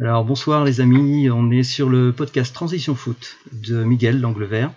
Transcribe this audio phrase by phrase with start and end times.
[0.00, 4.70] Alors bonsoir les amis, on est sur le podcast Transition Foot de Miguel l'Angle Vert.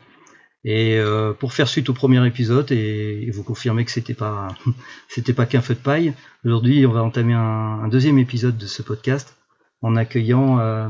[0.63, 4.47] Et euh, pour faire suite au premier épisode et, vous confirmer que c'était pas
[5.09, 8.81] c'était pas qu'un feu de paille, aujourd'hui on va entamer un, deuxième épisode de ce
[8.81, 9.37] podcast
[9.83, 10.89] en accueillant euh,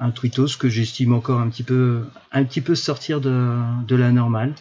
[0.00, 2.02] un tweetos que j'estime encore un petit peu
[2.32, 4.56] un petit peu sortir de, la normale,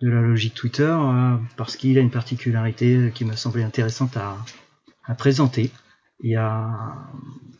[0.00, 5.14] de la logique Twitter, euh, parce qu'il a une particularité qui m'a semblé intéressante à
[5.16, 5.72] présenter
[6.22, 7.10] et à,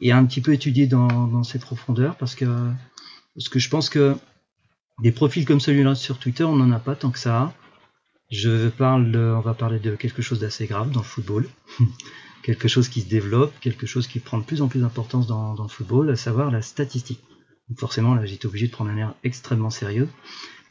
[0.01, 2.47] et un petit peu étudier dans, dans ses profondeurs parce que
[3.35, 4.17] parce que je pense que
[5.03, 7.55] des profils comme celui-là sur Twitter, on n'en a pas tant que ça.
[8.31, 11.49] Je parle on va parler de quelque chose d'assez grave dans le football,
[12.43, 15.55] quelque chose qui se développe, quelque chose qui prend de plus en plus d'importance dans,
[15.61, 17.21] le football, à savoir la statistique.
[17.77, 20.09] Forcément, là, j'étais obligé de prendre un air extrêmement sérieux.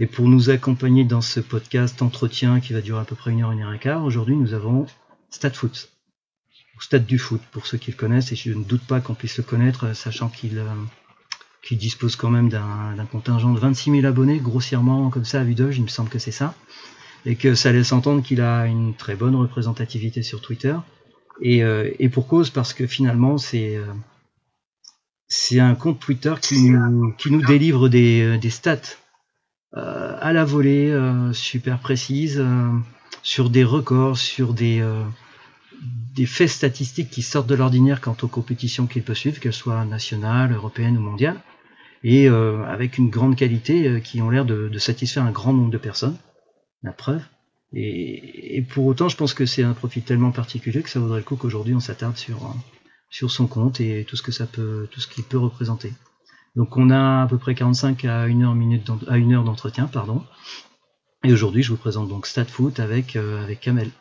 [0.01, 3.41] Et pour nous accompagner dans ce podcast entretien qui va durer à peu près une
[3.41, 4.85] heure, une heure et quart, aujourd'hui, nous avons
[5.29, 5.89] StatFoot
[6.83, 9.37] stade du foot, pour ceux qui le connaissent, et je ne doute pas qu'on puisse
[9.37, 10.65] le connaître, sachant qu'il euh,
[11.71, 15.75] dispose quand même d'un contingent de 26 000 abonnés, grossièrement comme ça à vue d'œil,
[15.75, 16.55] il me semble que c'est ça,
[17.25, 20.75] et que ça laisse entendre qu'il a une très bonne représentativité sur Twitter,
[21.41, 23.85] et, euh, pour cause, parce que finalement c'est euh,
[25.27, 28.97] c'est un compte Twitter qui nous, qui nous délivre des, des stats
[29.73, 30.91] à la volée,
[31.33, 32.43] super précises,
[33.21, 34.83] sur des records, sur des
[36.15, 39.85] des faits statistiques qui sortent de l'ordinaire quant aux compétitions qu'il peut suivre, qu'elles soient
[39.85, 41.41] nationales, européennes ou mondiales,
[42.03, 45.71] et euh, avec une grande qualité euh, qui ont l'air de, satisfaire un grand nombre
[45.71, 46.17] de personnes.
[46.81, 47.21] La preuve.
[47.73, 51.25] Et, pour autant, je pense que c'est un profil tellement particulier que ça vaudrait le
[51.25, 52.53] coup qu'aujourd'hui on s'attarde sur, euh,
[53.09, 55.93] sur son compte et tout ce que ça peut, tout ce qu'il peut représenter.
[56.55, 59.85] Donc on a à peu près 45 à 1 heure, minute à une heure d'entretien,
[59.85, 60.23] pardon.
[61.23, 63.91] Et aujourd'hui, je vous présente donc StatFoot avec, avec Kamel.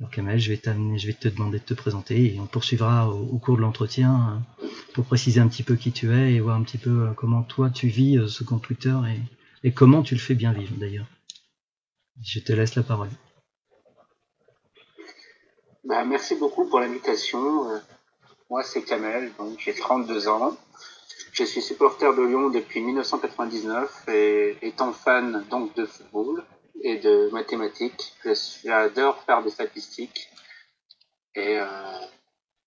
[0.00, 3.62] Alors Kamel, je vais, te demander de te présenter et on poursuivra au, cours de
[3.62, 7.08] l'entretien euh, pour préciser un petit peu qui tu es et voir un petit peu
[7.08, 8.94] euh, comment toi tu vis euh, ce compte Twitter
[9.64, 11.06] et, comment tu le fais bien vivre d'ailleurs.
[12.22, 13.10] Je te laisse la parole.
[15.82, 17.64] Bah, merci beaucoup pour l'invitation.
[18.50, 20.56] Moi c'est Kamel, donc j'ai 32 ans.
[21.32, 26.44] Je suis supporter de Lyon depuis 1999 et étant fan donc de football,
[26.82, 28.14] et de mathématiques.
[28.64, 30.30] J'adore faire des statistiques.
[31.34, 31.66] Et euh,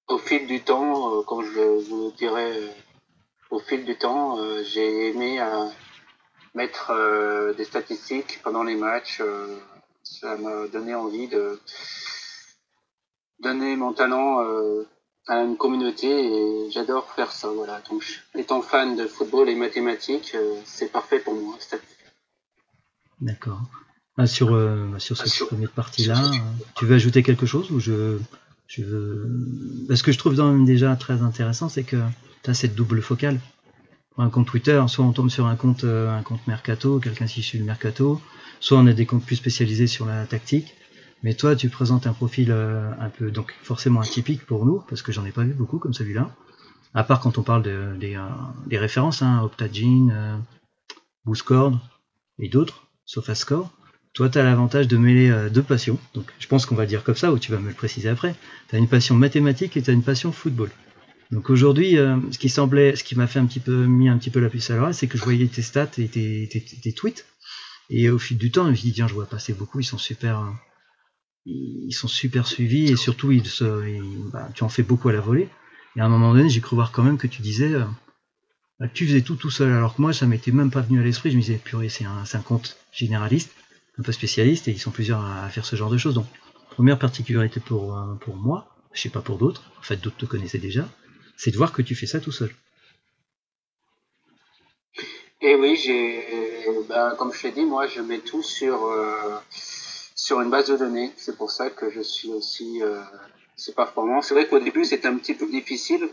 [0.07, 2.69] au fil du temps, euh, quand je vous dirais, euh,
[3.49, 5.41] au fil du temps, j'ai aimé
[6.53, 9.21] mettre des statistiques pendant les matchs.
[10.03, 11.59] ça m'a donné envie de
[13.39, 14.39] donner mon talent
[15.27, 17.49] à une communauté et j'adore faire ça.
[17.49, 17.81] Voilà.
[17.89, 18.05] Donc,
[18.35, 21.57] étant fan de football et mathématiques, c'est parfait pour moi.
[23.19, 23.59] D'accord.
[24.21, 26.37] Ah, sur, euh, sur cette ah, première partie-là, euh,
[26.75, 28.19] tu veux ajouter quelque chose ou je,
[28.67, 29.47] je veux...
[29.95, 31.97] Ce que je trouve déjà très intéressant, c'est que
[32.43, 33.39] tu as cette double focale.
[34.11, 37.25] Pour un compte Twitter, soit on tombe sur un compte, euh, un compte Mercato, quelqu'un
[37.25, 38.21] qui suit le Mercato,
[38.59, 40.75] soit on a des comptes plus spécialisés sur la tactique.
[41.23, 45.11] Mais toi, tu présentes un profil un peu, donc forcément atypique pour nous, parce que
[45.11, 46.29] j'en ai pas vu beaucoup comme celui-là.
[46.93, 48.19] À part quand on parle de, des,
[48.67, 51.33] des références, hein, Optagene, euh,
[52.37, 53.71] et d'autres, SofaScore.
[54.13, 55.97] Toi, tu as l'avantage de mêler euh, deux passions.
[56.13, 58.35] Donc, je pense qu'on va dire comme ça, ou tu vas me le préciser après.
[58.69, 60.69] Tu as une passion mathématique et tu as une passion football.
[61.31, 64.17] Donc aujourd'hui, euh, ce qui semblait, ce qui m'a fait un petit peu mis un
[64.17, 67.25] petit peu la puce à l'oreille, c'est que je voyais tes stats et tes, tweets.
[67.89, 69.85] Et au fil du temps, je me suis dit tiens, je vois passer beaucoup, ils
[69.85, 70.45] sont super,
[71.45, 73.31] ils sont super suivis et surtout
[74.33, 75.47] bah, tu en fais beaucoup à la volée.
[75.95, 77.85] Et à un moment donné, j'ai cru voir quand même que tu disais euh,
[78.81, 81.03] bah, tu faisais tout tout seul, alors que moi, ça m'était même pas venu à
[81.03, 81.31] l'esprit.
[81.31, 83.51] Je me disais purée, c'est un, un compte généraliste
[84.01, 86.15] un peu spécialistes et ils sont plusieurs à, faire ce genre de choses.
[86.15, 86.25] Donc,
[86.71, 90.25] première particularité pour, euh, pour moi, je sais pas pour d'autres, en fait d'autres te
[90.25, 90.89] connaissaient déjà,
[91.37, 92.51] c'est de voir que tu fais ça tout seul.
[95.43, 96.23] Et oui, j'ai,
[96.89, 99.39] ben, comme je t'ai dit, moi je mets tout sur, euh,
[100.15, 101.11] sur une base de données.
[101.17, 103.01] C'est pour ça que je suis aussi euh,
[103.55, 104.21] c'est performant.
[104.21, 106.09] C'est vrai qu'au début c'était un petit peu difficile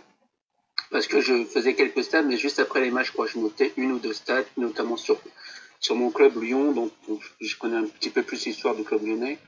[0.90, 3.92] parce que je faisais quelques stats, mais juste après les matchs, je je notais une
[3.92, 5.18] ou deux stats, notamment sur
[5.80, 6.90] sur mon club Lyon, donc,
[7.40, 9.38] je connais un petit peu plus l'histoire du club lyonnais.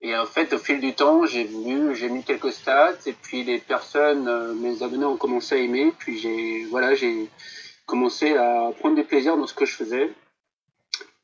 [0.00, 3.42] Et en fait, au fil du temps, j'ai vu, j'ai mis quelques stats, et puis
[3.42, 7.30] les personnes, euh, mes abonnés ont commencé à aimer, puis j'ai, voilà, j'ai
[7.86, 10.12] commencé à prendre du plaisir dans ce que je faisais.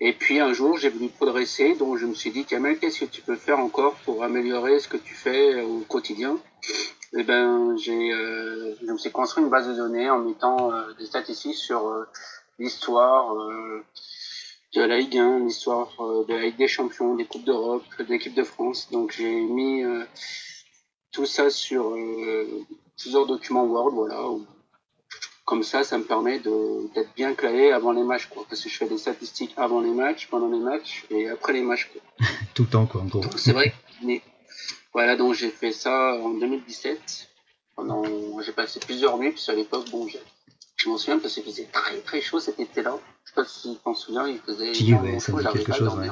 [0.00, 3.10] Et puis un jour, j'ai voulu progresser, donc je me suis dit, Kamel, qu'est-ce que
[3.10, 6.38] tu peux faire encore pour améliorer ce que tu fais au quotidien?
[7.18, 10.94] Eh ben, j'ai, euh, je me suis construit une base de données en mettant euh,
[10.98, 12.06] des statistiques sur
[12.60, 13.84] l'histoire euh,
[14.74, 18.04] de la Ligue 1, l'histoire euh, de la Ligue des Champions, des Coupes d'Europe, de
[18.04, 18.88] l'équipe de France.
[18.92, 20.04] Donc j'ai mis euh,
[21.10, 21.96] tout ça sur
[22.96, 24.46] plusieurs documents Word, voilà, où
[25.44, 28.44] comme ça, ça me permet d'être bien calé avant les matchs, quoi.
[28.48, 31.62] Parce que je fais des statistiques avant les matchs, pendant les matchs et après les
[31.62, 32.00] matchs, quoi.
[32.54, 33.24] Tout le temps, quoi, en gros.
[33.36, 33.74] C'est vrai.
[34.04, 34.22] Mais,
[34.92, 37.28] voilà, donc j'ai fait ça en 2017.
[37.74, 38.04] Pendant,
[38.42, 40.06] j'ai passé plusieurs nuits, puis à l'époque, bon,
[40.81, 42.97] je m'en souviens parce qu'il faisait très très chaud cet été-là.
[43.25, 46.09] Je sais pas si tu t'en souviens, il faisait si, ouais, chaud, quelque chose, ouais.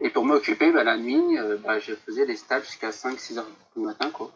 [0.00, 3.46] Et pour m'occuper, bah, la nuit, euh, bah, je faisais des stages jusqu'à 5-6 heures
[3.74, 4.30] du matin, quoi.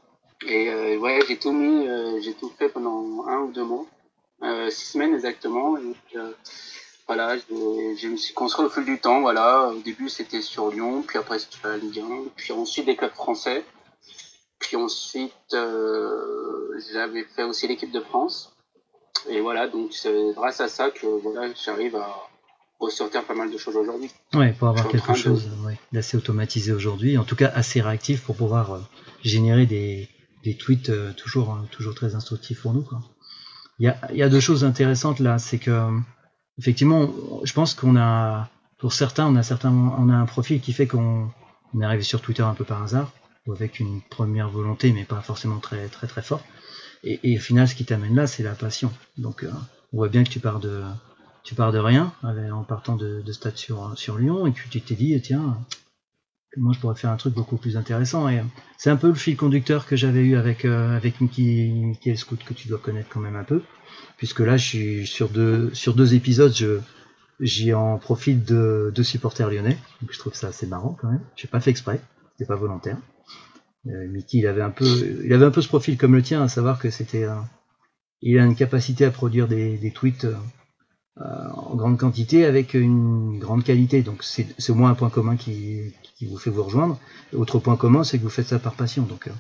[0.47, 3.85] Et euh, ouais, j'ai tout mis, euh, j'ai tout fait pendant un ou deux mois,
[4.43, 5.77] euh, six semaines exactement.
[5.77, 6.33] Et, euh,
[7.07, 9.21] voilà, je, me suis construit au fil du temps.
[9.21, 12.97] Voilà, au début c'était sur Lyon, puis après c'était la Ligue 1, puis ensuite des
[12.97, 13.65] clubs français,
[14.59, 15.35] puis ensuite
[16.93, 18.55] j'avais fait aussi l'équipe de France.
[19.29, 22.09] Et voilà, donc c'est grâce à ça que voilà, j'arrive à
[22.79, 24.11] ressortir pas mal de choses aujourd'hui.
[24.35, 25.49] Ouais, pour avoir quelque chose
[25.93, 28.81] d'assez automatisé aujourd'hui, en tout cas assez réactif pour pouvoir
[29.23, 30.09] générer des,
[30.45, 32.83] des tweets euh, toujours, hein, toujours très instructifs pour nous.
[32.83, 33.01] Quoi.
[33.79, 35.91] Il, y a, il y a deux choses intéressantes là, c'est que
[36.59, 37.13] effectivement,
[37.43, 38.49] je pense qu'on a,
[38.79, 41.31] pour certains, on a certains, on a un profil qui fait qu'on
[41.81, 43.13] est arrivé sur Twitter un peu par hasard
[43.47, 46.43] ou avec une première volonté, mais pas forcément très très très fort.
[47.05, 48.93] Et, au final, ce qui t'amène là, c'est la passion.
[49.17, 49.51] Donc, euh,
[49.93, 50.83] on voit bien que tu pars de,
[51.45, 52.13] tu pars de rien
[52.53, 55.59] en partant de, de stade sur, Lyon et que tu t'es dit, tiens,
[56.57, 58.29] moi je pourrais faire un truc beaucoup plus intéressant.
[58.29, 58.43] Et euh,
[58.77, 62.43] c'est un peu le fil conducteur que j'avais eu avec euh, avec Mickey, Mickey Scout
[62.45, 63.63] que tu dois connaître quand même un peu,
[64.17, 66.81] puisque là je suis sur deux sur deux épisodes, je
[67.41, 71.23] j'y en profite de deux supporters lyonnais, donc je trouve ça assez marrant quand même.
[71.37, 72.01] J'ai pas fait exprès,
[72.33, 72.97] c'était pas volontaire.
[73.89, 74.87] Euh, Mickey, il avait un peu
[75.25, 77.27] il avait un peu ce profil comme le tien, à savoir que c'était
[78.21, 80.27] il a une capacité à produire des, tweets
[81.17, 84.03] en grande quantité avec une grande qualité.
[84.03, 86.99] Donc c'est au moins un point commun qui, qui vous fait vous rejoindre.
[87.33, 89.05] Autre point commun, c'est que vous faites ça par passion.
[89.05, 89.33] Donc euh,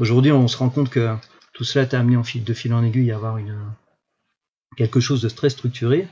[0.00, 1.14] aujourd'hui, on se rend compte que
[1.52, 3.56] tout cela t'a amené en fil, de fil en aiguille à avoir une,
[4.76, 6.08] quelque chose de très structuré.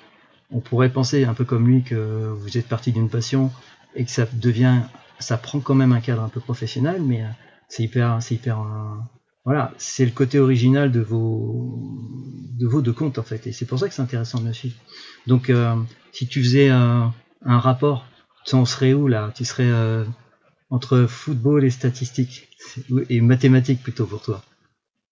[0.50, 3.50] On pourrait penser un peu comme lui que vous êtes parti d'une passion
[3.96, 4.82] et que ça devient,
[5.18, 7.28] ça prend quand même un cadre un peu professionnel, mais euh,
[7.74, 8.96] c'est euh,
[9.44, 11.78] voilà, c'est le côté original de vos,
[12.58, 14.52] de vos deux comptes en fait, et c'est pour ça que c'est intéressant de me
[14.52, 14.76] suivre.
[15.26, 15.52] Donc,
[16.12, 17.12] si tu faisais un
[17.44, 18.06] rapport
[18.44, 19.30] tu en serais où là?
[19.34, 20.04] Tu serais euh,
[20.70, 22.48] entre football et statistiques
[23.08, 24.42] et mathématiques plutôt pour toi?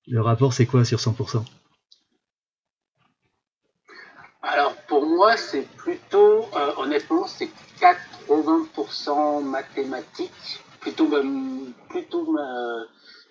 [0.06, 1.44] Le rapport c'est quoi sur 100%
[4.42, 11.08] Alors pour moi c'est plutôt euh, honnêtement c'est 80% mathématiques plutôt
[11.88, 12.84] plutôt euh,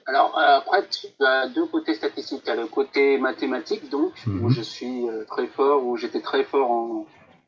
[0.05, 4.49] alors après tu as deux côtés statistiques tu as le côté mathématique donc où mhm.
[4.49, 6.71] je suis très fort où j'étais très fort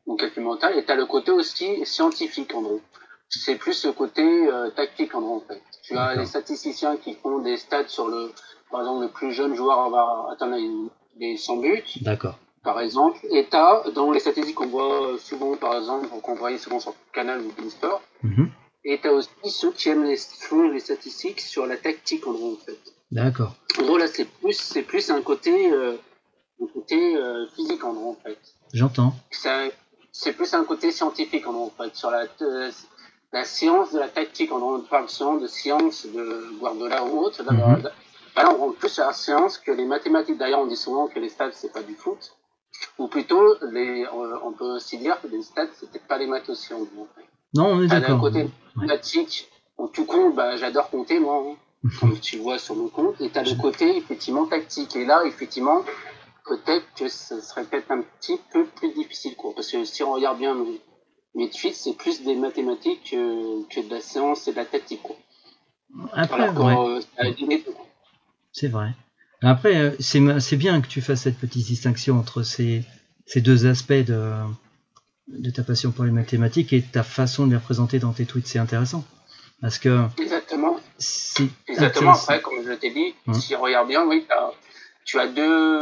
[0.06, 2.80] en calcul mental, et tu as le côté aussi scientifique, en gros.
[3.28, 5.62] C'est plus le côté euh, tactique, en gros, en fait.
[5.82, 8.30] Tu as les statisticiens qui font des stats sur le,
[8.70, 10.56] par exemple, le plus jeune joueur avoir atteindre
[11.18, 11.82] les 100 buts.
[12.02, 12.38] D'accord.
[12.62, 13.18] Par exemple.
[13.30, 16.94] Et tu as, dans les statistiques qu'on voit souvent, par exemple, qu'on voyait souvent sur
[17.12, 18.46] Canal ou Beansport, mm
[18.84, 20.18] et tu as aussi ceux qui aiment les,
[20.72, 22.78] les statistiques sur la tactique, en gros, en fait.
[23.10, 23.54] D'accord.
[23.78, 25.96] En gros, là, c'est plus, c'est plus un côté, euh,
[26.60, 28.38] un côté euh, physique, en gros, en fait.
[28.72, 29.14] J'entends
[30.12, 32.70] c'est plus un côté scientifique en fait, sur la, euh,
[33.32, 34.52] la science de la tactique.
[34.52, 37.42] On parle souvent de science de Guardiola ou autre.
[37.42, 37.88] Mm
[38.34, 40.38] Là, on rentre plus sur la science que les mathématiques.
[40.38, 42.34] D'ailleurs, on dit souvent que les stats, c'est pas du foot.
[42.96, 46.72] Ou plutôt, les, on peut aussi dire que les stats, c'était pas les maths aussi.
[46.72, 47.26] En fait.
[47.54, 48.16] Non, on est d'accord.
[48.16, 52.76] un côté mathématique, où tu comptes, bah, j'adore compter, moi, hein, comme tu vois sur
[52.76, 53.20] mon compte.
[53.20, 54.96] Et tu as le côté, effectivement, tactique.
[54.96, 55.82] Et là, effectivement,
[56.46, 59.52] peut-être que ce serait peut-être un petit peu plus difficile, quoi.
[59.54, 60.54] Parce que si on regarde bien
[61.34, 65.02] mes, tweets, c'est plus des mathématiques que, que, de la séance et de la tactique,
[65.02, 65.16] quoi.
[66.14, 66.76] Après, ouais.
[66.76, 67.00] Euh,
[68.52, 68.94] c'est vrai.
[69.42, 72.84] Après, euh, c'est bien que tu fasses cette petite distinction entre ces,
[73.26, 74.34] ces deux aspects de,
[75.32, 78.46] de ta passion pour les mathématiques et ta façon de les représenter dans tes tweets.
[78.46, 79.04] C'est intéressant.
[79.60, 80.06] Parce que.
[80.18, 80.78] Exactement.
[81.68, 82.12] Exactement.
[82.12, 83.34] Après, comme je t'ai dit, hum.
[83.34, 84.26] si on regarde bien, oui,
[85.04, 85.78] tu as deux,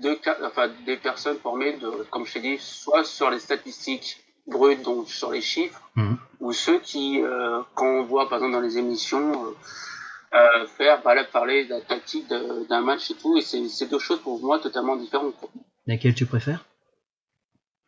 [0.00, 4.82] deux, enfin, des personnes formées, de, comme je t'ai dit, soit sur les statistiques brutes,
[4.82, 6.16] donc sur les chiffres, mhm.
[6.40, 9.56] ou ceux qui, euh, quand on voit par exemple dans les émissions, euh,
[10.34, 14.20] euh faire bah, parler de la tactique d'un match et tout, et c'est deux choses
[14.20, 15.34] pour moi totalement différentes.
[15.86, 16.64] Laquelle tu préfères?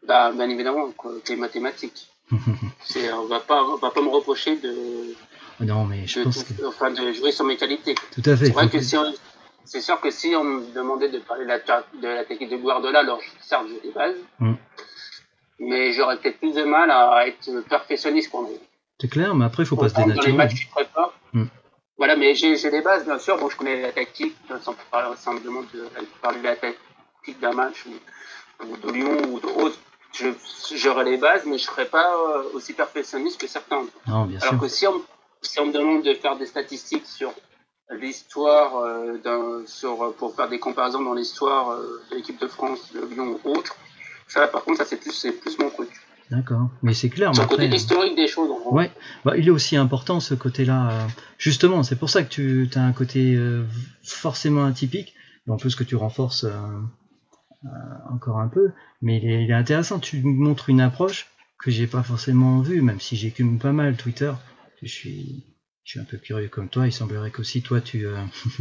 [0.06, 2.08] Bah, Bien évidemment, quoi, les mathématiques.
[2.32, 5.14] on va pas, on va pas me reprocher de.
[5.60, 6.66] Non, mais je pense que...
[6.66, 7.94] enfin, de jouer sur mes qualités.
[8.12, 8.46] Tout à fait.
[8.46, 9.12] C'est vrai que si on,
[9.64, 12.56] c'est sûr que si on me demandait de parler de la, de la technique de
[12.56, 14.54] Guardiola, alors certes j'ai des bases, mm.
[15.60, 18.50] mais j'aurais peut-être plus de mal à être perfectionniste pour moi.
[19.00, 20.16] C'est clair, mais après il faut pas se dénaturer.
[20.16, 21.14] Dans les matchs, je fort.
[21.32, 21.44] Mm.
[21.98, 23.38] Voilà, mais j'ai des bases, bien sûr.
[23.38, 24.74] Bon, je connais la tactique, sans,
[25.16, 25.88] sans me demander de
[26.20, 26.56] parler de la,
[27.22, 29.78] statistiques d'un match ou, de Lyon ou d'autres,
[30.74, 32.14] j'aurais les bases, mais je serais pas
[32.54, 33.84] aussi perfectionniste que certains.
[34.06, 35.00] Non, bien Alors que si on,
[35.40, 37.32] si on me demande de faire des statistiques sur
[37.90, 41.76] l'histoire euh, sur pour faire des comparaisons dans l'histoire
[42.10, 43.76] de l'équipe de France, de Lyon ou autre,
[44.28, 45.90] ça par contre ça c'est plus c'est plus mon truc.
[46.32, 47.34] D'accord, mais c'est clair.
[47.34, 48.50] Sur le côté historique des choses.
[48.50, 48.90] En ouais,
[49.22, 50.90] bah, il est aussi important ce côté-là.
[50.90, 53.66] Euh, justement, c'est pour ça que tu as un côté euh,
[54.02, 55.12] forcément atypique,
[55.46, 56.52] en plus que tu renforces euh,
[58.10, 58.72] encore un peu.
[59.00, 59.98] Mais il est, intéressant.
[59.98, 61.28] Tu montres une approche
[61.58, 64.32] que j'ai pas forcément vue, même si j'écume pas mal Twitter.
[64.82, 65.44] Je suis,
[65.96, 66.86] un peu curieux comme toi.
[66.86, 68.06] Il semblerait qu'aussi toi, tu,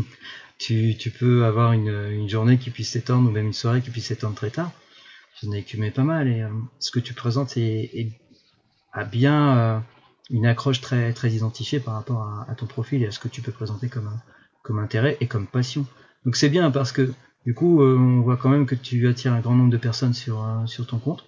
[0.59, 4.35] tu, peux avoir une, journée qui puisse s'étendre ou même une soirée qui puisse s'étendre
[4.35, 4.71] très tard
[5.41, 8.11] j'en ai écumé pas mal et euh, ce que tu présentes est,
[8.93, 9.79] a bien euh,
[10.29, 13.41] une accroche très très identifiée par rapport à, ton profil et à ce que tu
[13.41, 15.85] peux présenter comme intérêt et comme passion.
[16.25, 17.11] Donc c'est bien parce que
[17.45, 20.13] du coup euh, on voit quand même que tu attires un grand nombre de personnes
[20.13, 21.25] sur sur ton compte,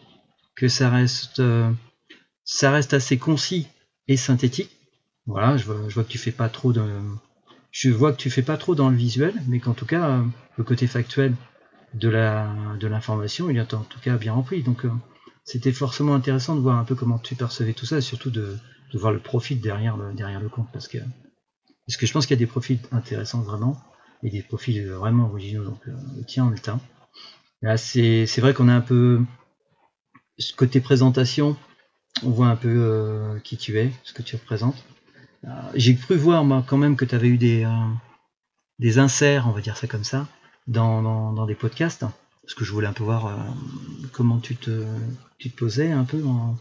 [0.55, 1.41] que ça reste
[2.43, 3.67] ça reste assez concis
[4.08, 4.72] et synthétique.
[5.25, 6.84] Voilà, je vois, que tu fais pas trop de
[7.72, 10.22] je vois que tu fais pas trop dans le visuel, mais qu'en tout cas
[10.58, 11.36] le côté factuel
[11.93, 14.63] de la de l'information, il est en tout cas bien rempli.
[14.63, 14.91] Donc euh,
[15.43, 18.58] c'était forcément intéressant de voir un peu comment tu percevais tout ça, et surtout de,
[18.93, 21.00] voir le profit derrière le, derrière le compte, parce que
[21.88, 23.82] parce que je pense qu'il y a des profils intéressants vraiment,
[24.24, 25.63] et des profils vraiment originaux.
[25.63, 26.51] Donc euh, le tien.
[27.62, 29.22] Là c'est vrai qu'on a un peu
[30.38, 31.56] ce côté présentation,
[32.24, 34.84] on voit un peu euh, qui tu es, ce que tu représentes.
[35.75, 37.65] J'ai cru voir moi quand même que tu avais eu des
[38.80, 40.27] des inserts, on va dire ça comme ça,
[40.68, 41.01] dans,
[41.34, 42.06] dans, des podcasts,
[42.42, 43.36] parce que je voulais un peu voir euh,
[44.12, 44.86] comment tu te,
[45.38, 46.58] tu te posais un peu en,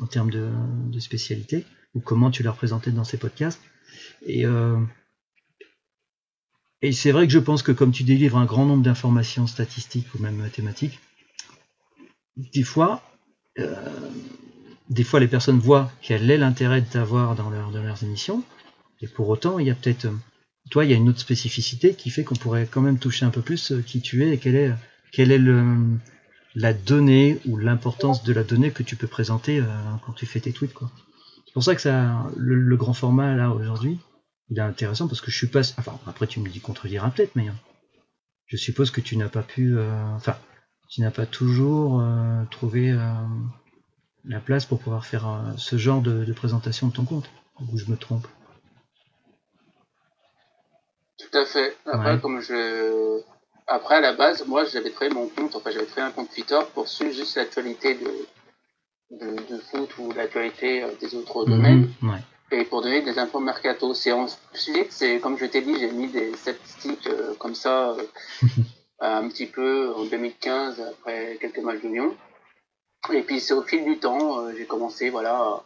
[0.00, 0.50] en termes de,
[0.90, 3.60] de, spécialité, ou comment tu la représentais dans ces podcasts.
[4.26, 4.78] Et, euh,
[6.84, 10.14] et c'est vrai que je pense que comme tu délivres un grand nombre d'informations statistiques
[10.14, 11.00] ou même mathématiques,
[12.36, 13.02] des fois,
[13.58, 13.74] euh,
[14.90, 18.44] des fois les personnes voient quel est l'intérêt de t'avoir dans, leur, dans leurs émissions,
[19.00, 20.08] et pour autant, il y a peut-être
[20.70, 23.30] toi, il y a une autre spécificité qui fait qu'on pourrait quand même toucher un
[23.30, 24.72] peu plus euh, qui tu es et quelle est,
[25.12, 25.40] quelle est
[26.54, 29.64] la donnée ou l'importance de la donnée que tu peux présenter euh,
[30.04, 30.74] quand tu fais tes tweets.
[31.46, 33.98] C'est pour ça que ça, le, grand format là aujourd'hui,
[34.50, 35.60] il est intéressant parce que je suis pas.
[35.78, 37.56] Enfin, après tu me dis contredire peut-être, mais hein,
[38.46, 39.76] je suppose que tu n'as pas pu.
[39.78, 40.36] Euh, enfin,
[40.88, 42.02] tu n'as pas toujours
[42.50, 42.96] trouvé
[44.24, 47.28] la place pour pouvoir faire ce genre de, de présentation de ton compte.
[47.60, 48.26] Ou je me trompe.
[51.18, 51.76] Tout à fait.
[51.86, 53.20] Après, comme je.
[53.66, 56.58] Après, à la base, moi, j'avais créé mon compte, enfin, j'avais créé un compte Twitter
[56.74, 61.88] pour suivre juste l'actualité de, de, foot ou l'actualité euh, des autres mhm, domaines.
[62.50, 63.94] Et pour donner des infos mercato.
[63.94, 68.06] C'est ensuite, c'est, comme je t'ai dit, j'ai mis des statistiques euh, comme ça, euh,
[69.00, 72.16] un petit peu en 2015, après quelques matchs de Lyon.
[73.12, 75.62] Et puis, c'est au fil du temps, j'ai commencé, voilà,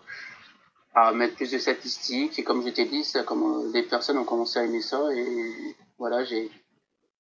[0.95, 2.39] à mettre plus de statistiques.
[2.39, 5.01] Et comme je t'ai dit, ça, comme, des personnes ont commencé à aimer ça.
[5.15, 6.51] Et voilà, j'ai,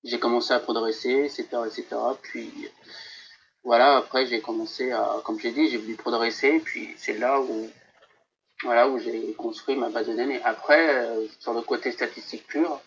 [0.05, 1.85] j'ai commencé à progresser, etc., etc.
[2.23, 2.50] Puis,
[3.62, 6.61] voilà, après, j'ai commencé à, comme j'ai dit, j'ai voulu progresser.
[6.65, 7.69] Puis, c'est là où,
[8.65, 10.41] voilà, où j'ai construit ma base de données.
[10.45, 12.81] Après, euh, sur le côté statistique pur,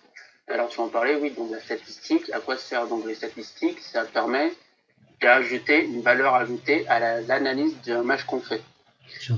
[0.48, 3.80] alors tu en parlais, oui, donc la statistique, à quoi sert donc les statistiques?
[3.80, 4.52] Ça permet
[5.22, 8.62] d'ajouter une valeur ajoutée à l'analyse d'un match qu'on fait.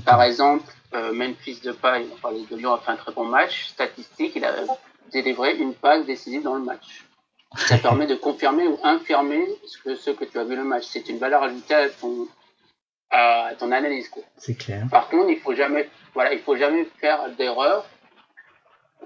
[0.04, 0.64] Par exemple,
[0.94, 2.06] euh, Memphis de Paille,
[2.50, 3.68] de Lyon, a fait un très bon match.
[3.68, 4.54] Statistique, il a
[5.12, 7.04] délivré une passe décisive dans le match.
[7.56, 10.86] Ça permet de confirmer ou infirmer ce que, ce que tu as vu le match.
[10.88, 12.26] C'est une valeur ajoutée à ton,
[13.14, 14.10] à ton analyse.
[14.36, 14.86] C'est clair.
[14.90, 17.86] Par contre, il faut jamais, voilà, il faut jamais faire d'erreur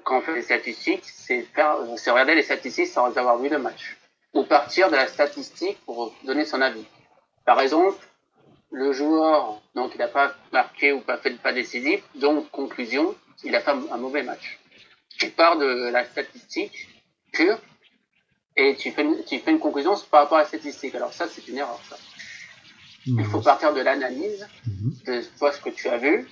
[0.04, 1.04] quand on fait des statistiques.
[1.04, 3.96] C'est faire, c'est regarder les statistiques sans avoir vu le match.
[4.32, 6.84] Ou partir de la statistique pour donner son avis.
[7.44, 7.98] Par exemple,
[8.70, 13.14] le joueur, donc il n'a pas marqué ou pas fait de pas décisif, donc conclusion,
[13.44, 14.58] il a fait un mauvais match.
[15.18, 16.88] Tu pars de la statistique
[17.32, 17.58] pure
[18.56, 20.94] et tu fais une, tu fais une conclusion par rapport à la statistique.
[20.94, 21.80] Alors ça, c'est une erreur.
[21.88, 21.96] Ça.
[23.06, 24.92] Il faut partir de l'analyse mhm.
[25.06, 26.28] de toi ce que tu as vu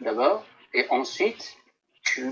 [0.00, 1.56] d'abord et ensuite
[2.02, 2.30] tu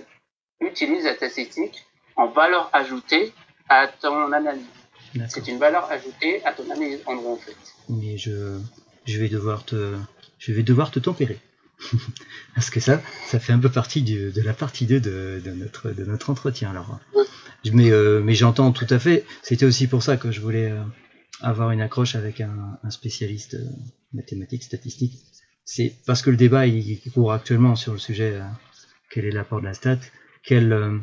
[0.61, 3.33] utilises la statistique en valeur ajoutée
[3.69, 4.65] à ton analyse.
[5.29, 7.57] C'est une valeur ajoutée à ton analyse en gros en fait.
[7.89, 8.59] Mais je
[9.07, 9.97] je vais devoir te,
[10.39, 11.39] je vais devoir te tempérer.
[12.55, 16.05] Parce que ça, ça fait un peu partie de la partie 2 de, notre, de
[16.05, 16.71] notre entretien.
[16.71, 16.99] Alors,
[17.73, 19.25] mais, euh, mais j'entends tout à fait.
[19.43, 20.83] C'était aussi pour ça que je voulais euh,
[21.41, 23.65] avoir une accroche avec un, spécialiste euh,
[24.13, 25.19] mathématique, statistique.
[25.65, 28.41] C'est parce que le débat il, court actuellement sur le sujet
[29.11, 29.99] quel est l'apport de la stat,
[30.43, 31.03] quel,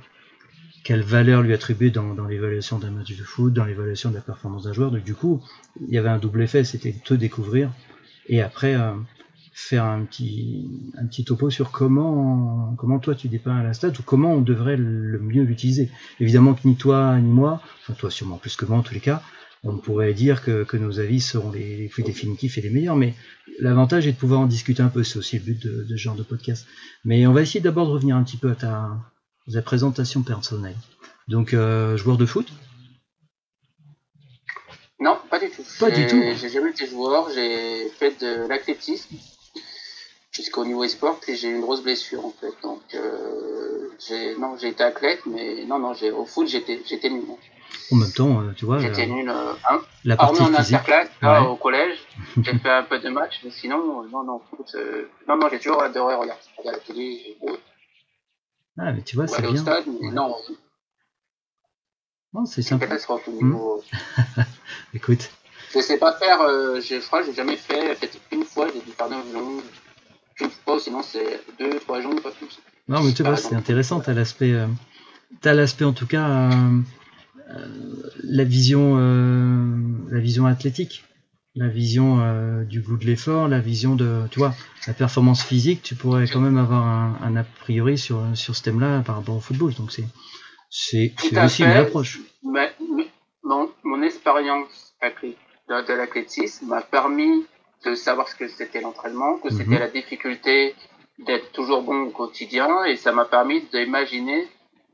[0.85, 4.63] quelle valeur lui attribuer dans, l'évaluation d'un match de foot, dans l'évaluation de la performance
[4.63, 4.91] d'un joueur.
[4.91, 5.43] Donc du coup,
[5.81, 7.71] il y avait un double effet, c'était te découvrir
[8.27, 8.93] et après euh,
[9.51, 14.03] faire un petit, un petit topo sur comment, comment toi tu dépeins la stade ou
[14.03, 15.89] comment on devrait le mieux l'utiliser.
[16.19, 18.99] Évidemment que ni toi ni moi, enfin toi sûrement plus que moi en tous les
[18.99, 19.23] cas,
[19.65, 23.13] on pourrait dire que, que nos avis seront les, plus définitifs et les meilleurs, mais
[23.59, 26.01] l'avantage est de pouvoir en discuter un peu, c'est aussi le but de, de, ce
[26.01, 26.67] genre de podcast.
[27.03, 28.91] Mais on va essayer d'abord de revenir un petit peu à ta,
[29.51, 30.77] ta présentation personnelle.
[31.27, 32.47] Donc, euh, joueur de foot?
[34.99, 35.63] Non, pas du tout.
[35.79, 36.21] Pas du tout.
[36.39, 39.15] J'ai jamais été joueur, j'ai fait de l'athlétisme
[40.31, 42.53] jusqu'au niveau e-sport et j'ai eu une grosse blessure en fait.
[42.61, 47.23] Donc, euh, j'ai, non, j'ai été athlète, mais non, non, au foot, j'étais, j'étais nul.
[47.91, 48.79] En même temps, euh, tu vois.
[48.79, 49.29] J'étais nul.
[49.29, 50.75] Euh, hein, la partie hormis en physique.
[50.75, 51.27] interclasse, Ouais.
[51.27, 51.97] là, au collège,
[52.43, 55.47] j'ai fait un peu de matchs, mais sinon, euh, non, non, foot, euh, non, non,
[55.51, 57.37] j'ai toujours adoré regarder à la télé,
[58.77, 59.61] Ah, mais tu vois, c'est aller au bien.
[59.61, 60.13] stade, mais Ouais.
[60.13, 60.35] non,
[62.33, 62.85] Non, c'est sympa.
[62.87, 63.83] catastrophe au niveau.
[64.93, 65.29] Écoute,
[65.73, 68.81] Je sais pas faire, euh, je, crois que j'ai jamais fait, peut-être une fois, j'ai
[68.81, 69.63] dû faire d'un jongle,
[70.41, 72.59] une fois, sinon c'est deux, trois jongles, pas plus.
[72.87, 73.99] non, mais tu vois, c'est intéressant.
[74.01, 74.67] T'as l'aspect, euh,
[75.41, 76.79] t'as l'aspect en tout cas, euh, euh,
[78.23, 79.77] la vision, euh,
[80.11, 81.03] la vision athlétique,
[81.55, 84.53] la vision euh, du goût de l'effort, la vision de, tu vois,
[84.87, 85.81] la performance physique.
[85.83, 89.35] Tu pourrais quand même avoir un, un a priori sur sur ce thème-là par rapport
[89.35, 89.73] au football.
[89.75, 90.05] Donc c'est,
[90.69, 91.69] c'est, aussi fait.
[91.69, 92.19] une approche.
[92.43, 93.07] Mais, mais
[93.43, 97.45] mon, mon expérience de, de l'athlétisme m'a permis
[97.85, 99.57] de savoir ce que c'était l'entraînement, que Mhm.
[99.57, 100.75] c'était la difficulté
[101.25, 104.47] d'être toujours bon au quotidien, et ça m'a permis d'imaginer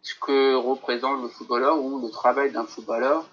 [0.03, 3.25] ce que représente le footballeur ou le travail d'un footballeur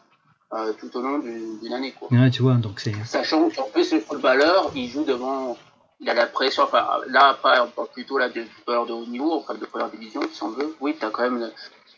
[0.52, 1.92] euh, tout au long d'une année.
[1.92, 2.08] Quoi.
[2.10, 5.56] Ouais, tu vois, donc c'est, Sachant qu'en plus le footballeur, il joue devant,
[6.00, 9.54] il a la pression, enfin là parle plutôt là de footballeurs de haut niveau, enfin
[9.54, 10.74] de première division si on veut.
[10.80, 11.52] Oui, t'as quand même le-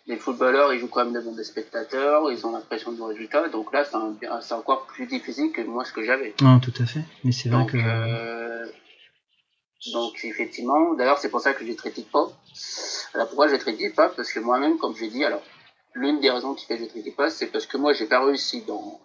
[0.07, 3.49] les footballeurs, ils jouent quand même devant des spectateurs, ils ont la pression du résultat,
[3.49, 3.85] donc là
[4.41, 6.35] c'est encore plus difficile que moi ce que j'avais.
[6.43, 7.03] non, tout à fait.
[7.23, 8.67] Mais c'est vrai Donc, que, euh,
[9.93, 12.29] donc effectivement, d'ailleurs c'est pour ça que je ne critique pas.
[13.14, 14.11] Alors pourquoi je ne critique pas?
[14.11, 15.43] Parce que moi-même, comme j'ai dit, alors
[15.95, 18.07] l'une des raisons qui fait que je ne critique pas, c'est parce que moi j'ai
[18.07, 19.01] pas réussi dans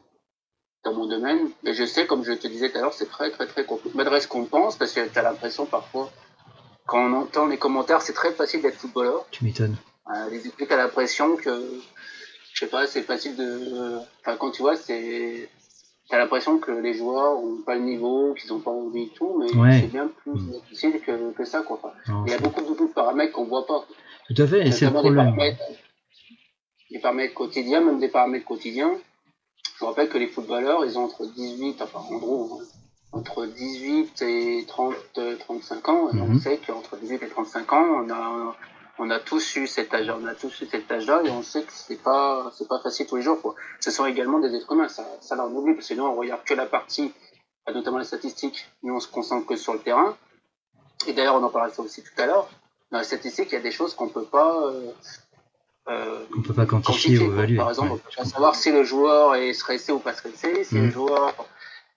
[0.83, 3.31] dans mon domaine, mais je sais, comme je te disais tout à l'heure, c'est très
[3.31, 3.97] très très compliqué.
[3.97, 6.11] Malgré ce qu'on pense, parce que tu as l'impression parfois,
[6.85, 9.25] quand on entend les commentaires, c'est très facile d'être footballeur.
[9.31, 9.75] tu m'étonnes.
[10.13, 11.81] Euh, les équipes a l'impression que,
[12.53, 13.97] je sais pas, c'est facile de.
[14.21, 15.49] Enfin, quand tu vois, c'est.
[16.09, 19.37] T'as l'impression que les joueurs ont pas le niveau, qu'ils ont pas envie et tout,
[19.39, 19.79] mais Ouais.
[19.81, 20.51] c'est bien plus Mm.
[20.51, 21.79] difficile que, que ça, quoi.
[22.07, 23.83] Non, il y a beaucoup, beaucoup de paramètres qu'on voit pas.
[24.27, 25.25] tout à fait, c'est le Notamment des problème.
[25.35, 25.63] paramètres,
[26.91, 28.91] des paramètres quotidiens, même des paramètres quotidiens.
[29.73, 32.65] Je vous rappelle que les footballeurs, ils ont entre 18, enfin, en gros, hein,
[33.11, 36.09] entre 18 et 30, euh, 35 ans.
[36.11, 36.35] Et Mhm.
[36.35, 38.55] On sait qu'entre 18 et 35 ans, on a,
[38.97, 41.63] on a tous eu cet âge, on a tous eu cet âge-là, et on sait
[41.63, 43.55] que c'est pas, c'est pas facile tous les jours, quoi.
[43.79, 46.15] Ce sont également des êtres humains, ça, ça là on oublie, parce que nous, on
[46.15, 47.13] regarde que la partie,
[47.67, 50.15] euh, notamment les statistiques, nous, on se concentre que sur le terrain.
[51.07, 52.49] Et d'ailleurs, on en parlait ça aussi tout à l'heure.
[52.91, 54.91] Dans les statistiques, il y a des choses qu'on peut pas, euh,
[55.89, 57.57] euh, On peut pas quantifier ou évaluer.
[57.57, 60.63] Par exemple, Ouais, on peut pas savoir si le joueur est stressé ou pas stressé,
[60.63, 61.35] si le joueur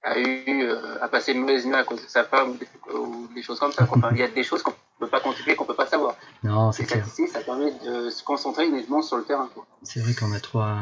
[0.03, 2.69] a eu euh, a passé une mauvaise nuit à cause de sa femme ou des,
[2.95, 3.85] ou des choses comme ça.
[3.87, 3.99] quoi.
[3.99, 6.17] Enfin, il y a des choses qu'on peut pas quantifier, qu'on peut pas savoir.
[6.43, 7.07] Non, c'est clair.
[7.07, 9.49] ça permet de se concentrer uniquement sur le terrain.
[9.83, 10.77] C'est vrai qu'on a trois,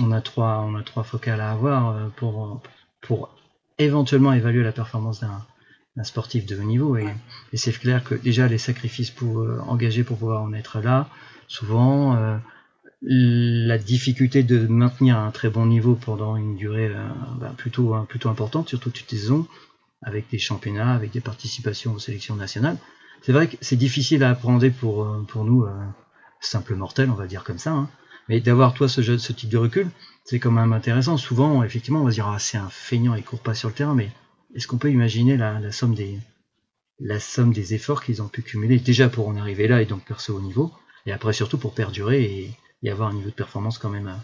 [0.00, 2.60] on a trois, on a trois focales à avoir euh, pour,
[3.00, 3.30] pour
[3.78, 6.96] éventuellement évaluer la performance d'un, sportif de haut niveau.
[6.96, 7.08] Et,
[7.52, 11.08] et c'est clair que déjà les sacrifices pour euh, engagés pour pouvoir en être là,
[11.48, 12.36] souvent euh,
[13.02, 17.08] la difficulté de maintenir un très bon niveau pendant une durée euh,
[17.40, 19.46] bah, plutôt, hein, plutôt importante, surtout toute saison,
[20.02, 22.76] avec des championnats, avec des participations aux sélections nationales.
[23.22, 25.70] C'est vrai que c'est difficile à appréhender pour, euh, pour nous, euh,
[26.40, 27.72] simples mortels, on va dire comme ça.
[27.72, 27.88] hein.
[28.28, 29.88] Mais d'avoir toi ce, ce type de recul,
[30.24, 31.16] c'est quand même intéressant.
[31.16, 33.74] Souvent, effectivement, on va se dire ah, c'est un feignant, il court pas sur le
[33.74, 34.10] terrain, mais
[34.54, 36.18] est-ce qu'on peut imaginer la, la somme des
[37.00, 40.04] la somme des efforts qu'ils ont pu cumuler déjà pour en arriver là et donc
[40.04, 40.72] percer au niveau,
[41.06, 44.16] et après surtout pour perdurer et, et avoir un niveau de performance quand même euh,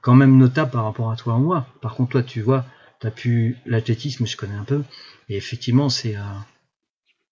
[0.00, 1.66] quand même notable par rapport à toi ou moi.
[1.80, 2.64] Par contre, toi, tu vois,
[3.00, 4.82] tu as pu l'athlétisme, je connais un peu,
[5.28, 6.22] et effectivement, c'est euh,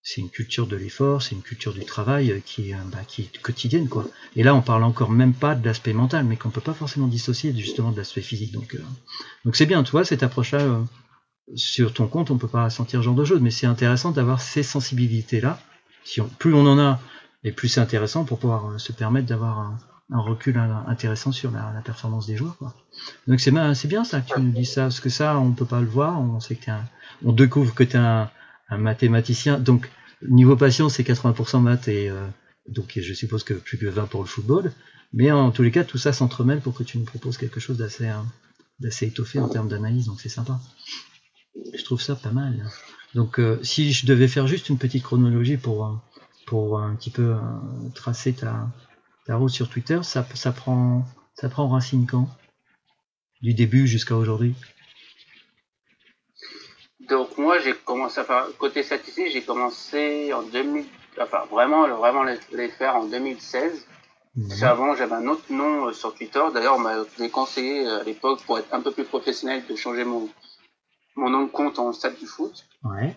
[0.02, 3.22] c'est une culture de l'effort, c'est une culture du travail euh, qui est, bah, qui
[3.22, 4.06] est quotidienne, quoi.
[4.36, 7.06] Et là, on parle encore même pas de l'aspect mental, mais qu'on peut pas forcément
[7.06, 8.52] dissocier justement de l'aspect physique.
[8.52, 8.82] Donc, euh,
[9.44, 10.82] donc c'est bien, tu vois, cette approche-là, euh,
[11.54, 14.40] sur ton compte, on peut pas sentir ce genre de choses, mais c'est intéressant d'avoir
[14.40, 15.60] ces sensibilités-là.
[16.04, 17.00] Si on, plus on en a,
[17.44, 19.78] et plus c'est intéressant pour pouvoir euh, se permettre d'avoir un,
[20.12, 20.56] un recul
[20.88, 22.56] intéressant sur la, la performance des joueurs.
[22.56, 22.74] Quoi.
[23.26, 25.80] Donc c'est bien, ça que tu nous dis ça, parce que ça, on peut pas
[25.80, 26.20] le voir.
[26.20, 26.88] On sait que t'es un-
[27.24, 28.30] on découvre que tu es un,
[28.70, 29.58] un mathématicien.
[29.58, 29.90] Donc
[30.28, 32.26] niveau patience, c'est 80% maths et euh,
[32.68, 34.72] donc je suppose que plus que 20 pour le football.
[35.12, 37.76] Mais en tous les cas, tout ça s'entremêle pour que tu nous proposes quelque chose
[37.78, 38.26] d'assez hein,
[39.02, 40.60] étoffé en termes d'analyse, donc c'est sympa.
[41.74, 42.64] Je trouve ça pas mal.
[43.14, 45.94] Donc euh, si je devais faire juste une petite chronologie pour, euh,
[46.46, 47.40] pour un petit peu euh,
[47.94, 48.70] tracer ta,
[49.26, 51.04] ta route sur Twitter, ça, ça, prend,
[51.34, 52.28] ça prend racine quand?
[53.42, 54.54] Du début jusqu'à aujourd'hui?
[57.10, 60.86] Donc moi j'ai commencé à faire, côté statistique, j'ai commencé en 2000,
[61.20, 63.86] enfin vraiment, vraiment les faire en 2016.
[64.36, 64.62] Mhm.
[64.62, 66.42] Avant, j'avais un autre nom euh, sur Twitter.
[66.54, 70.04] D'ailleurs, on m'a conseillé euh, à l'époque, pour être un peu plus professionnel, de changer
[70.04, 70.28] mon,
[71.16, 72.64] mon nom de compte en stade du foot.
[72.84, 73.16] Ouais.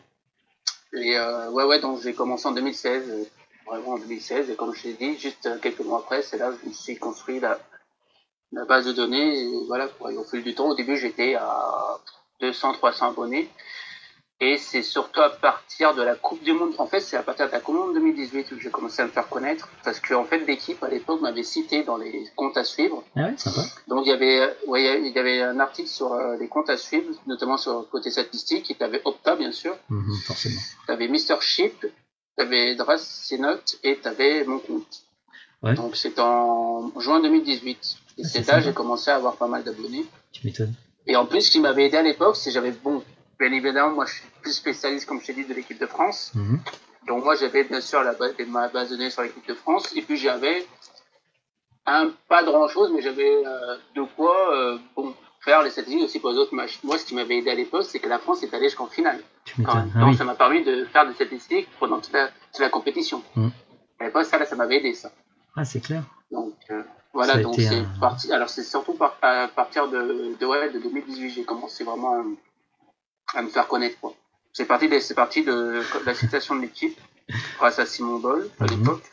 [0.94, 3.24] Et euh, ouais, ouais, donc j'ai commencé en 2016, euh,
[3.68, 4.50] vraiment en 2016.
[4.50, 6.98] Et comme je l'ai dit, juste quelques mois après, c'est là que je me suis
[6.98, 7.60] construit la,
[8.52, 9.40] la base de données.
[9.40, 12.00] Et voilà, au fil du temps, au début, j'étais à
[12.42, 13.50] 200, 300 abonnés.
[14.40, 16.74] Et c'est surtout à partir de la Coupe du Monde.
[16.78, 19.06] En fait, c'est à partir de la Coupe du Monde 2018 que j'ai commencé à
[19.06, 19.70] me faire connaître.
[19.84, 23.04] Parce qu'en en fait, l'équipe, à l'époque, m'avait cité dans les comptes à suivre.
[23.16, 23.62] Ah ouais, sympa.
[23.88, 26.78] Donc, il y avait, ouais, il y avait un article sur euh, les comptes à
[26.78, 28.70] suivre, notamment sur le côté statistique.
[28.70, 29.78] Et tu avais Opta, bien sûr.
[29.90, 30.60] Mhm, forcément.
[30.88, 31.40] Tu avais Mr.
[31.40, 31.90] Chip, tu
[32.38, 35.04] avais Dracenot et tu avais mon compte.
[35.62, 35.76] Ouais.
[35.76, 37.98] Donc, c'est en juin 2018.
[38.18, 40.06] Et ah, c'est là que j'ai commencé à avoir pas mal d'abonnés.
[40.34, 40.74] Tu m'étonnes.
[41.08, 43.04] Et en plus, ce qui m'avait aidé à l'époque, c'est j'avais, bon,
[43.44, 46.32] bien évidemment, moi, je suis plus spécialiste, comme je t'ai dit, de l'équipe de France.
[46.36, 46.60] Mhm.
[47.08, 49.94] Donc, moi, j'avais bien sûr la base, ma base de données sur l'équipe de France.
[49.96, 50.66] Et puis, j'avais
[51.86, 56.20] un, pas grand chose, mais j'avais euh, de quoi euh, bon, faire les statistiques aussi
[56.20, 56.80] pour les autres matchs.
[56.84, 59.20] Moi, ce qui m'avait aidé à l'époque, c'est que la France est allée jusqu'en finale.
[59.66, 63.22] Ah donc, ça m'a permis de faire des statistiques pendant toute la, toute la compétition.
[63.36, 63.52] Mhm.
[64.00, 65.12] À l'époque, ça, là, ça m'avait aidé, ça.
[65.58, 66.04] Ah, c'est clair.
[66.32, 68.32] Donc, euh, voilà, donc c'est parti.
[68.32, 72.24] Alors, c'est surtout à partir de, de, ouais, de 2018, j'ai commencé vraiment
[73.34, 74.00] à me faire connaître.
[74.00, 74.14] Quoi.
[74.54, 77.00] C'est parti, de, c'est parti de, la citation de l'équipe
[77.58, 79.04] grâce à Simon Boll à l'époque.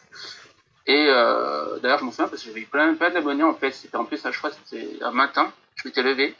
[0.87, 3.72] Et euh, d'ailleurs, je m'en souviens parce que j'avais plein, plein d'abonnés en fait.
[3.72, 5.52] C'était en plus, je crois, c'était un matin.
[5.76, 6.35] Je m'étais levé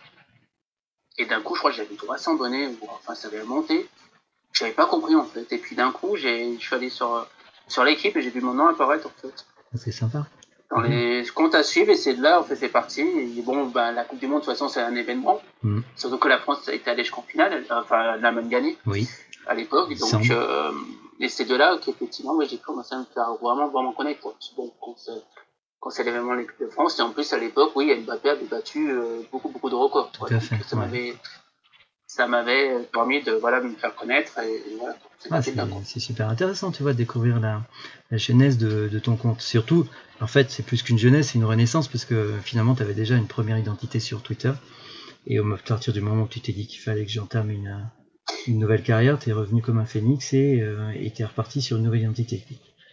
[1.19, 2.69] et d'un coup, je crois que j'avais 300 abonnés.
[2.89, 3.89] Enfin, ça avait monté.
[4.53, 5.53] J'avais pas compris en fait.
[5.53, 7.27] Et puis d'un coup, j'ai, je suis allé sur
[7.69, 9.47] sur l'équipe et j'ai vu mon nom apparaître en fait.
[9.77, 10.27] C'est sympa
[10.71, 13.01] dans les comptes à suivre et c'est de là on fait c'est parti.
[13.03, 15.41] Et bon ben la Coupe du Monde de toute façon c'est un événement.
[15.63, 15.81] Mm.
[15.97, 19.09] surtout que la France a été allée jusqu'en finale enfin l'a même gagné oui.
[19.47, 20.71] à l'époque donc euh,
[21.19, 24.35] et c'est de là qu'effectivement j'ai commencé à me faire vraiment vraiment connaître quoi.
[24.57, 25.23] bon quand c'est
[25.81, 28.47] quand c'est l'événement de l'équipe de France et en plus à l'époque oui Mbappé avait
[28.47, 31.15] battu euh, beaucoup beaucoup de records Tout à fait, ça m'avait
[32.11, 34.41] ça m'avait permis de voilà, me faire connaître.
[34.41, 34.97] Et, voilà,
[35.31, 35.41] ah,
[35.85, 37.63] c'est super intéressant, tu vois, de découvrir la,
[38.11, 39.41] la genèse de, de, ton compte.
[39.41, 39.87] Surtout,
[40.21, 43.17] en fait, c'est plus qu'une jeunesse, c'est une renaissance, parce que finalement, tu avais déjà
[43.17, 44.53] une première identité sur Twitter.
[45.29, 47.89] Et à partir du moment où tu t'es dit qu'il fallait que j'entame une,
[48.49, 51.77] une nouvelle carrière, tu es revenu comme un phénix et euh, tu es reparti sur
[51.77, 52.45] une nouvelle identité.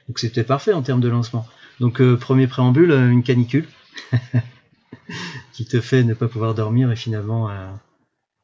[0.08, 1.48] Donc c'était parfait en termes de lancement.
[1.80, 3.68] Donc euh, premier préambule, euh, une canicule
[5.54, 7.68] qui te fait ne pas pouvoir dormir et finalement euh,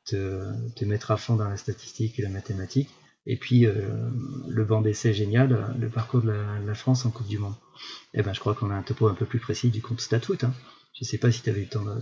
[0.06, 2.90] te, te, mettre à fond dans la statistique et la mathématique.
[3.26, 4.10] Et puis euh,
[4.50, 7.56] le banc d'essai génial, le parcours de la, France en Coupe du Monde.
[8.14, 10.02] Et eh ben je crois qu'on a un topo un peu plus précis du compte
[10.02, 10.44] StatFoot.
[10.44, 10.54] Hein.
[10.94, 12.00] Je sais pas si tu avais eu le temps de...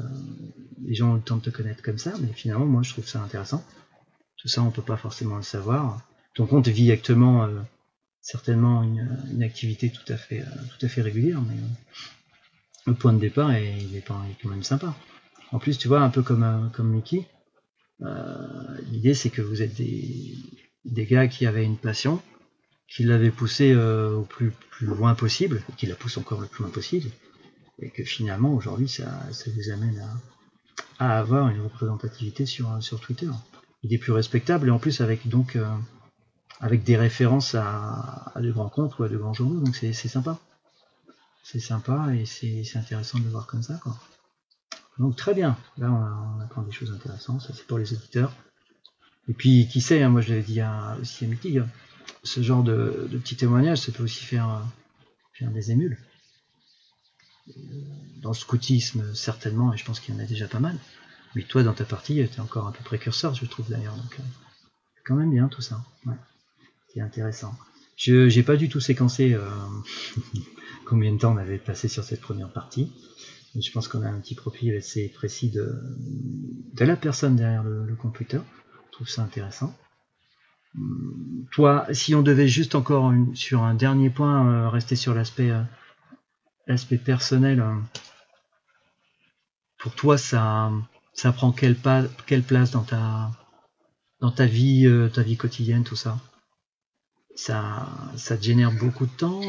[0.83, 2.91] les gens ont eu le temps de te connaître comme ça, mais finalement moi je
[2.91, 3.63] trouve ça intéressant.
[4.37, 6.01] Tout ça on peut pas forcément le savoir.
[6.33, 7.59] Ton compte vit actuellement euh,
[8.21, 11.55] certainement une, activité tout à fait euh, tout à fait régulière, mais
[12.87, 14.95] le point de départ est, il est, quand même sympa.
[15.51, 17.27] En plus tu vois un peu comme comme Mickey,
[18.89, 22.21] l'idée, c'est que vous êtes des, gars qui avaient une passion,
[22.87, 26.63] qui l'avaient poussé euh, au plus, loin possible, et qui la poussent encore le plus
[26.63, 27.09] loin possible,
[27.79, 29.05] et que finalement, aujourd'hui, ça,
[29.55, 30.03] vous amène
[30.99, 33.29] à, avoir une représentativité sur, sur Twitter.
[33.83, 35.67] Idée plus respectable, et en plus avec donc euh,
[36.59, 39.93] avec des références à, à, de grands comptes ou à de grands journaux, donc c'est
[39.93, 40.39] sympa.
[41.43, 43.79] C'est sympa et c'est intéressant de le voir comme ça.
[43.81, 43.97] Quoi.
[44.99, 48.33] Donc très bien, là on, apprend des choses intéressantes, ça c'est pour les auditeurs.
[49.27, 50.61] Et puis qui sait, hein, moi je l'avais dit
[50.99, 51.67] aussi à Mickey, hein,
[52.23, 54.63] ce genre de, de petits témoignages, ça peut aussi faire,
[55.39, 55.97] des émules.
[58.21, 60.77] Dans le scoutisme, certainement, et je pense qu'il y en a déjà pas mal.
[61.35, 63.95] Mais toi, dans ta partie, tu es encore un peu précurseur, je trouve d'ailleurs.
[63.95, 64.23] Donc, euh,
[65.03, 65.83] quand même bien tout ça.
[66.93, 67.57] C'est intéressant.
[67.95, 69.49] Je n'ai pas du tout séquencé euh,
[70.85, 72.91] combien de temps on avait passé sur cette première partie.
[73.59, 75.81] Je pense qu'on a un petit profil assez précis de,
[76.79, 78.39] la personne derrière le, computer.
[78.87, 79.75] Je trouve ça intéressant.
[81.51, 86.97] Toi, si on devait juste encore sur un dernier point euh, rester sur l'aspect euh,
[87.03, 87.75] personnel, euh,
[89.77, 90.71] pour toi, ça,
[91.13, 93.31] ça prend quelle, place dans ta
[94.21, 96.19] dans ta vie, ta vie quotidienne, tout ça?
[97.35, 99.41] Ça, ça te génère beaucoup de temps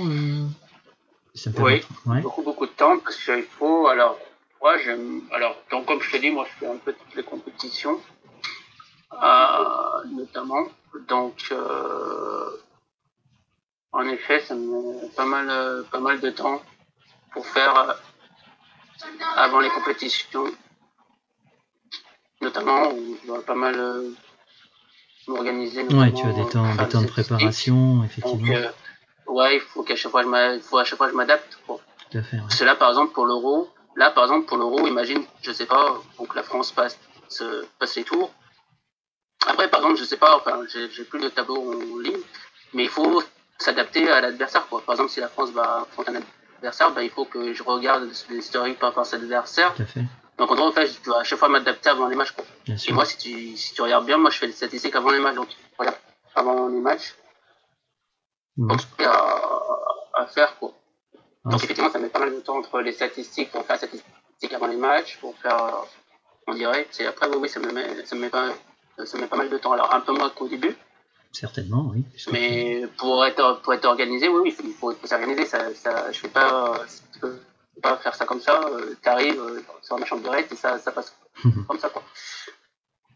[1.59, 1.83] oui,
[2.23, 3.87] beaucoup, beaucoup de temps parce qu'il faut.
[3.87, 4.18] Alors,
[4.61, 5.23] moi, j'aime.
[5.33, 7.99] Alors, donc, comme je te dis, moi, je fais un peu toutes les compétitions,
[9.14, 10.66] euh, notamment.
[11.09, 12.51] Donc, euh,
[13.92, 16.61] en effet, ça me met pas mal, pas mal de temps
[17.33, 17.92] pour faire euh,
[19.37, 20.45] avant les compétitions.
[22.42, 24.05] Notamment, je dois pas mal
[25.29, 25.85] m'organiser.
[25.85, 28.55] Ouais, tu as des temps, des temps de préparation, effectivement.
[28.55, 28.75] Donc,
[29.33, 31.59] ouais, il faut qu'à chaque fois, je faut à chaque fois je m'adapte.
[31.66, 32.37] Tout à fait.
[32.37, 32.66] Ouais.
[32.66, 36.35] là, par exemple, pour l'euro, là, par exemple, pour l'euro, imagine, je sais pas, donc
[36.35, 36.99] la France passe,
[37.79, 38.31] passe les tours.
[39.47, 42.21] Après, par exemple, je sais pas, enfin, j'ai plus de tableau en ligne,
[42.75, 43.23] mais il faut
[43.59, 44.83] s'adapter à l'adversaire, quoi.
[44.83, 46.23] Par exemple, si la France va affronter un
[46.57, 49.75] adversaire, ben, il faut que je regarde l'historique par rapport à cet adversaire.
[49.75, 50.05] Tout à fait.
[50.38, 52.45] Donc, en gros, fait, je dois à chaque fois m'adapter avant les matchs, quoi.
[52.66, 55.18] Et moi, si tu, si tu regardes bien, moi, je fais les statistiques avant les
[55.18, 55.95] matchs, donc, voilà,
[56.35, 57.14] avant les matchs.
[58.57, 58.69] Mmh.
[58.69, 60.73] Donc, à, à faire, quoi.
[61.45, 64.53] Donc, effectivement, ça met pas mal de temps entre les statistiques, pour faire les statistiques
[64.53, 67.01] avant les matchs, pour faire euh, en direct.
[67.01, 68.51] Et après, oui, oui, ça me met, ça me met pas,
[69.05, 69.73] ça met pas mal de temps.
[69.73, 70.77] Alors, un peu moins qu'au début.
[71.33, 72.05] Certainement, oui.
[72.31, 75.47] Mais pour être, pour être organisé, oui, oui, il faut, s'organiser.
[75.47, 76.85] Ça, ça, je ne peux pas,
[77.83, 78.61] pas faire ça comme ça.
[78.69, 81.17] Euh, tu arrives euh, sur ma chambre direct et ça, ça passe
[81.67, 82.03] comme ça, quoi.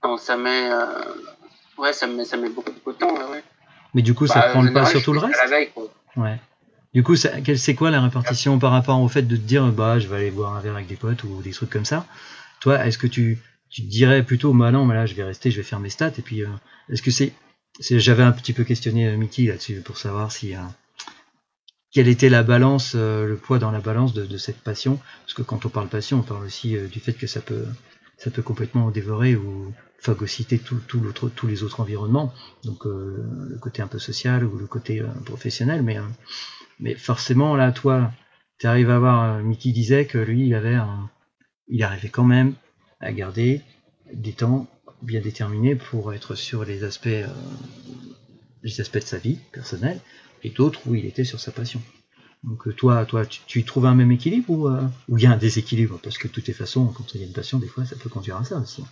[0.02, 1.14] Donc, ça met, euh,
[1.78, 3.44] ouais, ça met, ça met beaucoup, beaucoup de temps, ouais, ouais.
[3.96, 5.90] Mais du coup, ça bah, prend pas sur tout le reste la veille, quoi.
[6.16, 6.38] Ouais.
[6.92, 10.06] Du coup, c'est quoi la répartition par rapport au fait de te dire, bah, je
[10.06, 12.06] vais aller boire un verre avec des potes ou des trucs comme ça?
[12.60, 13.38] Toi, est-ce que tu,
[13.70, 15.88] tu te dirais plutôt, bah non, mais là, je vais rester, je vais faire mes
[15.88, 16.48] stats, et puis, euh,
[16.90, 17.32] est-ce que c'est,
[17.80, 20.58] j'avais un petit peu questionné euh, Mickey là-dessus pour savoir si, euh,
[21.90, 25.64] quelle était la balance, le poids dans la balance de, cette passion, parce que quand
[25.64, 27.64] on parle passion, on parle aussi du fait que ça peut,
[28.16, 32.32] ça peut complètement dévorer ou phagocyter tout, l'autre, tous les autres environnements,
[32.64, 35.96] donc le côté un peu social ou le côté professionnel, mais,
[36.78, 38.12] mais forcément là, toi,
[38.58, 41.10] tu arrives à voir, Mickey disait que lui, il avait un,
[41.68, 42.54] il arrivait quand même
[43.00, 43.62] à garder
[44.12, 44.66] des temps
[45.02, 47.26] bien déterminés pour être sur les aspects, euh,
[48.62, 50.00] les aspects de sa vie personnelle,
[50.42, 51.82] et d'autres où il était sur sa passion.
[52.46, 55.32] Donc euh, toi, toi, tu, trouves un même équilibre ou, euh, ou il y a
[55.32, 55.98] un déséquilibre?
[56.02, 57.96] Parce que de toutes les façons, quand il y a une passion, des fois, ça
[57.96, 58.84] peut conduire à ça aussi.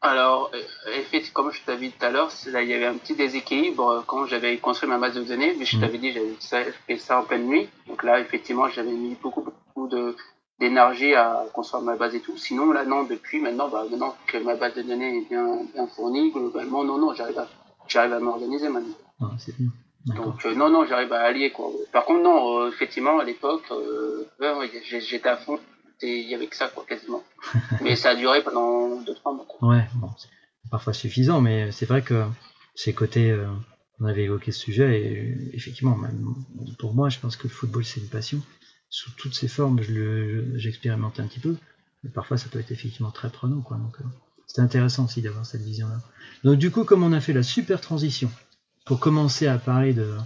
[0.00, 0.50] Alors,
[0.96, 4.26] effectivement, comme je t'avais dit tout à l'heure, il y avait un petit déséquilibre quand
[4.26, 5.80] j'avais construit ma base de données, mais je mmh.
[5.80, 7.68] t'avais dit j'avais fait ça en pleine nuit.
[7.86, 10.16] Donc là, effectivement, j'avais mis beaucoup, beaucoup de,
[10.58, 12.36] d'énergie à construire ma base et tout.
[12.36, 15.86] Sinon, là, non, depuis maintenant, bah, maintenant que ma base de données est bien, bien
[15.86, 17.48] fournie, globalement, non, non, j'arrive à,
[17.86, 18.94] j'arrive à m'organiser maintenant.
[19.20, 19.70] Ah, c'est bien.
[20.06, 21.70] Donc, euh, non, non, j'arrive à allier, quoi.
[21.92, 24.24] Par contre, non, euh, effectivement, à l'époque, euh,
[24.84, 25.58] j'étais à fond.
[26.02, 27.22] Il y avait que ça, quoi, quasiment.
[27.80, 29.46] mais ça a duré pendant 2-3 mois.
[29.60, 30.28] Ouais, bon, c'est
[30.70, 32.24] parfois suffisant, mais c'est vrai que
[32.74, 33.36] ces côtés,
[34.00, 36.34] on avait évoqué ce sujet, et effectivement, même
[36.80, 38.40] pour moi, je pense que le football, c'est une passion
[38.88, 39.80] sous toutes ses formes,
[40.56, 41.56] j'expérimente un petit peu,
[42.02, 43.60] mais parfois ça peut être effectivement très prenant.
[43.60, 43.96] Quoi, donc,
[44.46, 46.00] c'est intéressant aussi d'avoir cette vision-là.
[46.44, 48.30] Donc du coup, comme on a fait la super transition
[48.84, 50.16] pour commencer à parler de,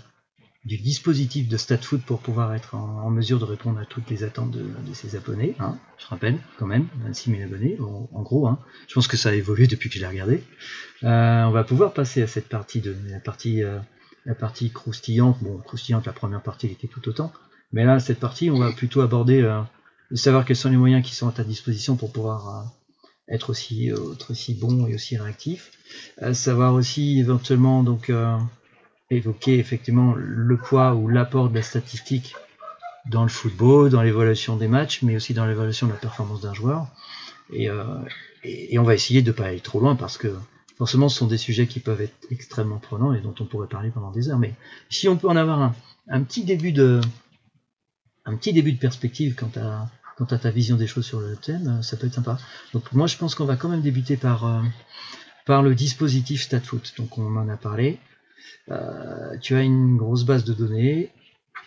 [0.65, 4.51] du dispositif de StatFoot pour pouvoir être en, mesure de répondre à toutes les attentes
[4.51, 8.95] de, ses abonnés, hein, je rappelle quand même, 26 000 abonnés, en, gros, hein, je
[8.95, 10.43] pense que ça a évolué depuis que je l'ai regardé.
[11.05, 13.79] Euh, on va pouvoir passer à cette partie de la partie euh,
[14.25, 17.33] la partie croustillante, bon croustillante la première partie elle était tout autant,
[17.73, 19.61] mais là, cette partie, on va plutôt aborder euh,
[20.15, 22.73] savoir quels sont les moyens qui sont à ta disposition pour pouvoir
[23.29, 25.73] être aussi, euh, aussi bon et aussi réactif.
[26.33, 28.11] savoir aussi éventuellement donc
[29.11, 32.35] évoquer effectivement le poids ou l'apport de la statistique
[33.09, 36.55] dans le football, dans l'évaluation des matchs, mais aussi dans l'évaluation de la performance d'un
[36.55, 36.89] joueur.
[37.53, 37.69] Et,
[38.43, 40.35] et, on va essayer de ne pas aller trop loin parce que
[40.77, 43.91] forcément ce sont des sujets qui peuvent être extrêmement prenants et dont on pourrait parler
[43.91, 44.39] pendant des heures.
[44.39, 44.55] Mais
[44.91, 45.73] si on peut en avoir
[46.09, 47.01] un petit début de,
[48.27, 51.37] un petit début de perspective quant à, quant à ta vision des choses sur le
[51.37, 52.39] thème, euh, ça peut être sympa.
[52.73, 54.63] Donc moi je pense qu'on va quand même débuter par, euh,
[55.45, 56.95] par le dispositif StatFoot.
[56.97, 57.99] Donc on en a parlé.
[58.71, 61.13] Euh, tu as une grosse base de données,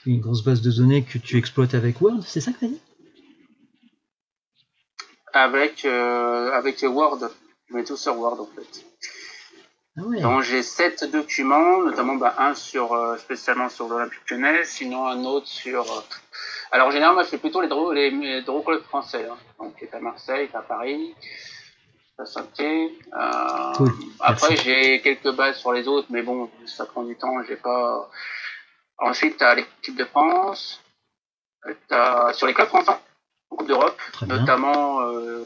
[0.06, 2.68] une grosse base de données que tu exploites avec Word, c'est ça que tu as
[2.70, 2.82] dit?
[5.32, 7.30] Avec, avec Word,
[7.70, 8.86] je mets tout sur Word en fait.
[9.96, 15.24] Ah Donc j'ai sept documents, notamment bah, un sur spécialement sur l'Olympique Lyonnais, sinon un
[15.26, 15.86] autre sur
[16.71, 19.25] alors en général, moi je fais plutôt les draw, les, draw clubs français.
[19.29, 19.38] Hein.
[19.60, 21.15] Donc est à Marseille, à Paris,
[22.17, 23.88] à saint euh,
[24.19, 28.10] après j'ai quelques bases sur les autres, mais bon, ça prend du temps, j'ai pas.
[28.97, 30.82] Ensuite, tu as l'équipe de France,
[31.89, 32.91] as, sur les clubs français,
[33.49, 35.45] en Coupe d'Europe, notamment euh,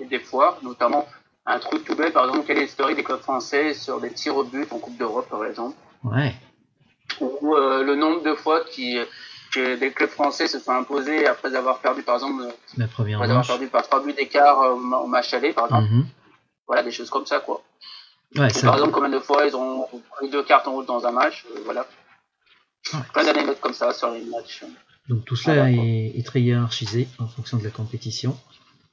[0.00, 1.06] des fois, notamment
[1.46, 4.36] un truc tout bête, par exemple, quelle est l'historique des clubs français sur des tirs
[4.36, 5.76] au but en Coupe d'Europe, par exemple?
[6.04, 6.34] Ouais.
[7.20, 8.98] Ou euh, le nombre de fois qui
[9.54, 12.44] que des clubs français se sont imposés après avoir perdu, par exemple,
[12.76, 15.84] La première après avoir perdu par trois buts d'écart euh, au match aller, par exemple.
[15.90, 16.06] Mhm.
[16.66, 17.62] Voilà, des choses comme ça, quoi.
[18.36, 21.06] Ouais, ça- par exemple, combien de fois ils ont pris deux cartes en route dans
[21.06, 21.86] un match, euh, voilà.
[22.92, 23.00] Ouais.
[23.12, 24.64] Plein d'anecdotes comme ça sur les matchs.
[25.08, 25.84] Donc tout cela Voilà, quoi.
[25.84, 28.36] est, est très hiérarchisé en fonction de la compétition,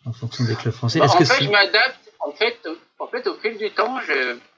[0.06, 1.00] en fonction des clubs français.
[1.00, 1.97] Bah, en que fait, je m'adapte.
[2.19, 4.00] En fait, euh, en fait, au fil du temps,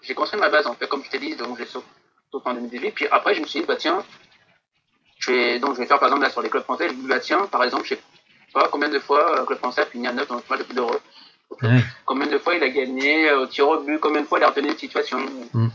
[0.01, 0.67] j'ai construit ma base.
[0.67, 1.85] En fait, comme je t'ai dit, donc j'ai sauté
[2.45, 2.91] en 2018.
[2.91, 4.03] Puis après, je me suis dit, bah tiens,
[5.25, 6.89] je vais donc je vais faire par exemple là sur les clubs français.
[6.89, 8.01] Je dis, bah tiens, par exemple, je sais
[8.53, 10.63] pas combien de fois le club français a fini à 9 dans le match de
[10.65, 11.01] Coupe d'Europe.
[12.05, 14.43] Combien de fois il a gagné euh, au tir au but, combien de fois il
[14.43, 15.19] a retenu une situation,
[15.53, 15.67] Mm.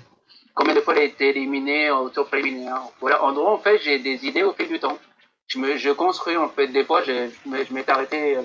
[0.55, 2.81] combien de fois il a été éliminé au tour préliminaire.
[3.01, 4.99] Voilà, en gros, en fait, j'ai des idées au fil du temps.
[5.47, 8.43] Je, me, je construis, en fait, des fois, je, je m'étais arrêté euh,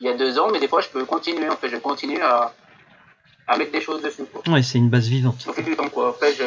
[0.00, 2.22] il y a deux ans, mais des fois, je peux continuer, en fait, je continue
[2.22, 2.54] à,
[3.48, 4.42] à mettre des choses dessus, quoi.
[4.52, 5.44] ouais, c'est une base vivante.
[5.48, 6.10] Au fil du temps, quoi.
[6.10, 6.44] En fait, je,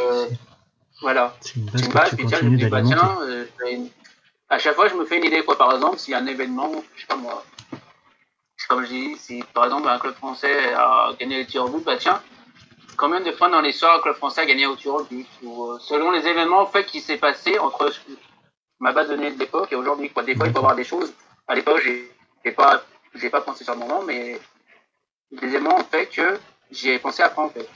[1.02, 1.36] voilà.
[1.42, 3.90] C'est une base une que tu tiens, bah, tiens, euh, une-
[4.50, 5.58] à chaque fois, je me fais une idée, quoi.
[5.58, 7.44] Par exemple, s'il y a un événement, je sais pas moi,
[8.68, 11.84] comme je dis, si par exemple un club français a gagné le tir au but,
[11.84, 12.22] bah tiens,
[12.98, 15.28] combien de fois dans l'histoire un club français a gagné au tir au but?
[15.44, 17.92] Ou, euh, Selon les événements en fait qui s'est passé entre
[18.80, 20.24] ma base de données de l'époque et aujourd'hui, quoi.
[20.24, 21.14] Des fois, il peut y avoir des choses.
[21.48, 22.12] À l'époque, j'ai
[22.46, 22.84] j'ai pas,
[23.16, 24.40] j'ai pas pensé sur le moment, mais
[25.32, 26.40] des éléments ont fait que
[26.72, 27.68] j'ai pensé après en fait.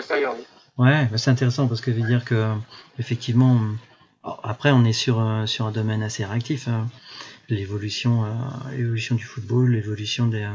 [0.00, 0.46] Ça oui.
[0.80, 2.54] Ouais, bah, c'est intéressant parce que veut dire que
[2.98, 3.60] effectivement,
[4.24, 6.68] alors, après on est sur euh, sur un domaine assez réactif.
[6.68, 6.88] hein.
[7.50, 8.30] L'évolution, euh,
[8.76, 10.48] l'évolution du football, l'évolution euh,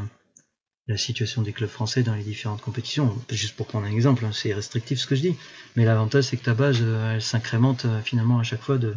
[0.88, 3.15] la situation des clubs français dans les différentes compétitions.
[3.29, 5.35] Juste pour prendre un exemple, hein, c'est restrictif ce que je dis,
[5.75, 8.95] mais l'avantage c'est que ta base, elle s'incrémente finalement à chaque fois de,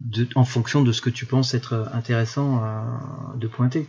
[0.00, 2.62] de, en fonction de ce que tu penses être intéressant
[3.36, 3.88] de pointer.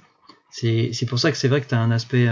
[0.51, 2.27] C'est c'est pour ça que c'est vrai que tu as un aspect,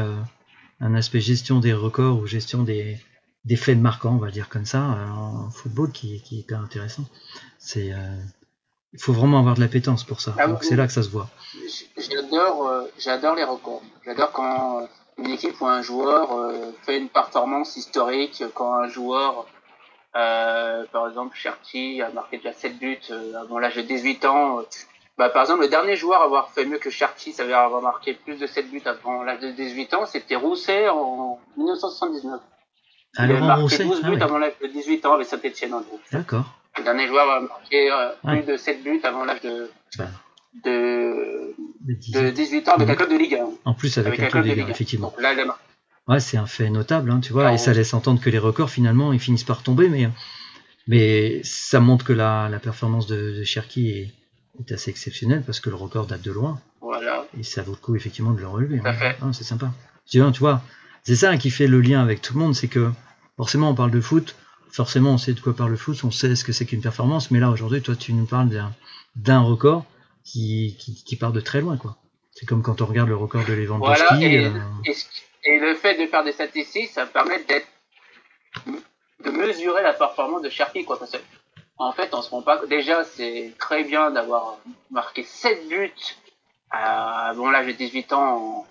[0.81, 2.97] un aspect gestion des records ou gestion des,
[3.45, 6.59] des faits marquants, on va dire comme ça, euh, en football qui, qui est hyper
[6.61, 7.03] intéressant.
[7.57, 7.97] C'est, euh,
[8.93, 10.35] il faut vraiment avoir de l'appétence pour ça.
[10.37, 10.67] Ah, Donc oui.
[10.69, 11.27] c'est là que ça se voit.
[11.97, 13.81] J'adore, euh, j'adore les records.
[14.05, 19.45] J'adore quand une équipe ou un joueur euh, fait une performance historique, quand un joueur,
[20.13, 22.97] par exemple Cherki a marqué déjà 7 buts
[23.39, 24.61] avant l'âge de 18 ans.
[25.17, 27.59] bah, par exemple, le dernier joueur à avoir fait mieux que Cherki, ça veut dire
[27.59, 32.41] avoir marqué plus de 7 buts avant l'âge de 18 ans, c'était Rousset en 1979.
[33.17, 34.21] Ah, Il a marqué Rousset 12 ah buts ouais.
[34.23, 35.99] avant l'âge de 18 ans avec Saint-Etienne en gros.
[36.11, 36.45] D'accord.
[36.77, 38.41] Le dernier joueur a marqué euh, Ouais.
[38.41, 40.05] plus de 7 buts avant l'âge de, Bah,
[40.63, 41.53] de,
[41.87, 42.93] les dix- de 18 ans avec Mhm.
[42.93, 43.49] un club de Ligue 1.
[43.65, 45.09] En plus avec, un club de Ligue, un, effectivement.
[45.09, 45.33] Donc là.
[46.07, 47.77] Ouais, c'est un fait notable, hein, tu vois, Ah, et ça ouais.
[47.77, 50.09] laisse entendre que les records finalement ils finissent par tomber, mais
[50.87, 54.13] mais ça montre que la, la performance de, de Cherki est,
[54.59, 57.25] est assez exceptionnelle parce que le record date de loin Voilà.
[57.39, 58.81] et ça vaut le coup effectivement de le relever.
[58.83, 58.93] Hein.
[58.93, 59.15] fait.
[59.21, 59.71] Ah, c'est sympa.
[60.09, 60.61] Tu vois, tu vois,
[61.03, 62.91] c'est ça qui fait le lien avec tout le monde, c'est que
[63.37, 64.35] forcément on parle de foot,
[64.71, 67.31] forcément on sait de quoi parle le foot, on sait ce que c'est qu'une performance,
[67.31, 68.73] mais là aujourd'hui toi tu nous parles d'un
[69.15, 69.85] d'un record
[70.23, 71.97] qui, qui, qui part de très loin quoi.
[72.33, 74.03] C'est comme quand on regarde le record de Lewandowski.
[74.09, 74.93] Voilà, et, euh,
[75.43, 77.67] et, le fait de faire des statistiques, ça permet d'être
[79.23, 80.97] de mesurer la performance de Cherki, quoi.
[80.97, 81.17] Parce que,
[81.77, 82.65] en fait, on se rend pas.
[82.65, 84.57] Déjà, c'est très bien d'avoir
[84.89, 85.91] marqué 7 buts
[86.69, 88.65] à, avant l'âge de 18 ans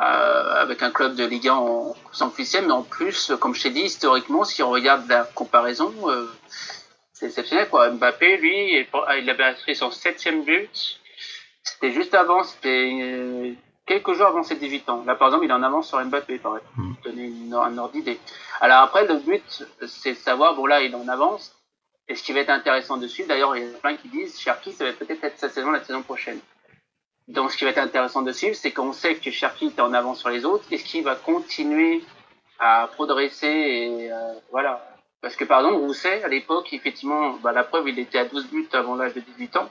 [0.00, 3.64] euh, avec un club de Ligue 1 en sans officiel, mais en plus, comme je
[3.64, 6.26] t'ai dit, historiquement, si on regarde la comparaison, euh,
[7.12, 7.90] c'est exceptionnel, quoi.
[7.90, 8.86] Mbappé, lui, il
[9.18, 11.00] il avait inscrit son septième but.
[11.62, 13.52] C'était juste avant, c'était euh,
[13.84, 15.04] quelques jours avant ses 18 ans.
[15.06, 16.62] Là, par exemple, il est en avance sur Mbappé, pareil.
[16.76, 16.94] Mm.
[16.94, 18.18] Pour donner une, un ordre d'idée.
[18.62, 21.54] Alors après, le but, c'est de savoir, bon là, il est en avance.
[22.08, 24.40] Et ce qui va être intéressant dessus, d'ailleurs, il y en a plein qui disent,
[24.40, 26.40] Cherki, ça va peut-être être sa saison la saison prochaine.
[27.30, 30.18] Donc, ce qui va être intéressant dessus, c'est qu'on sait que Cherki était en avance
[30.18, 30.64] sur les autres.
[30.72, 32.02] Est-ce qu'il va continuer
[32.58, 34.84] à progresser et euh, voilà.
[35.22, 38.48] Parce que par exemple, Rousset, à l'époque, effectivement, bah, la preuve, il était à 12
[38.48, 39.70] buts avant l'âge de 18 ans.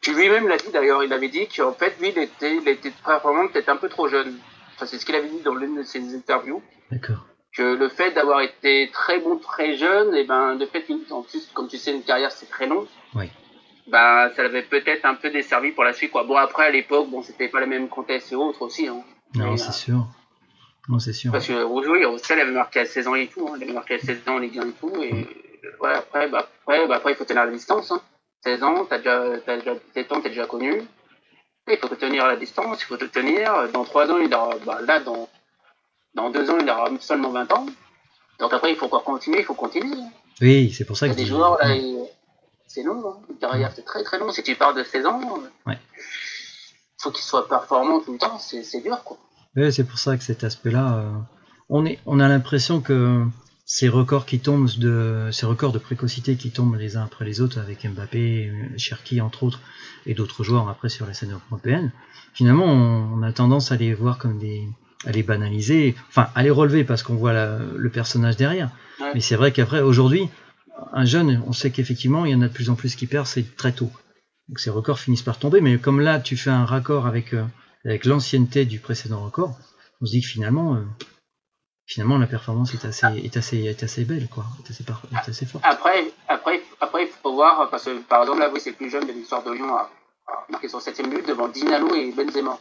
[0.00, 2.92] Puis lui-même l'a dit d'ailleurs, il avait dit qu'en fait, lui, il était, il était
[3.02, 4.38] probablement peut-être un peu trop jeune.
[4.74, 6.62] Enfin, c'est ce qu'il avait dit dans l'une de ses interviews.
[6.90, 7.26] D'accord.
[7.52, 11.50] Que le fait d'avoir été très bon très jeune, et ben, de fait, en plus,
[11.52, 12.86] comme tu sais, une carrière, c'est très long.
[13.14, 13.30] Oui.
[13.90, 16.24] Ben, ça l'avait peut-être un peu desservi pour la suite, quoi.
[16.24, 19.02] Bon, après, à l'époque, bon, c'était pas le même contexte et autres aussi, hein.
[19.34, 20.06] Non, c'est euh, sûr.
[20.88, 21.32] Non, c'est sûr.
[21.32, 23.54] Parce que oui, Roussel il avait marqué à 16 ans et tout, hein.
[23.56, 25.12] il avait marqué à 16 ans en Ligue 1 et tout, et
[25.80, 27.90] ouais, après, bah, après, bah, après, il faut tenir la distance.
[27.92, 28.00] Hein.
[28.44, 30.72] 16 ans, t'as déjà, t'as déjà 17 ans, t'es déjà connu.
[30.72, 33.68] Et il faut te tenir à la distance, il faut te tenir.
[33.72, 35.28] Dans 3 ans, il aura, bah, là, dans,
[36.14, 37.66] dans 2 ans, il aura seulement 20 ans.
[38.38, 39.96] Donc après, il faut encore continuer, il faut continuer.
[40.40, 42.06] Oui, c'est pour ça Il y que a des joueurs, là, ils-
[42.68, 43.16] c'est long, hein.
[43.30, 44.30] une carrière, c'est très très long.
[44.30, 45.20] Si tu pars de 16 ans,
[45.66, 45.78] Ouais.
[46.98, 49.18] faut qu'il soit performant tout le temps, c'est dur, quoi.
[49.56, 51.10] Ouais, c'est pour ça que cet aspect-là, euh,
[51.68, 53.24] on, est, on a l'impression que
[53.64, 57.40] ces records qui tombent de ces records de précocité qui tombent les uns après les
[57.40, 59.60] autres avec Mbappé, Cherki entre autres
[60.06, 61.92] et d'autres joueurs après sur la scène européenne,
[62.32, 64.66] finalement on, a tendance à les voir comme des
[65.04, 68.70] à les banaliser, enfin à les relever parce qu'on voit le personnage derrière.
[69.14, 70.28] Mais c'est vrai qu'après aujourd'hui,
[70.92, 73.26] un jeune, on sait qu'effectivement il y en a de plus en plus qui perdent,
[73.26, 73.90] c'est très tôt.
[74.48, 77.44] Donc ces records finissent par tomber, mais comme là tu fais un raccord avec euh,
[77.84, 79.58] avec l'ancienneté du précédent record,
[80.00, 80.84] on se dit que finalement euh,
[81.88, 85.46] finalement la performance est assez, est assez, est assez belle, quoi, est assez, est assez
[85.46, 85.64] forte.
[85.66, 89.06] Après, après, après, il faut voir, parce que par exemple, là, oui, c'est plus jeune
[89.06, 89.90] de l'histoire de Lyon a,
[90.50, 92.58] marqué son 7 minute devant Dinalo et Benzema.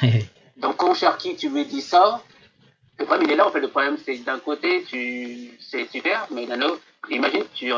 [0.56, 2.22] Donc, quand Cherki, tu lui dis ça,
[3.00, 6.26] le problème, il est là, en fait, le problème, c'est d'un côté, tu, c'est super,
[6.30, 6.80] mais d'un autre,
[7.10, 7.72] imagine, tu,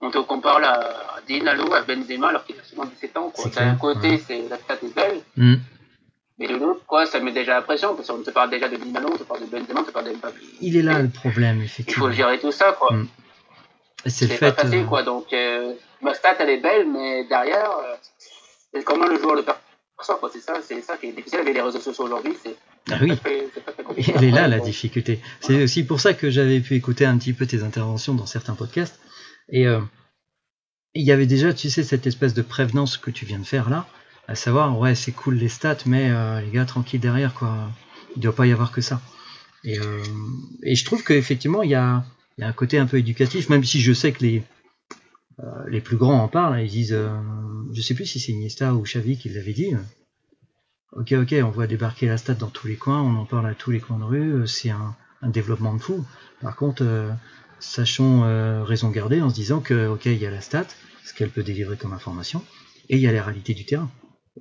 [0.00, 3.50] on te compare à Dinalo, à Benzema, alors qu'il a seulement 17 ans, quoi.
[3.50, 5.20] D'un côté, c'est, la stat est belle.
[5.36, 5.56] Mm.
[6.38, 8.76] Mais de l'autre, quoi, ça met déjà la pression, parce qu'on te parle déjà de
[8.76, 10.40] Dinalo, on te parle de Benzema, on te parle de Mbappé.
[10.62, 12.06] Il est là le problème, effectivement.
[12.06, 12.94] Il faut gérer tout ça, quoi.
[12.94, 13.08] Mm.
[14.06, 14.54] C'est le fait.
[14.54, 15.02] Pas facile, euh, quoi.
[15.02, 17.94] Donc, euh, ma stat, elle est belle, mais derrière, euh,
[18.72, 20.30] c'est comment le joueur le quoi.
[20.32, 22.34] C'est ça, c'est ça qui est difficile avec les réseaux sociaux aujourd'hui.
[22.42, 22.56] C'est
[22.90, 23.12] ah oui,
[24.14, 25.20] elle est là la difficulté.
[25.40, 28.54] C'est aussi pour ça que j'avais pu écouter un petit peu tes interventions dans certains
[28.54, 28.98] podcasts.
[29.48, 29.80] Et euh,
[30.94, 33.70] il y avait déjà, tu sais, cette espèce de prévenance que tu viens de faire
[33.70, 33.86] là
[34.28, 37.72] à savoir, ouais, c'est cool les stats, mais euh, les gars, tranquille derrière, quoi.
[38.14, 39.00] Il ne doit pas y avoir que ça.
[39.64, 40.04] Et, euh,
[40.62, 42.04] et je trouve qu'effectivement, il y a,
[42.38, 44.44] y a, un côté un peu éducatif, même si je sais que les,
[45.66, 46.96] les plus grands en parlent, ils disent,
[47.72, 49.74] je sais plus si c'est Iniesta ou Xavi qui l'avait dit,
[50.92, 53.54] ok, ok, on voit débarquer la stat dans tous les coins, on en parle à
[53.54, 56.04] tous les coins de rue, c'est un, développement de fou.
[56.40, 56.82] Par contre,
[57.58, 58.22] sachons
[58.64, 60.66] raison garder en se disant que, ok, il y a la stat,
[61.04, 62.42] ce qu'elle peut délivrer comme information,
[62.88, 63.90] et il y a les réalités du terrain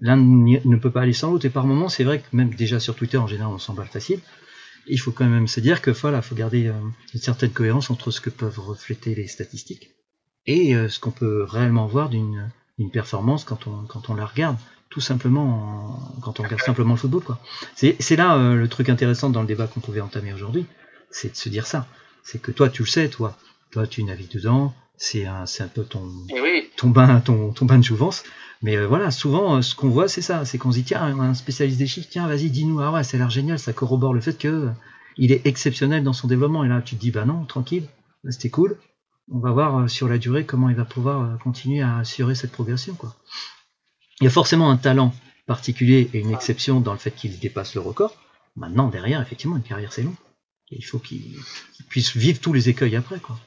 [0.02, 1.46] l'un ne peut pas aller sans l'autre.
[1.46, 4.20] Et par moments, c'est vrai que même déjà sur Twitter, en général, on s'emballe facile.
[4.88, 6.74] Il faut quand même se dire que voilà, faut garder euh,
[7.14, 9.92] une certaine cohérence entre ce que peuvent refléter les statistiques
[10.46, 12.50] et euh, ce qu'on peut réellement voir d'une
[12.92, 14.58] performance quand on la regarde,
[14.90, 17.24] tout simplement quand on regarde simplement le football.
[17.24, 17.40] quoi.
[17.76, 20.66] C'est là euh, le truc intéressant dans le débat qu'on pouvait entamer aujourd'hui,
[21.12, 21.88] c'est de se dire ça.
[22.24, 23.38] C'est que toi, tu le sais, toi,
[23.72, 27.78] toi, tu navigues dedans, c'est un, un peu ton, eh ton, bain, ton, ton bain
[27.78, 28.24] de jouvence.
[28.62, 30.44] Mais euh, voilà, souvent, euh, ce qu'on voit, c'est ça.
[30.46, 33.16] C'est qu'on se dit, tiens, un spécialiste des chiffres, tiens, vas-y, dis-nous, ah ouais, ça
[33.16, 34.70] a l'air génial, ça corrobore le fait que euh,
[35.18, 36.64] il est exceptionnel dans son développement.
[36.64, 37.88] Et là, tu te dis, bah non, tranquille,
[38.30, 38.78] c'était cool.
[39.32, 42.96] On va voir sur la durée comment il va pouvoir continuer à assurer cette progression.
[42.96, 43.16] Quoi.
[44.22, 45.14] Il y a forcément un talent
[45.48, 48.16] particulier et une exception dans le fait qu'il dépasse le record.
[48.56, 50.16] Maintenant, derrière, effectivement, une carrière, c'est long.
[50.72, 51.36] Et il faut qu'il
[51.88, 53.20] puisse vivre tous les écueils après.
[53.20, 53.38] Quoi.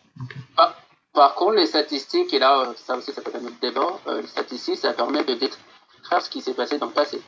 [0.57, 0.75] ah,
[1.13, 4.01] par contre, les statistiques, et là, euh, ça aussi, ça peut être un autre débat,
[4.07, 7.21] euh, les statistiques, ça permet de détruire ce qui s'est passé dans le passé.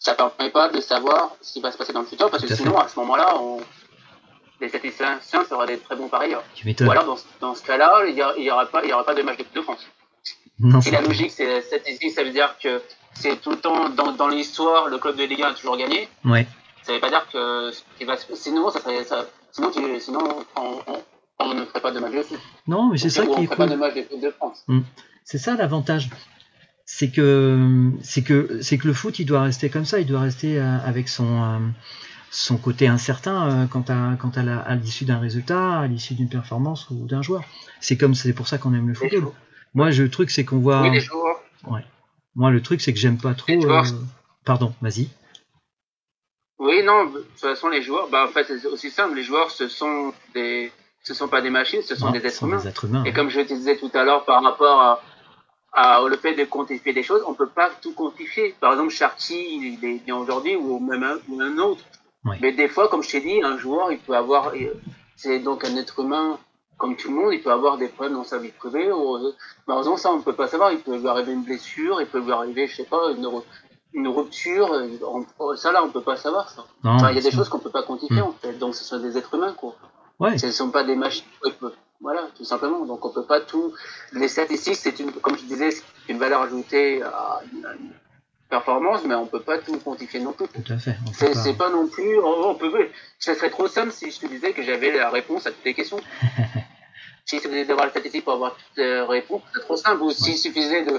[0.00, 2.54] Ça permet pas de savoir ce qui va se passer dans le futur, parce que
[2.54, 3.60] sinon, à ce moment-là, on...
[4.60, 6.42] les statisticiens seraient des très bons parieurs.
[6.66, 9.86] Ou alors, dans, dans ce cas-là, il n'y aura, aura pas de match de France.
[10.60, 12.82] Non, et la logique, c'est statistique, ça veut dire que
[13.14, 16.08] c'est tout le temps, dans, dans l'histoire, le club de Ligue 1 a toujours gagné.
[16.24, 16.46] Ouais.
[16.82, 17.70] Ça veut pas dire que,
[18.34, 20.20] sinon, ça serait, ça, sinon, sinon
[20.56, 21.02] on, on
[21.40, 22.24] on ne ferait pas de match de
[22.66, 23.68] Non, mais c'est ça qui est cool.
[23.68, 24.64] de France.
[24.68, 24.80] Hmm.
[25.24, 26.10] C'est ça l'avantage.
[26.84, 30.20] C'est que c'est que c'est que le foot il doit rester comme ça, il doit
[30.20, 31.58] rester euh, avec son euh,
[32.32, 36.90] son côté incertain euh, quant à quant à l'issue d'un résultat, à l'issue d'une performance
[36.90, 37.42] ou d'un joueur.
[37.80, 39.32] C'est comme c'est pour ça qu'on aime le football.
[39.74, 40.82] Moi, le truc c'est qu'on voit.
[40.82, 41.40] Oui, les joueurs.
[41.66, 41.84] Ouais.
[42.34, 43.52] Moi, le truc c'est que j'aime pas trop.
[44.44, 45.08] Pardon, vas-y.
[46.58, 49.16] Oui, non, de toute façon, les joueurs, bah, en fait, c'est aussi simple.
[49.16, 50.70] Les joueurs, ce sont des,
[51.02, 53.04] ce sont pas des machines, ce sont, des, êtres humains.
[53.04, 55.00] Et comme je te disais tout à l'heure par rapport
[55.72, 58.54] à, le fait de quantifier des choses, on peut pas tout quantifier.
[58.60, 61.82] Par exemple, Charty, il est bien aujourd'hui ou même un, ou un autre.
[62.42, 64.52] Mais des fois, comme je t'ai dit, un joueur, il peut avoir,
[65.16, 66.38] c'est donc un être humain
[66.80, 68.90] comme tout le monde, il peut avoir des problèmes dans sa vie privée.
[68.90, 69.18] Ou,
[69.68, 70.72] malheureusement, ça, on ne peut pas savoir.
[70.72, 73.28] Il peut lui arriver une blessure, il peut lui arriver, je sais pas, une,
[73.92, 74.74] une rupture.
[75.56, 76.64] ça, là, on peut pas savoir ça.
[76.82, 78.24] il y a des choses qu'on peut pas quantifier, hmm.
[78.24, 78.54] en fait.
[78.54, 79.76] Donc, ce sont des êtres humains, quoi.
[80.18, 80.36] Ouais.
[80.38, 81.24] Ce ne sont pas des machines.
[82.00, 82.86] Voilà, tout simplement.
[82.86, 83.74] Donc on peut pas tout.
[84.12, 87.92] Les statistiques, c'est une, comme je disais, c'est une valeur ajoutée à une,
[88.50, 90.48] performance, mais on peut pas tout quantifier non plus.
[90.48, 90.96] Tout à fait.
[91.12, 91.70] C'est pas...
[91.70, 92.18] non plus.
[92.18, 92.70] On peut.
[93.18, 95.74] Ça serait trop simple si je te disais que j'avais la réponse à toutes les
[95.74, 96.00] questions.
[97.24, 100.02] si il suffisait d'avoir la statistique pour avoir toutes les réponses, c'est trop simple.
[100.02, 100.98] Ou s'il suffisait de,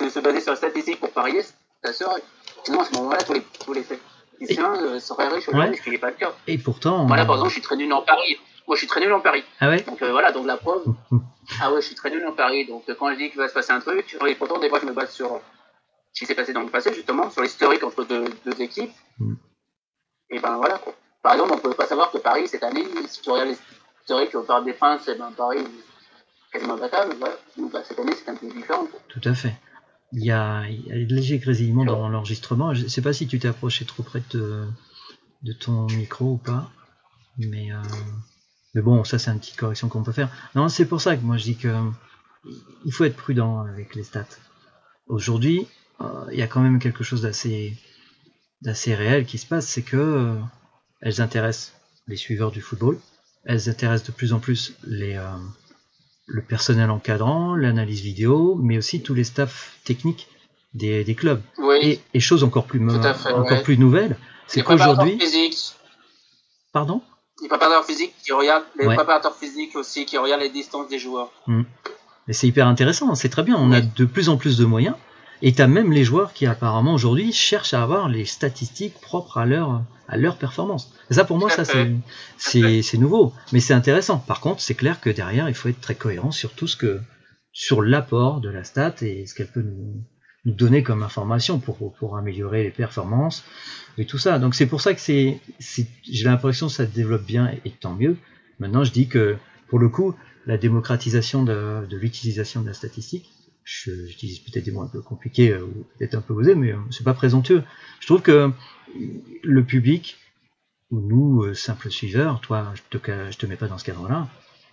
[0.00, 1.42] de, se baser sur la statistique pour parier,
[1.84, 2.22] ça serait.
[2.64, 5.90] Sinon, à ce moment-là, tous les, tous les statisticiens euh, seraient riches aujourd'hui, ce qui
[5.90, 6.32] n'est pas le cas.
[6.46, 7.06] Et pourtant.
[7.06, 8.36] Voilà, par exemple, je suis très nul en Paris.
[8.66, 9.44] Moi, je suis très nul en Paris.
[9.60, 9.80] Ah ouais?
[9.80, 10.82] Donc euh, voilà, donc la preuve.
[11.62, 12.66] ah ouais, je suis très nul en Paris.
[12.66, 14.80] Donc euh, quand je dis qu'il va se passer un truc, et pourtant, des fois,
[14.80, 15.40] je me base sur
[16.12, 18.92] ce qui s'est passé dans le passé, justement, sur l'historique entre deux, deux équipes.
[19.18, 19.34] Mm.
[20.30, 20.94] Et ben voilà, quoi.
[21.22, 23.56] Par exemple, on ne peut pas savoir que Paris, cette année, si tu regardes
[24.06, 27.14] C'est vrai qu'au Parc des Princes, eh ben, Paris est quasiment battable.
[27.18, 27.36] Voilà.
[27.56, 28.86] Donc, bah, cette année, c'est un peu différent.
[29.08, 29.54] Tout à fait.
[30.12, 32.72] Il y a, il y a de légers grésillements dans l'enregistrement.
[32.72, 34.64] Je ne sais pas si tu t'es approché trop près de,
[35.42, 36.70] de ton micro ou pas.
[37.38, 37.82] Mais, euh,
[38.74, 40.30] mais bon, ça c'est une petite correction qu'on peut faire.
[40.54, 41.72] Non, c'est pour ça que moi je dis que
[42.84, 44.24] il faut être prudent avec les stats.
[45.06, 45.66] Aujourd'hui,
[46.32, 47.76] il y a quand même quelque chose d'assez
[48.62, 50.34] d'assez réel qui se passe, c'est que euh,
[51.00, 51.74] elles intéressent
[52.08, 52.98] les suiveurs du football,
[53.44, 55.22] elles intéressent de plus en plus les euh,
[56.26, 60.28] le personnel encadrant, l'analyse vidéo, mais aussi tous les staffs techniques
[60.74, 61.40] des, des clubs.
[61.58, 61.76] Oui.
[61.82, 63.62] Et, et chose encore plus fait, encore ouais.
[63.62, 65.18] plus nouvelle, c'est qu'aujourd'hui,
[66.72, 67.02] pardon?
[67.40, 68.96] les préparateurs physiques qui regardent, les Ouais.
[68.96, 71.30] préparateurs physiques aussi qui regardent les distances des joueurs.
[72.26, 73.56] Et c'est hyper intéressant, c'est très bien.
[73.56, 74.96] On a de plus en plus de moyens.
[75.42, 79.38] Et tu as même les joueurs qui apparemment aujourd'hui cherchent à avoir les statistiques propres
[79.38, 80.92] à leur, à leur performance.
[81.10, 83.32] Et ça pour moi, ça c'est, nouveau.
[83.52, 84.18] Mais c'est intéressant.
[84.18, 87.00] Par contre, c'est clair que derrière, il faut être très cohérent sur tout ce que,
[87.52, 90.02] sur l'apport de la stat et ce qu'elle peut nous,
[90.44, 93.44] nous donner comme information pour, pour améliorer les performances
[93.96, 94.38] et tout ça.
[94.38, 97.94] Donc c'est pour ça que c'est, j'ai l'impression que ça se développe bien et, tant
[97.94, 98.16] mieux.
[98.58, 99.36] Maintenant, je dis que
[99.68, 100.14] pour le coup,
[100.46, 103.30] la démocratisation de, de l'utilisation de la statistique,
[103.68, 106.78] j'utilise peut-être des mots un peu compliqués euh, ou peut-être un peu osés, mais euh,
[106.90, 107.62] c'est pas présomptueux.
[108.00, 108.50] Je trouve que
[109.42, 110.16] le public,
[110.90, 114.28] ou nous, euh, simples suiveurs, toi, je te, je te mets pas dans ce cadre-là,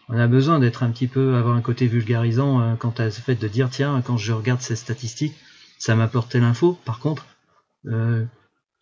[0.07, 3.35] on a besoin d'être un petit peu, avoir un côté vulgarisant quant à ce fait
[3.35, 5.33] de dire, tiens, quand je regarde ces statistiques,
[5.79, 6.77] ça m'apporte telle info.
[6.85, 7.25] Par contre,
[7.87, 8.23] euh,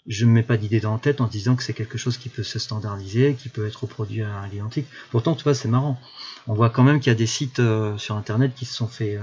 [0.07, 2.29] je ne mets pas d'idée dans la tête en disant que c'est quelque chose qui
[2.29, 4.87] peut se standardiser, qui peut être reproduit à l'identique.
[5.11, 5.99] Pourtant, tu vois, c'est marrant.
[6.47, 8.87] On voit quand même qu'il y a des sites euh, sur Internet qui se sont
[8.87, 9.21] fait, euh,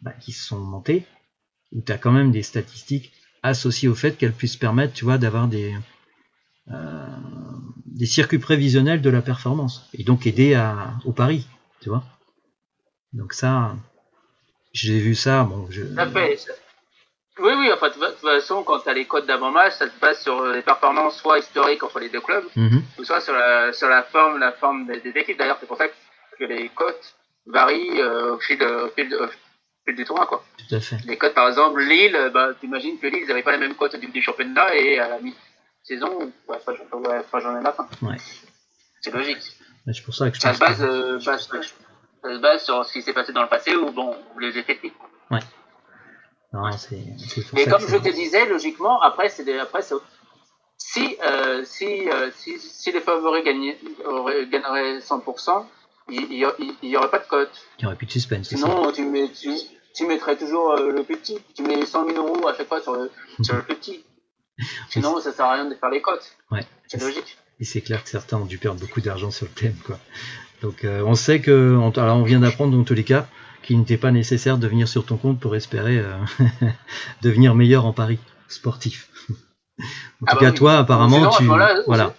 [0.00, 1.04] bah, qui se sont montés,
[1.72, 5.18] où tu as quand même des statistiques associées au fait qu'elles puissent permettre, tu vois,
[5.18, 5.74] d'avoir des,
[6.70, 7.06] euh,
[7.86, 11.46] des circuits prévisionnels de la performance et donc aider à, au pari,
[11.80, 12.04] tu vois.
[13.12, 13.76] Donc ça,
[14.72, 15.82] j'ai vu ça, bon, je.
[17.40, 20.20] Oui, oui, enfin, de toute façon, quand tu as les codes d'avant-match, ça se base
[20.22, 22.82] sur les performances soit historiques entre les deux clubs, Mhm.
[22.98, 25.38] ou soit sur la, sur la forme, la forme des, des équipes.
[25.38, 27.14] D'ailleurs, c'est pour ça que les cotes
[27.46, 29.26] varient euh, au, fil de, au, fil de- au
[29.86, 30.26] fil du tournoi.
[30.26, 30.44] Quoi.
[30.68, 30.96] tout à fait.
[31.06, 33.74] Les cotes, par exemple, Lille, euh, bah, t'imagines que Lille, ils n'avaient pas les mêmes
[33.74, 37.64] cotes au début du championnat et à la mi-saison, ouais, pas, ouais, pas journée de
[37.64, 37.86] la fin.
[38.02, 38.16] Ouais.
[39.00, 39.38] C'est logique.
[39.86, 42.38] Mais C'est pour ça que je Ça pense se base, que- euh, base- ça se
[42.40, 44.92] base sur ce qui s'est passé dans le passé ou bon, les effectifs.
[46.78, 49.94] C'est c'est Et ça comme je te disais, logiquement, après, c'est des- après, c'est
[50.78, 53.78] si, euh, si, euh, si, si les favoris gagnaient,
[54.50, 55.66] gagneraient 100%,
[56.10, 56.44] il n'y
[56.82, 57.50] il, aurait pas de cote.
[57.78, 58.48] il n'y aurait plus de suspense.
[58.48, 59.50] Sinon, tu, mets, tu,
[59.94, 61.38] tu mettrais toujours euh, le plus petit.
[61.54, 63.10] Tu mets 100 000 euros à chaque fois sur le,
[63.42, 64.04] sur le plus petit.
[64.88, 66.34] Sinon, ça sert à rien de faire les cotes.
[66.50, 66.66] Ouais.
[66.86, 67.36] C'est logique.
[67.60, 69.98] Et c'est clair que certains ont dû perdre beaucoup d'argent sur le thème, quoi.
[70.62, 73.26] Donc, on sait que, on- alors on vient d'apprendre dans tous les cas
[73.68, 76.16] qu'il n'était pas nécessaire de venir sur ton compte pour espérer euh,
[77.22, 79.10] devenir meilleur en paris sportif.
[79.38, 79.44] En
[80.26, 80.54] Ah tout bah cas, oui.
[80.54, 81.44] toi, apparemment, Sinon, à ce tu,
[81.86, 82.14] voilà,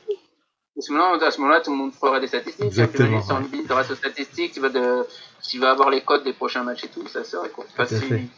[0.78, 2.64] À ce moment-là, tout le monde ferait des statistiques.
[2.64, 5.06] Exactement, tu vas aux statistiques, tu vas, de,
[5.44, 7.66] tu vas avoir les codes des prochains matchs et tout, ça serait quoi.
[7.76, 8.30] Tout si-.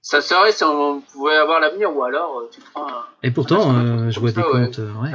[0.00, 3.04] Ça serait si on pouvait avoir l'avenir, ou alors euh, tu prends un.
[3.22, 4.50] Et pourtant, euh, je vois des ouais.
[4.50, 5.12] comptes, euh, ouais,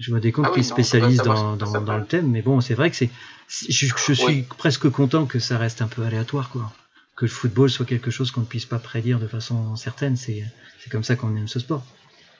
[0.00, 2.42] je vois des comptes Ah oui, qui se spécialisent dans, dans, dans le thème, mais
[2.42, 3.10] bon, c'est vrai que c'est,
[3.48, 4.44] je, je suis Oui.
[4.58, 6.72] presque content que ça reste un peu aléatoire, quoi.
[7.16, 10.42] Que le football soit quelque chose qu'on ne puisse pas prédire de façon certaine, c'est,
[10.82, 11.82] c'est comme ça qu'on aime ce sport.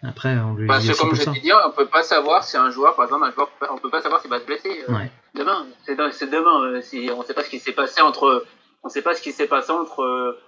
[0.03, 2.57] Après, on lui Parce dit que comme je t'ai dit, on peut pas savoir si
[2.57, 4.95] un joueur, par exemple, un joueur, on peut pas savoir s'il va se blesser euh,
[4.95, 5.11] Ouais.
[5.35, 5.67] demain.
[5.85, 6.63] C'est de- c'est demain.
[6.65, 8.47] euh, si on sait pas ce qui s'est passé entre,
[8.83, 10.41] on sait pas ce qui s'est passé entre euh,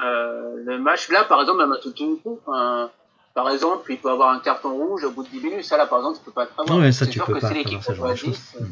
[0.00, 1.10] euh, le match.
[1.10, 1.92] Là, par exemple, un tout
[2.22, 2.90] coup, un-
[3.36, 5.64] par exemple, il peut avoir un carton rouge au bout de 10 minutes.
[5.64, 6.78] Ça, là, par exemple, tu peux pas le savoir.
[6.78, 8.40] Ouais, ça, C'est tu peux que pas savoir l'équipe ce genre de reçoit choses.
[8.54, 8.64] 10, euh,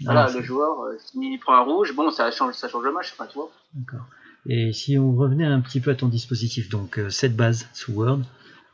[0.00, 0.04] Mm.
[0.04, 3.12] Voilà, le joueur, euh, s'il prend un rouge, bon, ça change, ça change le match,
[3.16, 3.50] tu vois.
[3.74, 4.06] D'accord.
[4.46, 7.92] Et si on revenait un petit peu à ton dispositif, donc euh, cette base sous
[7.92, 8.20] Word,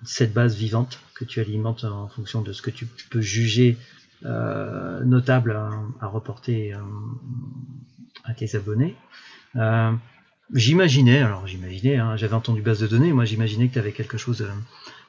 [0.04, 3.76] cette base vivante que tu alimentes en fonction de ce que tu peux juger
[4.24, 6.78] euh, notable à, à reporter euh,
[8.24, 8.94] à tes abonnés.
[10.54, 14.16] J'imaginais, alors j'imaginais, hein, j'avais entendu base de données, moi j'imaginais que tu avais quelque
[14.16, 14.48] chose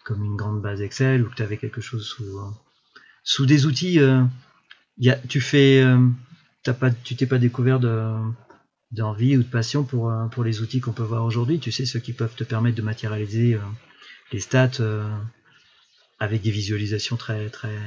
[0.09, 3.99] comme une grande base Excel ou que tu avais quelque chose sous, euh, des outils.
[3.99, 4.25] euh,
[5.27, 6.09] tu fais, euh,
[6.63, 8.15] pas, tu t'es pas découvert de
[8.91, 10.11] d'envie ou de passion pour,
[10.43, 11.59] les outils qu'on peut voir aujourd'hui.
[11.59, 13.59] Tu sais, ceux qui peuvent te permettre de matérialiser
[14.31, 14.81] les stats
[16.17, 17.77] avec des visualisations très, très,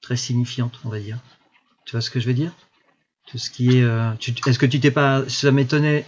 [0.00, 1.18] très signifiantes, on va dire.
[1.84, 2.52] Tu vois ce que je veux dire?
[3.26, 3.82] Tout ce qui est.
[3.82, 5.28] Est-ce que tu t'es pas.
[5.28, 6.06] Ça m'étonnait.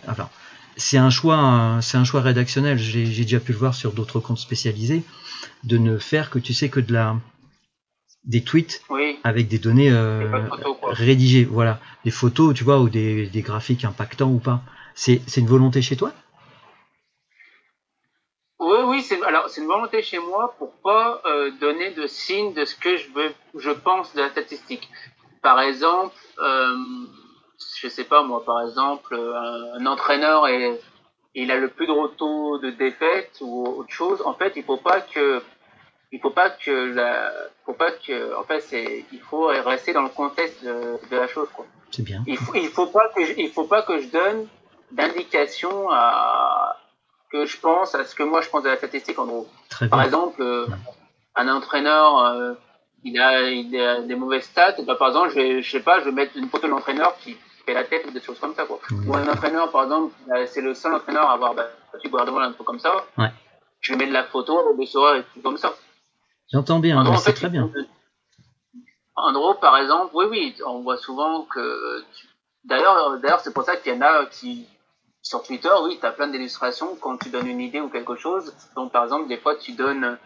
[0.81, 2.79] C'est un choix, c'est un choix rédactionnel.
[2.79, 5.03] J'ai déjà pu le voir sur d'autres comptes spécialisés,
[5.65, 7.17] de ne faire que tu sais que de la
[8.25, 9.19] des tweets Oui.
[9.25, 11.45] avec des données euh, de photos, rédigées.
[11.45, 14.63] Voilà, des photos, tu vois, ou des, des graphiques impactants ou pas.
[14.95, 16.13] C'est une volonté chez toi?
[18.59, 22.53] Oui, oui, c'est alors c'est une volonté chez moi pour pas euh, donner de signes
[22.53, 24.91] de ce que je veux, je pense de la statistique.
[25.41, 26.77] Par exemple, euh,
[27.81, 30.81] je sais pas moi, par exemple, euh, un, un entraîneur et
[31.35, 34.23] il a le plus gros taux de défaite ou autre chose.
[34.25, 35.43] En fait, il faut pas que
[36.13, 37.31] il faut pas que la,
[37.65, 41.29] faut pas que, en fait, c'est, il faut rester dans le contexte de, de la
[41.29, 41.67] chose, quoi.
[41.93, 42.23] C'est bien.
[42.27, 44.49] Il faut, il faut pas que je, il faut pas que je donne
[44.91, 46.77] d'indications à,
[47.31, 49.47] que je pense à ce que moi je pense de la statistique en gros.
[49.69, 50.07] Très Par bien.
[50.07, 50.67] exemple, euh,
[51.37, 52.55] un entraîneur, euh,
[53.05, 56.01] il a, il a des mauvaises stats, ben, par exemple, je vais, je sais pas,
[56.01, 58.55] je vais mettre une photo de l'entraîneur qui fait la tête ou des choses comme
[58.55, 58.81] ça, quoi.
[59.07, 62.53] Ou un entraîneur, par exemple, euh, c'est le seul entraîneur à avoir battu Guardiola un
[62.53, 63.05] peu comme ça.
[63.19, 63.31] Ouais.
[63.81, 65.75] Je vais mettre la photo, le soir et tout comme ça.
[66.53, 67.71] J'entends bien, en c'est fait, très bien.
[69.17, 72.03] En gros, par exemple, oui, oui, on voit souvent que.
[72.65, 74.67] D'ailleurs, d'ailleurs, c'est pour ça qu'il y en a qui
[75.23, 78.55] sur Twitter, oui, tu as plein d'illustrations quand tu donnes une idée ou quelque chose.
[78.75, 80.19] Donc, par exemple, des fois, tu donnes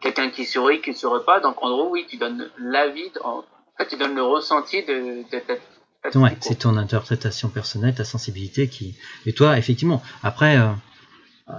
[0.00, 1.40] quelqu'un qui sourit, qui ne sourit pas.
[1.40, 3.10] Donc, en gros, oui, tu donnes l'avis.
[3.24, 3.42] En
[3.78, 5.60] fait, tu donnes le ressenti de, de, de- de-
[6.14, 8.96] Ouais, c'est ton interprétation personnelle, ta sensibilité qui.
[9.26, 10.68] Et toi, effectivement, après, euh,
[11.48, 11.52] euh,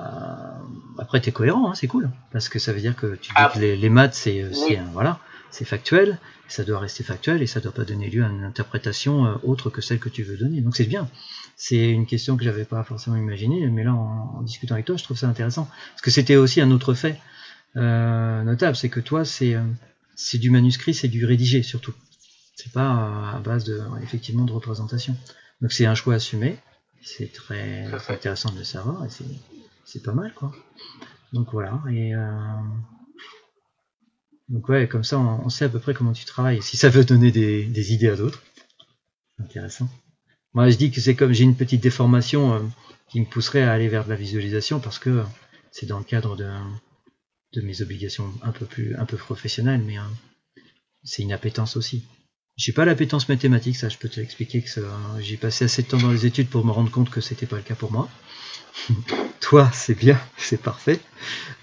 [0.98, 3.52] après t'es cohérent, hein, c'est cool, parce que ça veut dire que tu dis Ah.
[3.54, 4.78] que les, les maths, c'est, euh, Oui.
[4.92, 5.20] voilà,
[5.50, 9.26] c'est factuel, ça doit rester factuel et ça doit pas donner lieu à une interprétation
[9.26, 10.62] euh, autre que celle que tu veux donner.
[10.62, 11.08] Donc c'est bien.
[11.56, 14.98] C'est une question que j'avais pas forcément imaginée, mais là, en, en discutant avec toi,
[14.98, 17.18] je trouve ça intéressant, parce que c'était aussi un autre fait
[17.78, 19.62] euh, notable, c'est que toi, c'est, euh,
[20.16, 21.94] c'est du manuscrit, c'est du rédigé surtout.
[22.56, 25.16] C'est pas euh, à base de effectivement de représentation.
[25.62, 26.58] Donc c'est un choix assumé.
[27.02, 29.26] C'est très intéressant de le savoir et c'est
[29.86, 30.52] c'est pas mal quoi.
[31.34, 32.32] Donc voilà et euh,
[34.50, 36.62] donc ouais comme ça on, on sait à peu près comment tu travailles.
[36.62, 38.42] Si ça veut donner des, des idées à d'autres,
[39.40, 39.90] intéressant.
[40.54, 42.60] Moi je dis que c'est comme j'ai une petite déformation euh,
[43.10, 45.24] qui me pousserait à aller vers de la visualisation parce que euh,
[45.72, 46.50] c'est dans le cadre de
[47.54, 49.98] de mes obligations un peu plus un peu professionnelles mais
[51.04, 52.04] c'est une appétence aussi.
[52.56, 54.70] J'ai pas l'appétence mathématique, ça je peux te l'expliquer que
[55.20, 57.56] j'ai passé assez de temps dans les études pour me rendre compte que c'était pas
[57.56, 58.08] le cas pour moi.
[59.40, 61.00] Toi, c'est bien, c'est parfait,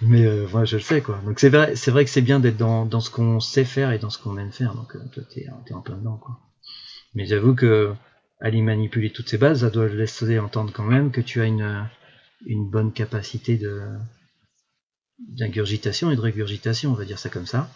[0.03, 1.20] mais euh, moi je le sais quoi.
[1.24, 3.93] Donc c'est vrai, c'est vrai que c'est bien d'être dans, dans ce qu'on sait faire
[3.93, 4.74] et dans ce qu'on aime faire.
[4.74, 6.41] Donc euh, toi t'es t'es en plein dedans quoi.
[7.14, 7.95] Mais j'avoue que
[8.41, 11.88] aller manipuler toutes ces bases, ça doit laisser entendre quand même que tu as une
[12.47, 13.82] une bonne capacité de
[15.20, 17.70] d'ingurgitation et de régurgitation, on va dire ça comme ça,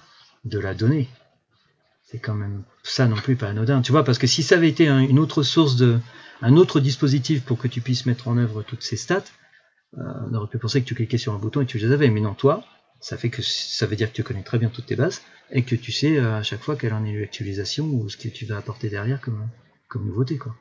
[0.44, 1.08] de la donnée
[2.04, 3.82] c'est quand même ça non plus pas anodin.
[3.82, 5.98] Tu vois, parce que si ça avait été un- une autre source de,
[6.42, 9.24] un autre dispositif pour que tu puisses mettre en œuvre toutes ces stats,
[9.98, 12.10] euh, on aurait pu penser que tu cliquais sur un bouton et tu les avais.
[12.10, 12.64] Mais non, toi,
[13.00, 15.62] ça fait que ça veut dire que tu connais très bien toutes tes bases et
[15.62, 18.44] que tu sais euh, à chaque fois quelle en est l'actualisation ou ce que tu
[18.46, 19.48] vas apporter derrière comme,
[19.88, 20.54] comme nouveauté, quoi.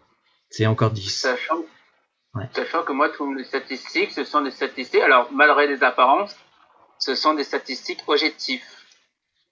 [0.50, 1.10] C'est encore 10.
[1.10, 1.64] Sachant,
[2.36, 2.50] Ouais.
[2.56, 6.36] sachant que moi, toutes les statistiques, ce sont des statistiques, alors malgré les apparences,
[7.00, 8.64] ce sont des statistiques objectives.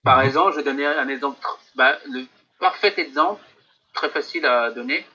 [0.03, 0.25] Par Mhm.
[0.25, 1.37] exemple, je vais donner un exemple,
[1.75, 2.25] bah, le
[2.59, 3.41] parfait exemple,
[3.93, 5.05] très facile à donner,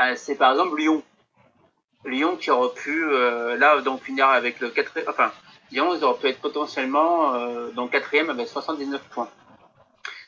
[0.00, 1.02] euh, c'est par exemple Lyon.
[2.04, 5.32] Lyon qui aurait pu, euh, là, donc finir avec le quatrième, enfin,
[5.70, 9.28] Lyon, ils auraient pu être potentiellement euh, donc quatrième avec 79 points.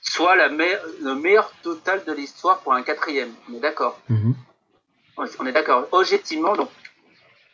[0.01, 3.99] Soit la me- le meilleur total de l'histoire pour un quatrième, on est d'accord?
[4.09, 4.35] Mhm.
[5.17, 5.87] on est d'accord.
[5.93, 6.71] Objectivement, donc,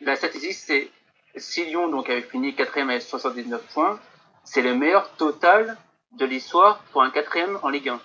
[0.01, 0.89] la statistique, c'est
[1.35, 3.99] si Lyon donc, avait fini quatrième avec 79 points,
[4.43, 5.77] c'est le meilleur total
[6.13, 7.99] de l'histoire pour un quatrième en Ligue 1.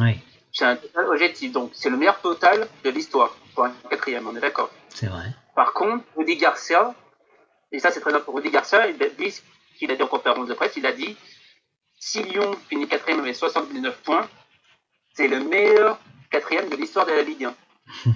[0.00, 0.18] Ouais,
[0.52, 4.36] C'est un total objectif, donc c'est le meilleur total de l'histoire pour un quatrième, on
[4.36, 4.70] est d'accord.
[4.88, 5.34] c'est vrai.
[5.54, 6.94] Par contre, Rudy Garcia,
[7.72, 9.34] et ça c'est très important pour Rudy Garcia, il a dit
[9.78, 11.16] qu'il a dit en conférence de presse, il a dit
[11.98, 14.28] si Lyon finit quatrième avec 79 points,
[15.14, 15.98] c'est le meilleur
[16.30, 17.54] quatrième de l'histoire de la Ligue 1.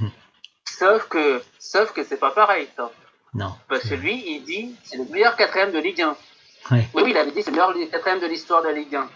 [0.65, 2.91] sauf que, sauf que c'est pas pareil, ça.
[3.35, 3.53] Non.
[3.69, 6.17] Parce que lui, il dit c'est le meilleur quatrième de Ligue 1.
[6.71, 6.89] Ouais.
[6.95, 9.09] Oui, oui, il avait dit c'est le meilleur quatrième de l'histoire de la Ligue 1.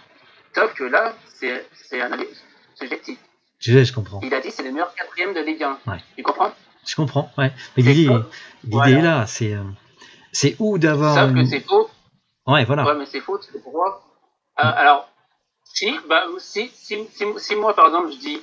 [0.55, 2.26] Sauf que là, c'est un avis
[2.74, 3.18] subjectif.
[3.61, 4.20] Je, je comprends.
[4.22, 5.78] Il a dit c'est le meilleur quatrième de Ligue 1.
[5.86, 5.99] Ouais.
[6.16, 6.53] Tu comprends?
[6.86, 7.53] Je comprends, ouais.
[7.76, 8.09] Mais l'idée,
[8.64, 8.99] Voilà.
[8.99, 9.62] est là, c'est, euh,
[10.32, 11.14] c'est où d'avoir.
[11.14, 11.90] Sauf que une- c'est faux.
[12.46, 12.84] Ouais, voilà.
[12.86, 14.03] Ouais, mais c'est faux, c'est pourquoi
[14.61, 15.09] Euh, Alors,
[15.64, 18.40] si, bah, si, si, si, si moi, par exemple, je dis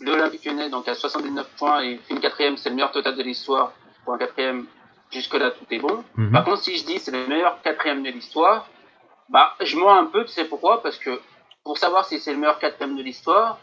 [0.00, 3.72] l'Olympique Lyonnais, donc à 79 points et finit quatrième, c'est le meilleur total de l'histoire
[4.04, 4.66] pour un quatrième,
[5.10, 6.04] jusque-là, tout est bon.
[6.16, 6.32] Mhm.
[6.32, 8.68] Par contre, si je dis c'est le meilleur quatrième de l'histoire,
[9.28, 10.82] bah, je mens un peu, tu sais pourquoi?
[10.82, 11.20] Parce que
[11.64, 13.58] pour savoir si c'est le meilleur quatrième de l'histoire,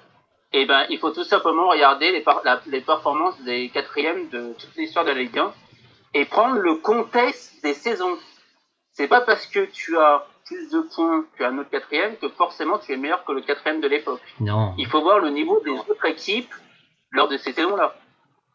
[0.52, 4.76] eh ben, il faut tout simplement regarder les, la- les performances des quatrièmes de toute
[4.76, 5.52] l'histoire de la Ligue 1
[6.16, 8.18] et prendre le contexte des saisons.
[8.92, 12.92] C'est pas parce que tu as plus de points qu'un autre quatrième que forcément tu
[12.94, 14.22] es meilleur que le quatrième de l'époque.
[14.40, 14.76] Non.
[14.78, 16.54] Il faut voir le niveau des autres équipes
[17.12, 17.96] lors de ces saisons-là.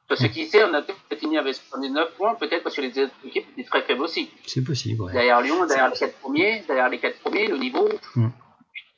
[0.08, 2.98] Parce que qui sait, on a peut-être fini avec 79 points, peut-être parce que les
[2.98, 4.30] autres équipes étaient très faibles aussi.
[4.46, 5.12] C'est possible, ouais.
[5.12, 7.86] Derrière Lyon, derrière les quatre premiers, derrière les quatre premiers, le niveau.
[8.16, 8.28] Mm.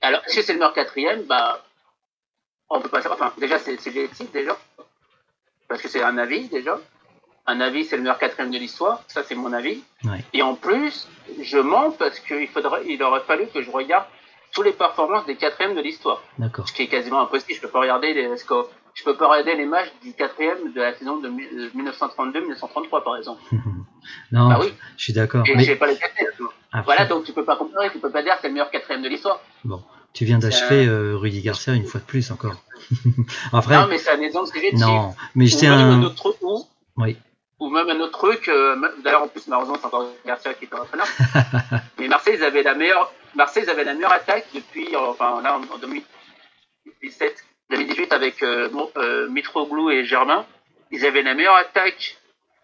[0.03, 1.65] Alors, si c'est le meilleur quatrième, bah,
[2.69, 3.21] on peut pas savoir.
[3.21, 4.57] Enfin, déjà, c'est subjectif, déjà.
[5.69, 6.79] Parce que c'est un avis, déjà.
[7.47, 9.03] Un avis, c'est le meilleur quatrième de l'histoire.
[9.09, 9.83] Ça, c'est mon avis.
[10.05, 10.25] Ouais.
[10.33, 11.09] Et en plus,
[11.41, 14.07] je mens parce qu'il faudrait, il aurait fallu que je regarde
[14.53, 16.23] toutes les performances des quatrièmes de l'histoire.
[16.39, 16.69] D'accord.
[16.69, 17.55] Ce qui est quasiment impossible.
[17.55, 18.71] Je peux pas regarder les scores.
[19.01, 23.03] Je peux pas regarder les matchs du quatrième de la saison de mi- euh, 1932-1933,
[23.03, 23.41] par exemple.
[24.33, 24.75] non, Bah oui.
[24.99, 25.43] je suis d'accord.
[25.47, 25.95] Et Mais j'ai pas les
[26.73, 27.91] après, Voilà, donc tu peux pas comparer.
[27.91, 29.41] Tu peux pas dire que c'est le meilleur quatrième de l'histoire.
[29.65, 29.83] bon,
[30.13, 32.57] tu viens d'achever euh, Rudy Garcia une fois de plus encore.
[33.53, 34.79] après, Non, mais c'est un exemple subjectif.
[34.81, 36.65] non, mais même un autre truc, ou,
[36.99, 37.17] Oui.
[37.59, 40.75] ou même un autre truc, euh, d'ailleurs en plus malheureusement c'est encore Garcia qui est
[40.75, 41.07] entraîneur.
[41.99, 45.41] mais Marseille ils avaient la meilleure, Marseille ils avaient la meilleure attaque depuis, euh, enfin
[45.43, 50.45] là en, en 2017, 2018 avec euh, euh, Mitroglou et Germain,
[50.91, 52.17] ils avaient la meilleure attaque,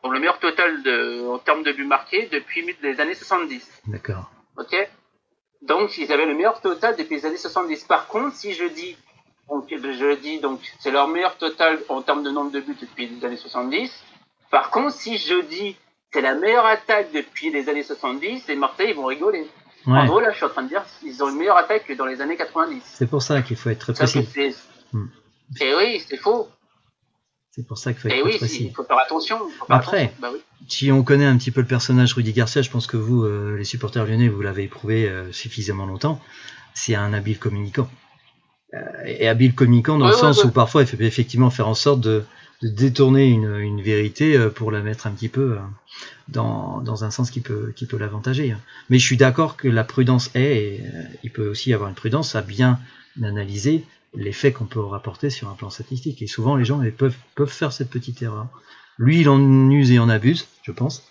[0.02, 3.82] donc le meilleur total de, en termes de buts marqués depuis les années 70.
[3.86, 4.30] D'accord.
[4.58, 4.74] Ok?
[5.62, 7.84] Donc, ils avaient le meilleur total depuis les années 70.
[7.84, 8.96] Par contre, si je dis,
[9.48, 13.06] donc, je dis, donc, c'est leur meilleur total en termes de nombre de buts depuis
[13.06, 14.04] les années 70.
[14.50, 15.76] Par contre, si je dis,
[16.12, 19.46] c'est la meilleure attaque depuis les années 70, les Marseillais, ils vont rigoler.
[19.86, 20.06] En Ouais.
[20.06, 22.06] gros, là, je suis en train de dire, ils ont une meilleure attaque que dans
[22.06, 22.82] les années 90.
[22.84, 24.18] C'est pour ça qu'il faut être très précis.
[24.92, 25.06] Hmm.
[25.60, 26.48] et oui, c'est faux.
[27.52, 28.66] C'est pour ça qu'il faut être Et très oui, précis.
[28.70, 29.38] il faut faire attention.
[29.58, 30.20] faut faire Après, attention.
[30.20, 30.40] Bah oui.
[30.68, 33.56] Si on connaît un petit peu le personnage Rudy Garcia, je pense que vous, euh,
[33.56, 36.20] les supporters lyonnais, vous l'avez éprouvé euh, suffisamment longtemps.
[36.74, 37.88] C'est un habile communicant.
[38.74, 40.50] Euh, et habile communicant dans Ouais, le ouais, sens ouais.
[40.50, 42.24] où parfois il fait effectivement faire en sorte de,
[42.62, 45.56] de détourner une, une vérité pour la mettre un petit peu
[46.28, 48.54] dans, dans un sens qui peut, qui peut l'avantager.
[48.90, 50.80] Mais je suis d'accord que la prudence est, et
[51.22, 52.80] il peut aussi y avoir une prudence à bien
[53.22, 53.84] analyser
[54.16, 56.22] les faits qu'on peut rapporter sur un plan statistique.
[56.22, 58.48] Et souvent les gens ils peuvent, peuvent faire cette petite erreur.
[58.98, 61.02] Lui, il en use et en abuse, je pense.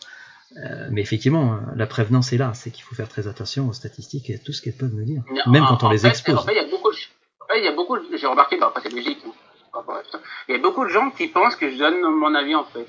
[0.57, 4.29] Euh, mais effectivement, la prévenance est là, c'est qu'il faut faire très attention aux statistiques
[4.29, 6.35] et à tout ce qu'elles peuvent nous dire, même quand on les fait, expose.
[6.35, 9.19] En fait, il y a beaucoup de, a beaucoup j'ai remarqué, logique,
[10.47, 12.87] il y a beaucoup de gens qui pensent que je donne mon avis en fait.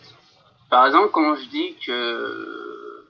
[0.70, 3.04] Par exemple, quand je dis que,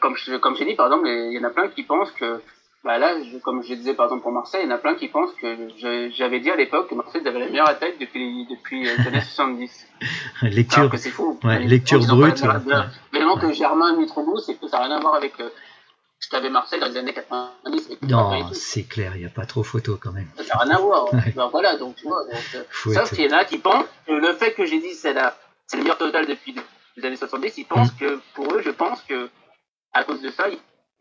[0.00, 2.40] comme je, comme j'ai dit, par exemple, il y en a plein qui pensent que,
[2.84, 4.94] bah là, je- comme je disais par exemple pour Marseille, il y en a plein
[4.94, 5.68] qui pensent que
[6.14, 9.20] j'avais dit à l'époque que Marseille avait la meilleure attaque depuis, depuis euh, les années
[9.20, 9.86] 70.
[10.42, 11.38] Alors Lecture, que c'est faux.
[11.44, 13.40] ouais, lecture brute, la meilleure- ouais.
[13.40, 15.48] Que Germain Mitroglou, c'est que ça n'a rien à voir avec euh,
[16.20, 17.90] ce qu'avait Marseille dans les années 90.
[17.90, 20.28] et tout, pas non, c'est clair, il n'y a pas trop photo quand même.
[20.36, 21.06] Ça n'a rien à voir.
[21.14, 21.32] Ouais.
[21.34, 22.22] Ben voilà, donc tu vois.
[22.24, 24.78] Donc, euh, sauf être- qu'il y en a qui pensent que le fait que j'ai
[24.80, 26.54] dit c'est la, c'est le meilleur total depuis
[26.96, 27.98] les années 70, ils pensent Mm.
[27.98, 29.28] que pour eux, je pense que
[29.92, 30.58] à cause de ça, ils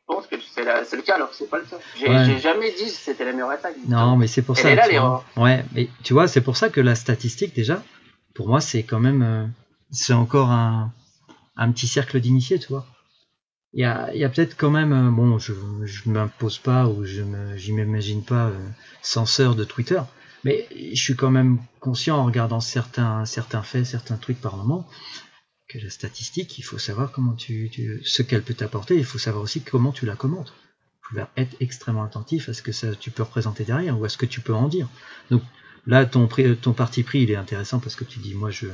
[0.08, 1.78] pensent que c'est, la, c'est le cas alors que c'est pas le cas.
[1.98, 2.26] J'ai, Ouais.
[2.26, 3.76] j'ai jamais dit que c'était la meilleure attaque.
[3.88, 4.70] Non, mais c'est pour Elle ça.
[4.72, 5.24] est là, l'erreur.
[5.38, 7.84] Ouais, mais tu vois, c'est pour ça que la statistique, déjà,
[8.36, 9.46] pour moi, c'est quand même, euh,
[9.92, 10.92] c'est encore un,
[11.56, 12.86] un petit cercle d'initiés, tu vois.
[13.76, 17.06] Il y a, y a peut-être quand même, euh, bon, je, je m'impose pas ou
[17.06, 18.58] je me, j'y m'imagine pas euh,
[19.02, 20.00] censeur de Twitter,
[20.44, 24.88] mais je suis quand même conscient en regardant certains, certains faits, certains trucs par moment,
[25.80, 29.62] la statistique, il faut savoir comment tu, ce qu'elle peut t'apporter, il faut savoir aussi
[29.62, 30.54] comment tu la commentes.
[31.12, 34.10] Il faut être extrêmement attentif à ce que ça, tu peux représenter derrière ou à
[34.10, 34.88] ce que tu peux en dire.
[35.30, 35.44] Donc
[35.86, 38.68] là, ton, ton parti pris, il est intéressant parce que tu dis, moi, je,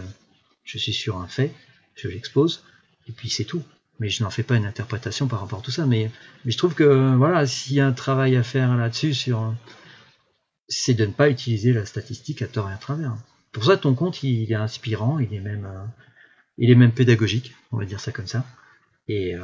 [0.63, 1.53] suis sur un fait,
[1.95, 2.63] je l'expose,
[3.07, 3.63] et puis c'est tout.
[3.99, 5.85] Mais je n'en fais pas une interprétation par rapport à tout ça.
[5.85, 6.09] Mais,
[6.45, 9.53] mais je trouve que voilà, s'il y a un travail à faire là-dessus, sur,
[10.69, 13.17] c'est de ne pas utiliser la statistique à tort et à travers.
[13.51, 15.83] Pour ça, ton compte, il est inspirant, il est même, euh,
[16.59, 18.45] il est même pédagogique, on va dire ça comme ça.
[19.07, 19.41] Et, euh,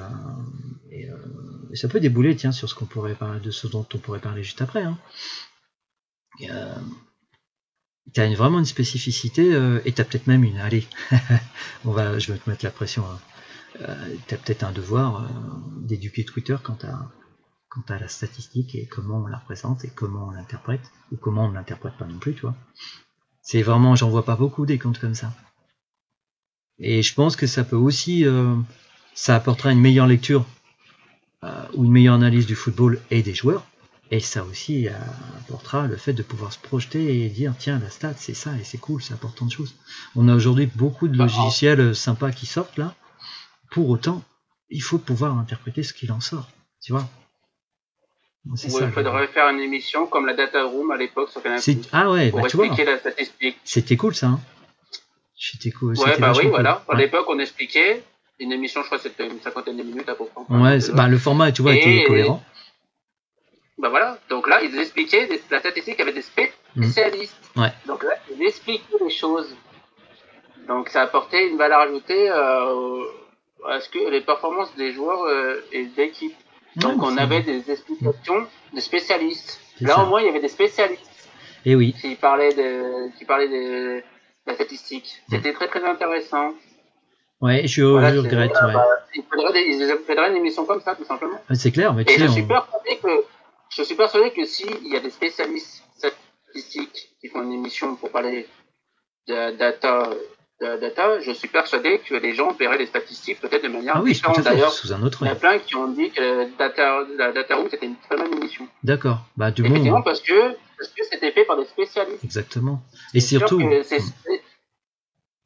[0.93, 3.97] euh, et ça peut débouler, tiens, sur ce qu'on pourrait parler, de ce dont on
[3.97, 4.83] pourrait parler juste après.
[4.83, 4.97] Hein.
[6.39, 6.75] Et, euh,
[8.17, 9.51] une, vraiment une spécificité,
[9.85, 10.57] et t'as peut-être même une.
[10.59, 10.87] Allez,
[11.85, 13.03] on va, je vais te mettre la pression.
[13.09, 13.19] hein.
[13.81, 15.29] Euh, t'as peut-être un devoir
[15.81, 17.11] d'éduquer Twitter quant à,
[17.67, 21.45] quant à la statistique et comment on la représente et comment on l'interprète, ou comment
[21.45, 22.55] on ne l'interprète pas non plus, tu vois.
[23.41, 25.33] C'est vraiment, j'en vois pas beaucoup des comptes comme ça.
[26.79, 28.55] Et je pense que ça peut aussi, euh,
[29.13, 30.45] ça apportera une meilleure lecture
[31.43, 33.65] euh, ou une meilleure analyse du football et des joueurs.
[34.11, 34.91] Et ça aussi euh,
[35.39, 38.63] apportera le fait de pouvoir se projeter et dire tiens la stat c'est ça et
[38.63, 39.73] c'est cool, c'est important de choses.
[40.15, 42.93] On a aujourd'hui beaucoup de Bah, logiciels sympas qui sortent là.
[43.71, 44.23] Pour autant,
[44.69, 46.49] il faut pouvoir interpréter ce qu'il en sort.
[46.83, 47.09] Tu vois
[48.55, 51.59] C'est Ouais, il faudrait faire une émission comme la Data Room à l'époque sur Canal+.
[51.91, 52.67] Ah ouais, bah, tu vois,
[53.63, 54.27] c'était cool ça.
[54.27, 54.39] Hein
[55.37, 55.91] c'était cool.
[55.97, 56.49] Ouais, c'était bah oui, cool.
[56.51, 56.83] voilà.
[56.87, 57.01] À Ouais.
[57.01, 58.03] l'époque, on expliquait.
[58.39, 60.43] Une émission, je crois, c'était une cinquantaine de minutes à peu près.
[60.55, 62.43] Ouais, bah, le format, tu vois, Et- était cohérent.
[63.77, 64.17] bah voilà.
[64.29, 67.35] Donc là, ils expliquaient des- la statistique avec des spécialistes.
[67.55, 67.63] Mhm.
[67.63, 67.71] Ouais.
[67.87, 69.55] Donc là, ils expliquaient les choses.
[70.67, 73.03] Donc ça apportait une valeur ajoutée euh,
[73.69, 76.35] à ce que les performances des joueurs euh, et d'équipe.
[76.77, 79.61] Donc Ouais, on avait des explications de spécialistes.
[79.79, 80.03] Là ça.
[80.03, 81.29] au moins il y avait des spécialistes
[81.65, 84.01] Et oui, qui parlaient de, qui parlaient de
[84.47, 85.21] la statistique.
[85.29, 86.53] C'était très très intéressant.
[87.41, 88.51] ouais, je, Voilà, je regrette.
[88.51, 88.73] ouais.
[88.73, 88.85] bah,
[89.15, 91.39] il faudrait, des- il faudrait une émission comme ça tout simplement.
[91.53, 93.23] C'est clair, mais tu Et sais, je suis persuadé que
[93.69, 97.95] je suis persuadé que si il y a des spécialistes statistiques qui font une émission
[97.95, 98.47] pour parler
[99.27, 100.09] de data,
[100.61, 104.13] data, je suis persuadé que les gens verraient les statistiques peut-être de manière ah oui,
[104.13, 104.39] différente.
[104.41, 107.55] D'ailleurs, sous un autre il y a plein qui ont dit que data, la data
[107.55, 108.67] room c'était une très bonne émission.
[108.83, 112.23] D'accord, bah du Effectivement, bon, parce que parce que c'était fait par des spécialistes.
[112.23, 112.81] exactement.
[113.13, 113.61] Et surtout,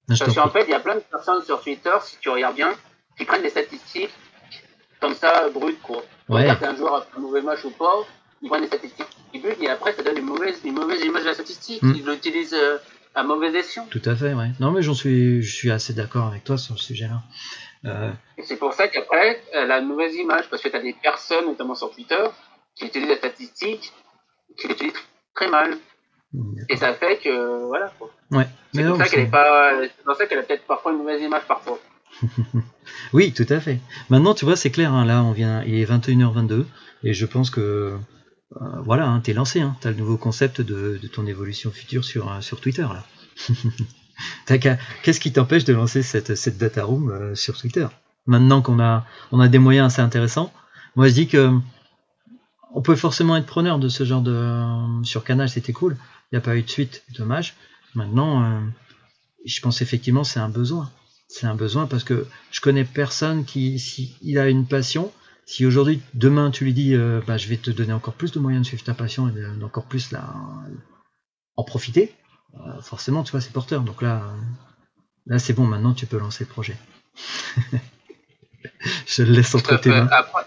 [0.08, 2.74] parce qu'en fait, il y a plein de personnes sur Twitter, si tu regardes bien,
[3.18, 4.10] qui prennent des statistiques
[5.00, 6.04] comme ça, brutes, quoi.
[6.28, 6.42] Ouais.
[6.42, 8.06] Regarde un joueur a fait un mauvais match ou pas,
[8.42, 11.22] ils prennent des statistiques qui butent, et après, ça donne une mauvaise, une mauvaise image
[11.22, 11.82] de la statistique.
[11.82, 11.94] Mm.
[11.96, 12.78] Ils l'utilisent euh,
[13.16, 13.86] à mauvais escient.
[13.90, 14.50] Tout à fait, ouais.
[14.60, 17.22] Non, mais j'en suis, je suis assez d'accord avec toi sur ce sujet-là.
[17.86, 20.82] Euh, Et c'est pour ça qu'après, elle a une mauvaise image, parce que tu as
[20.82, 22.24] des personnes, notamment sur Twitter,
[22.76, 23.92] qui utilisent la statistique,
[24.58, 24.94] qui l'utilisent
[25.36, 25.78] très mal.
[26.70, 28.10] Et ça fait que, voilà, quoi.
[28.32, 28.48] ouais.
[28.74, 31.00] C'est pour non, ça qu'elle est pas, c'est pour ça qu'elle a peut-être parfois une
[31.00, 31.80] mauvaise image parfois.
[33.14, 33.80] Oui, tout à fait.
[34.10, 34.94] Maintenant, tu vois, c'est clair.
[34.94, 36.66] hein, là, on vient, il est 21h22,
[37.04, 37.98] et je pense que
[38.56, 39.62] euh, voilà, hein, t'es lancé.
[39.62, 43.06] Hein, T'as le nouveau concept de, ton évolution future sur euh, sur Twitter là.
[45.04, 47.88] Qu'est-ce qui t'empêche de lancer cette cette data room euh, sur Twitter?
[48.26, 50.52] Maintenant qu'on a on a des moyens assez intéressants,
[50.96, 51.52] moi je dis que
[52.74, 55.98] on peut forcément être preneur de ce genre de sur Canal, c'était cool.
[56.32, 57.56] Il n'y a pas eu de suite, dommage.
[57.96, 58.62] Maintenant,
[59.44, 60.92] je pense effectivement c'est un besoin.
[61.28, 65.12] C'est un besoin parce que je connais personne qui, si il a une passion,
[65.50, 68.40] si aujourd'hui, demain, tu lui dis, euh, bah, je vais te donner encore plus de
[68.40, 70.24] moyens de suivre ta passion et de- d'encore plus la,
[71.56, 72.14] en profiter,
[72.54, 73.82] euh, forcément, tu vois, c'est porteur.
[73.82, 74.22] Donc là,
[75.26, 76.78] là, c'est bon, maintenant, tu peux lancer le projet.
[79.08, 80.08] je le laisse entre tes mains.
[80.12, 80.44] Après,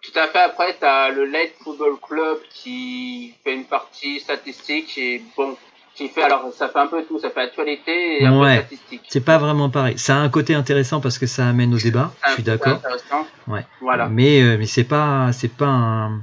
[0.00, 0.42] tout à fait.
[0.42, 5.56] Après, tu as le Light Football Club qui fait une partie statistique et bon,
[5.94, 8.58] qui fait, alors ça fait un peu tout, ça fait actualité et un Ouais.
[8.60, 9.02] peu statistique.
[9.08, 9.98] C'est pas vraiment pareil.
[9.98, 12.12] Ça a un côté intéressant parce que ça amène au débat.
[12.28, 12.80] Je suis d'accord.
[13.46, 13.64] Ouais.
[13.80, 14.08] Voilà.
[14.08, 16.22] Mais euh, mais c'est pas c'est pas un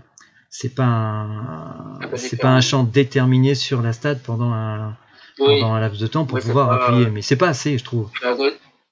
[0.49, 4.97] c'est pas un c'est pas un champ déterminé sur la stade pendant un
[5.39, 5.59] Oui.
[5.61, 7.07] pendant un laps de temps pour Oui, pouvoir pas- appuyer.
[7.09, 8.09] Mais c'est pas assez, je trouve.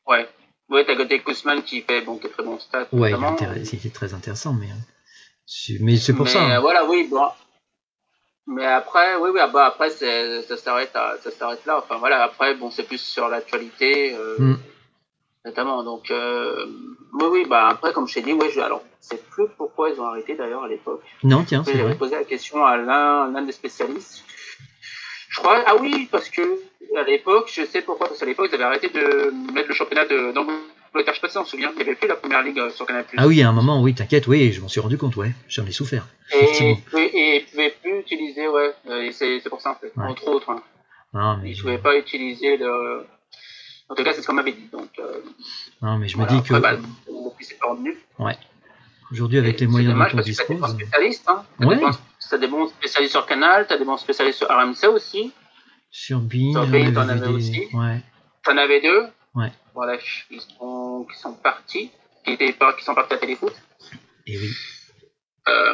[0.07, 0.27] Ouais.
[0.69, 2.85] Ouais, t'as Godet Kuzman qui fait bon, qui est très bon stat.
[2.91, 4.75] Ouais, il est très intéressant, mais euh,
[5.47, 6.43] c'est- mais c'est pour mais, ça.
[6.43, 6.51] hein.
[6.51, 7.23] euh, voilà, oui, bon.
[8.51, 11.77] Mais après, oui, oui, ah bah, après, c'est- ça s'arrête à- ça s'arrête là.
[11.77, 14.57] Enfin, voilà, après, bon, c'est plus sur l'actualité, euh, Mm.
[15.45, 15.83] notamment.
[15.83, 16.65] Donc, euh,
[17.13, 20.01] oui, oui, bah, après, comme je t'ai dit, ouais, je, alors, c'est plus pourquoi ils
[20.01, 21.01] ont arrêté d'ailleurs à l'époque.
[21.23, 24.23] Non, tiens, c'est J'avais posé la question à l'un, l'un des spécialistes.
[25.29, 26.41] Je crois, ah oui, parce que,
[26.97, 30.05] à l'époque, je sais pourquoi, parce qu'à l'époque, ils avaient arrêté de mettre le championnat
[30.05, 30.63] de, d'Angleterre.
[30.95, 32.69] Je sais pas si on se souvient, il n'y avait plus la première ligue euh,
[32.71, 33.05] sur Canal+.
[33.17, 35.65] Ah oui, à un moment, oui, t'inquiète, oui, je m'en suis rendu compte, ouais, j'en
[35.65, 36.07] ai souffert.
[36.33, 40.05] Et, ils pouvaient plus utiliser, ouais, euh, et c'est, pour ça, en fait, Ouais.
[40.05, 40.49] entre autres.
[40.49, 40.61] hein.
[41.13, 43.05] Non, mais Ils je, pouvaient pas utiliser le.
[43.89, 44.67] En tout cas, c'est ce qu'on m'avait dit.
[44.71, 45.21] Donc, euh,
[45.81, 46.33] non, mais je voilà.
[46.33, 46.73] me dis que bah,
[47.39, 47.97] c'est pas revenu.
[49.11, 51.25] aujourd'hui, avec Et les moyens dont on que t'as des bons dispose, spécialistes.
[51.27, 51.43] Hein.
[51.59, 51.77] T'as, Ouais.
[51.77, 55.31] des des bons spécialistes sur Canal, t'as des bons spécialistes sur RMC aussi.
[55.89, 57.67] sur Bein, t'en avais aussi.
[57.73, 58.01] ouais,
[58.43, 59.07] T'en avais deux.
[59.33, 59.51] Ouais.
[59.73, 61.91] Voilà, qui sont, qui sont partis,
[62.25, 63.53] qui, étaient pas, qui sont partis à Téléfoot.
[64.27, 64.49] et oui.
[65.47, 65.73] Euh,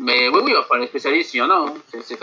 [0.00, 1.66] mais oui, oui, enfin, les spécialistes, il y en a.
[1.68, 1.74] Hein.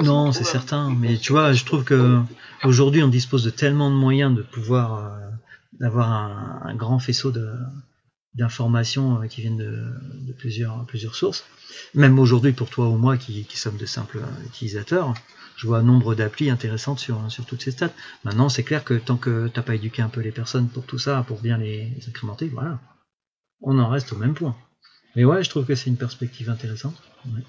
[0.04, 0.44] Non, c'est hein.
[0.46, 2.20] certain, mais tu vois, je trouve que
[2.64, 5.10] aujourd'hui on dispose de tellement de moyens de pouvoir euh,
[5.80, 7.48] d'avoir un, un grand faisceau de
[8.34, 9.84] d'informations euh, qui viennent de,
[10.28, 11.46] de plusieurs plusieurs sources.
[11.94, 15.14] Même aujourd'hui pour toi ou moi qui, qui sommes de simples euh, utilisateurs,
[15.58, 17.94] je vois un nombre d'applis intéressantes sur sur toutes ces stats.
[18.24, 21.00] Maintenant, c'est clair que tant que t'as pas éduqué un peu les personnes pour tout
[21.00, 22.80] ça, pour bien les, les incrémenter, voilà,
[23.62, 24.56] on en reste au même point.
[25.16, 26.96] Mais ouais, je trouve que c'est une perspective intéressante.
[27.28, 27.42] Ouais.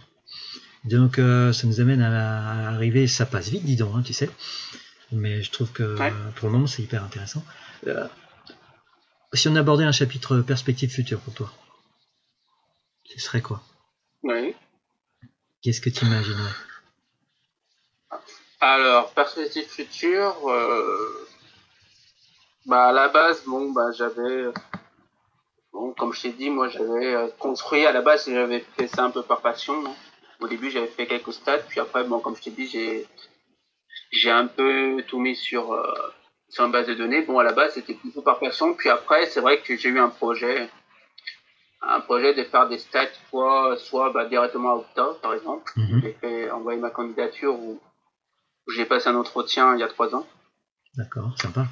[0.84, 4.12] Donc euh, ça nous amène à, à arriver, ça passe vite, dis donc, hein, tu
[4.12, 4.30] sais.
[5.12, 6.12] Mais je trouve que Ouais.
[6.36, 7.44] pour le moment c'est hyper intéressant.
[7.88, 8.06] Euh,
[9.32, 11.52] si on abordait un chapitre perspective future pour toi,
[13.04, 13.62] ce serait quoi?
[14.22, 14.54] Oui.
[15.62, 16.52] Qu'est-ce que tu imaginerais?
[18.60, 21.26] Alors, perspective future, euh,
[22.64, 24.46] bah à la base, bon, bah j'avais,
[25.72, 29.04] bon, comme je t'ai dit, moi j'avais euh, construit à la base, j'avais fait ça
[29.04, 29.84] un peu par passion.
[29.86, 29.94] hein.
[30.40, 33.06] Au début, j'avais fait quelques stats, puis après, bon, comme je t'ai dit, j'ai,
[34.10, 35.92] j'ai un peu tout mis sur, euh,
[36.48, 37.22] sur une base de données.
[37.22, 39.98] Bon, à la base, c'était plutôt par passion, puis après, c'est vrai que j'ai eu
[39.98, 40.68] un projet,
[41.82, 45.72] un projet de faire des stats soit, soit bah, directement à Opta, par exemple.
[45.76, 46.00] Mhm.
[46.02, 47.80] J'ai fait envoyer ma candidature où,
[48.66, 50.26] où j'ai passé un entretien il y a trois ans.
[50.94, 51.66] D'accord, sympa.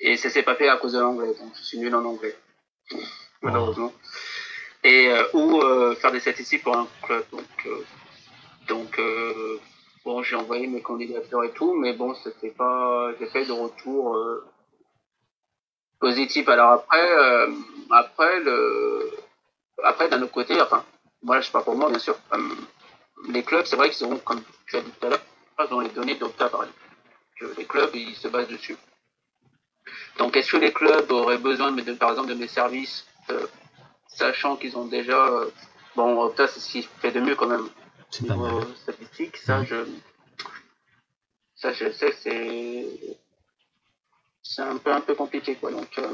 [0.00, 2.36] Et ça s'est pas fait à cause de l'anglais, donc je suis nul en anglais,
[3.42, 3.92] malheureusement.
[4.82, 7.24] Et euh, ou euh, faire des statistiques pour un club.
[7.30, 7.84] Donc, euh,
[8.68, 9.58] donc euh,
[10.04, 14.16] bon, j'ai envoyé mes candidatures et tout, mais bon, c'était pas, j'ai fait de retour
[14.16, 14.44] euh,
[16.00, 16.48] positif.
[16.48, 17.50] Alors après, euh,
[17.90, 19.10] après le,
[19.82, 20.84] après d'un autre côté, enfin,
[21.22, 22.18] voilà, je sais pas pour moi, bien sûr.
[22.32, 22.38] euh,
[23.30, 25.22] les clubs, c'est vrai qu'ils ont, comme tu as dit tout à l'heure,
[25.70, 26.78] ont les données d'Opta par exemple.
[27.40, 28.76] Que les clubs, ils se basent dessus.
[30.18, 33.46] Donc, est-ce que les clubs auraient besoin, de, par exemple, de mes services, euh,
[34.06, 35.50] sachant qu'ils ont déjà, euh,
[35.96, 37.68] bon, Opta, c'est ce qui fait de mieux quand même
[38.10, 38.76] C'est pas niveau mal.
[38.76, 39.84] statistique, ça, je,
[41.56, 42.86] ça, je sais c'est,
[44.42, 45.72] c'est un peu, un peu compliqué, quoi.
[45.72, 46.08] Donc, euh,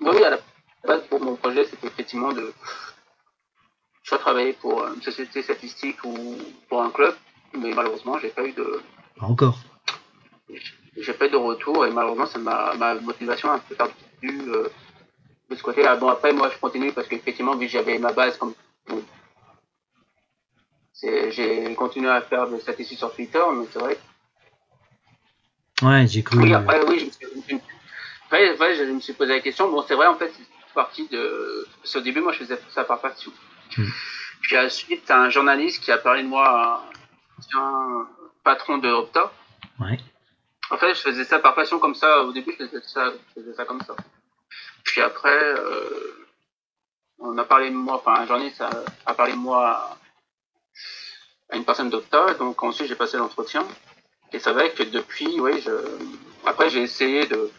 [0.00, 0.38] oui, à la
[0.84, 2.52] base, pour mon projet, c'était effectivement de
[4.02, 6.38] soit travailler pour une société statistique ou
[6.68, 7.14] pour un club,
[7.58, 8.80] mais malheureusement, j'ai pas eu de,
[9.18, 9.58] Pas encore.
[10.96, 13.94] j'ai pas eu de retour et malheureusement, ça m'a, ma motivation a un peu perdu
[14.48, 14.68] euh,
[15.50, 15.96] de ce côté-là.
[15.96, 18.54] Bon, après, moi, je continue parce qu'effectivement, vu que j'avais ma base comme
[20.92, 23.98] c'est- j'ai continué à faire des statistiques sur Twitter, mais c'est vrai
[25.82, 26.38] Ouais, j'ai cru.
[26.38, 27.60] Oui, après, oui, je me suis, je me suis-
[28.26, 29.68] après, après, je me suis posé la question.
[29.70, 31.66] Bon, c'est vrai, en fait, c'est partie de.
[31.80, 33.32] Parce qu'au début, moi, je faisais ça par passion.
[33.76, 33.86] Mm.
[34.42, 36.84] Puis ensuite, un journaliste qui a parlé de moi,
[37.42, 38.08] ancien
[38.44, 39.32] patron de Opta.
[39.80, 39.98] Ouais.
[40.70, 42.22] En fait, je faisais ça par passion comme ça.
[42.22, 43.94] Au début, je faisais ça, je faisais ça comme ça.
[44.84, 46.26] Puis après, euh,
[47.18, 48.70] on a parlé de moi, enfin, un journaliste a,
[49.06, 49.96] a parlé de moi
[51.50, 52.34] à, une personne d'Opta.
[52.34, 53.66] Donc ensuite, j'ai passé l'entretien.
[54.32, 55.70] Et c'est vrai que depuis, oui, je...
[56.46, 57.50] après, j'ai essayé de,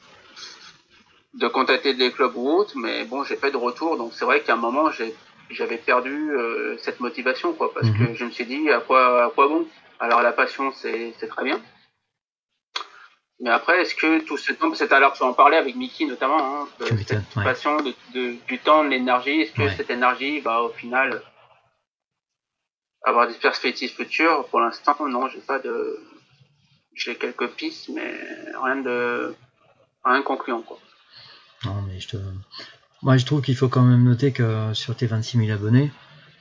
[1.35, 3.97] de contacter des clubs ou autres, mais bon, j'ai pas de retour.
[3.97, 5.15] Donc c'est vrai qu'à un moment, j'ai
[5.49, 7.97] j'avais perdu euh, cette motivation, quoi, parce Mhm.
[7.97, 9.67] que je me suis dit, à quoi, à quoi bon?
[9.99, 11.61] Alors la passion, c'est très bien.
[13.39, 16.61] Mais après, est-ce que tout ce temps, c'est alors tu en parlais avec Mickey notamment,
[16.63, 17.43] hein, de cette ouais.
[17.43, 19.75] passion, de, de- du temps, de l'énergie, est-ce que Ouais.
[19.75, 21.21] cette énergie, bah, au final,
[23.03, 25.99] avoir des perspectives futures, pour l'instant, non, j'ai pas de,
[26.95, 28.13] j'ai quelques pistes, mais
[28.63, 29.35] rien de,
[30.05, 30.79] rien de concluant, quoi.
[31.65, 32.17] Non, mais je te.
[33.03, 35.91] Moi, je trouve qu'il faut quand même noter que sur tes 26 000 abonnés,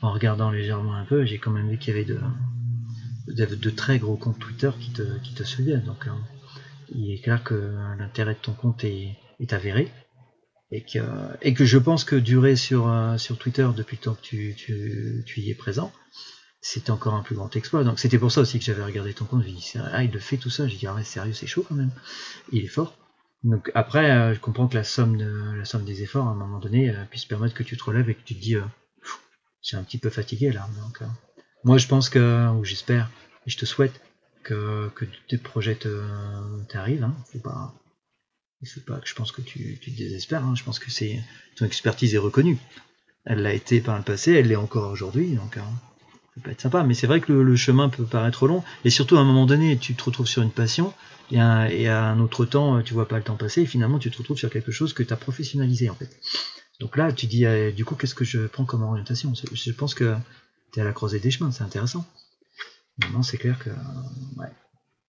[0.00, 1.96] en regardant légèrement un peu, j'ai quand même vu qu'il y
[3.42, 5.34] avait de, très gros comptes Twitter qui te, qui.
[5.84, 6.10] Donc, euh,
[6.94, 9.18] il est clair que l'intérêt de ton compte est,
[9.50, 9.90] avéré.
[10.70, 15.50] Et que, je pense que durer sur, euh, Twitter depuis le temps que tu, y
[15.50, 15.92] es présent,
[16.60, 17.82] c'est encore un plus grand exploit.
[17.82, 19.40] Donc, c'était pour ça aussi que j'avais regardé ton compte.
[19.40, 20.68] Me dis, ah, il le fait tout ça.
[20.68, 21.90] J'ai dit, ah sérieux, c'est chaud quand même.
[22.52, 22.96] Il est fort.
[23.44, 25.16] Donc après, euh, je comprends que la somme,
[25.56, 28.08] la somme des efforts, à un moment donné, euh, puisse permettre que tu te relèves
[28.08, 28.62] et que tu te dis, euh,
[29.62, 30.68] j'ai un petit peu fatigué là.
[31.00, 31.06] Euh,
[31.64, 33.10] moi, je pense que, ou j'espère,
[33.46, 34.00] et je te souhaite
[34.44, 35.78] que, que tes projets
[36.68, 37.04] t'arrivent.
[37.04, 37.16] Hein.
[37.32, 37.74] Faut pas,
[38.64, 40.44] faut pas que je pense que tu, tu te désespères.
[40.44, 40.54] Hein.
[40.54, 41.20] Je pense que c'est
[41.56, 42.58] ton expertise est reconnue.
[43.24, 45.34] Elle l'a été par le passé, elle l'est encore aujourd'hui.
[45.34, 45.62] Donc, ça
[46.40, 46.82] peut être sympa.
[46.82, 48.62] Mais c'est vrai que le, chemin peut paraître long.
[48.84, 50.94] Et surtout, à un moment donné, tu te retrouves sur une passion
[51.32, 54.10] et à, un autre temps, euh, tu vois pas le temps passer, et finalement tu
[54.10, 56.20] te retrouves sur quelque chose que tu as professionnalisé en fait.
[56.80, 59.32] Donc là, tu dis, euh, du coup, qu'est-ce que je prends comme orientation?
[59.34, 60.14] Je pense que
[60.72, 62.04] tu es à la croisée des chemins, c'est intéressant.
[62.98, 64.50] Maintenant, c'est clair que, ouais,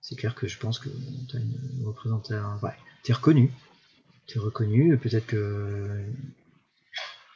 [0.02, 0.90] c'est clair que je pense que
[1.30, 3.52] tu as une représentation, ouais, tu es reconnu.
[4.28, 6.06] Tu es reconnu, peut-être que,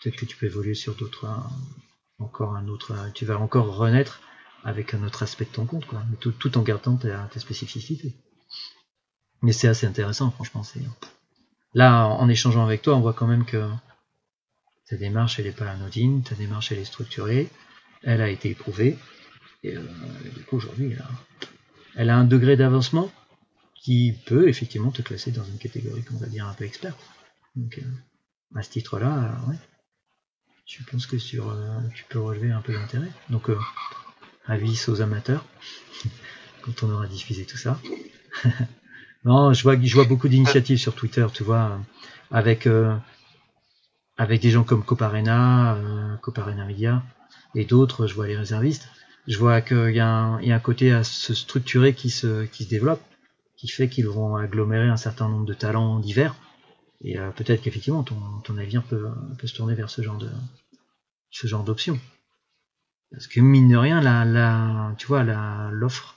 [0.01, 1.29] peut-être que tu peux évoluer sur d'autres, euh,
[2.19, 4.21] encore un autre, euh, tu vas encore renaître
[4.63, 8.13] avec un autre aspect de ton compte, mais tout, en gardant ta, ta spécificité.
[9.41, 10.63] Mais c'est assez intéressant, franchement.
[10.63, 10.81] C'est
[11.73, 13.69] là, en, échangeant avec toi, on voit quand même que
[14.89, 17.49] ta démarche, elle est pas anodine, ta démarche, elle est structurée,
[18.03, 18.97] elle a été éprouvée,
[19.63, 19.83] et euh,
[20.35, 20.95] du coup, aujourd'hui,
[21.95, 23.11] elle a, un degré d'avancement
[23.75, 26.99] qui peut effectivement te classer dans une catégorie qu'on va dire un peu experte.
[27.55, 29.57] Donc, euh, à ce titre-là, euh, ouais,
[30.67, 33.09] je pense que sur, euh, tu peux relever un peu d'intérêt.
[33.29, 33.57] Donc, euh,
[34.45, 35.45] avis aux amateurs,
[36.61, 37.79] quand on aura diffusé tout ça.
[39.25, 41.77] non, je vois, je vois beaucoup d'initiatives sur Twitter, tu vois, euh,
[42.31, 42.95] avec, euh,
[44.17, 47.01] avec des gens comme Coparena, euh, Coparena Media
[47.55, 48.89] et d'autres, je vois les réservistes.
[49.27, 52.69] Je vois qu'il y, y a un côté à se structurer qui se, qui se
[52.69, 53.01] développe,
[53.57, 56.35] qui fait qu'ils vont agglomérer un certain nombre de talents divers.
[57.01, 59.09] Et euh, peut-être qu'effectivement, ton, ton navire peut,
[59.43, 60.29] se tourner vers ce genre de
[61.43, 61.99] genre d'options.
[63.11, 66.15] Parce que mine de rien, tu vois, l'offre,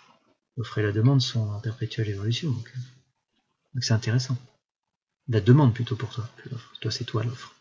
[0.56, 2.50] l'offre et la demande sont en perpétuelle évolution.
[2.50, 4.36] Donc, euh, c'est intéressant.
[5.28, 6.28] La demande plutôt pour toi.
[6.80, 7.54] Toi, c'est toi l'offre.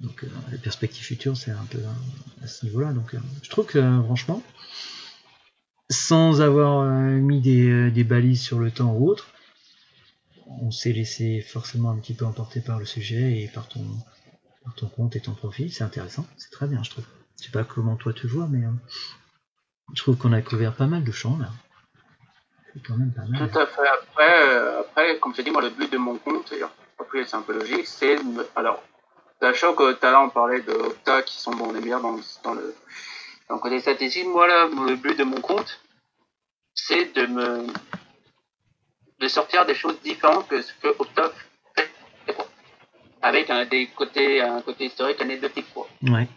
[0.00, 1.78] Donc les perspectives futures, c'est un peu
[2.42, 2.92] à ce niveau-là.
[2.92, 4.42] Donc je trouve que franchement,
[5.88, 9.28] sans avoir mis des, des, balises sur le temps ou autre,
[10.48, 13.84] on s'est laissé forcément un petit peu emporter par le sujet et par ton,
[14.96, 15.72] compte et ton profil.
[15.72, 17.04] C'est intéressant, c'est très bien, je trouve.
[17.38, 18.64] Je sais pas comment toi tu vois, mais
[19.94, 21.50] je trouve qu'on a couvert pas mal de champs là.
[22.74, 23.50] C'est quand même pas mal.
[23.50, 23.88] Tout à fait.
[23.88, 26.52] Après, euh, après comme je dis, moi, le but de mon compte,
[26.98, 28.16] après, c'est un peu logique, c'est.
[28.56, 28.82] Alors,
[29.40, 32.12] sachant que tout à l'heure, on parlait de Opta qui sont bon, les meilleurs dans,
[32.12, 32.54] le, dans
[33.54, 35.80] le côté moi, là, le but de mon compte,
[36.74, 37.66] c'est de me.
[39.20, 41.30] De sortir des choses différentes que ce que Opta
[41.76, 41.90] fait.
[43.20, 45.88] Avec un, des côtés, un côté historique anecdotique, quoi.
[46.02, 46.28] Ouais.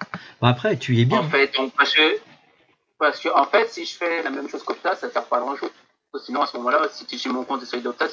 [0.41, 1.19] Bon, après, tu y es bien.
[1.19, 2.19] En fait, donc, parce que
[3.01, 5.37] parce que, en fait, si je fais la même chose qu'Opta, ça ne sert pas
[5.37, 5.71] à grand chose.
[6.23, 8.05] Sinon, à ce moment-là, si tu mon compte et celui d'Opta,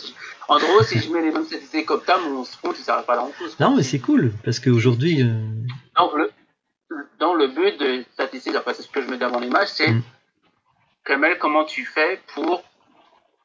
[0.49, 3.15] en gros, si je mets les mêmes statistiques qu'Opta, mon compte, il ne sert pas
[3.15, 3.57] à grand chose.
[3.61, 5.23] Non, mais c'est cool, parce qu'aujourd'hui.
[5.23, 5.45] Euh...
[6.17, 6.31] le,
[7.19, 10.03] dans le but de statistiques, après, c'est ce que je mets devant l'image, c'est mm.
[11.05, 12.63] Kamel, comment tu fais pour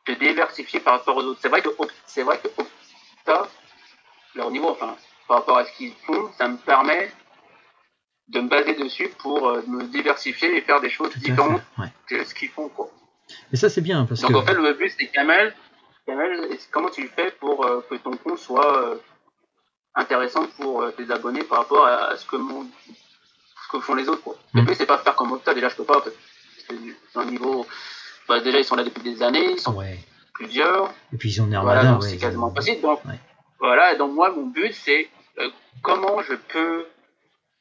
[0.06, 1.70] te diversifier par rapport aux autres C'est vrai que
[2.06, 3.48] c'est vrai que Opta,
[4.36, 4.96] leur niveau, enfin,
[5.28, 7.12] par rapport à ce qu'ils font, ça me permet
[8.30, 11.62] de me baser dessus pour euh, me diversifier et faire des choses différentes
[12.08, 12.70] que ce qu'ils font.
[12.70, 12.90] Quoi.
[13.52, 14.06] Et ça, c'est bien.
[14.06, 15.54] Parce Donc, en fait, le but, c'est Kamel,
[16.06, 18.96] Kamel, comment tu fais pour euh, que ton compte soit euh,
[19.96, 24.24] intéressant pour tes abonnés par rapport à, ce, que mon, ce que font les autres.
[24.24, 24.36] Quoi.
[24.54, 24.66] Le mm.
[24.66, 26.02] but, c'est pas faire comme Opta, déjà, je peux pas.
[26.02, 26.16] Parce
[26.68, 26.76] que
[27.12, 27.66] c'est un niveau.
[28.28, 29.78] Bah, déjà, ils sont là depuis des années, ils sont
[30.34, 30.94] plusieurs.
[31.14, 32.82] Et puis, ils ont voilà, c'est quasiment possible.
[32.82, 33.00] Donc,
[33.60, 35.10] voilà, donc moi, mon but, c'est
[35.82, 36.86] comment je peux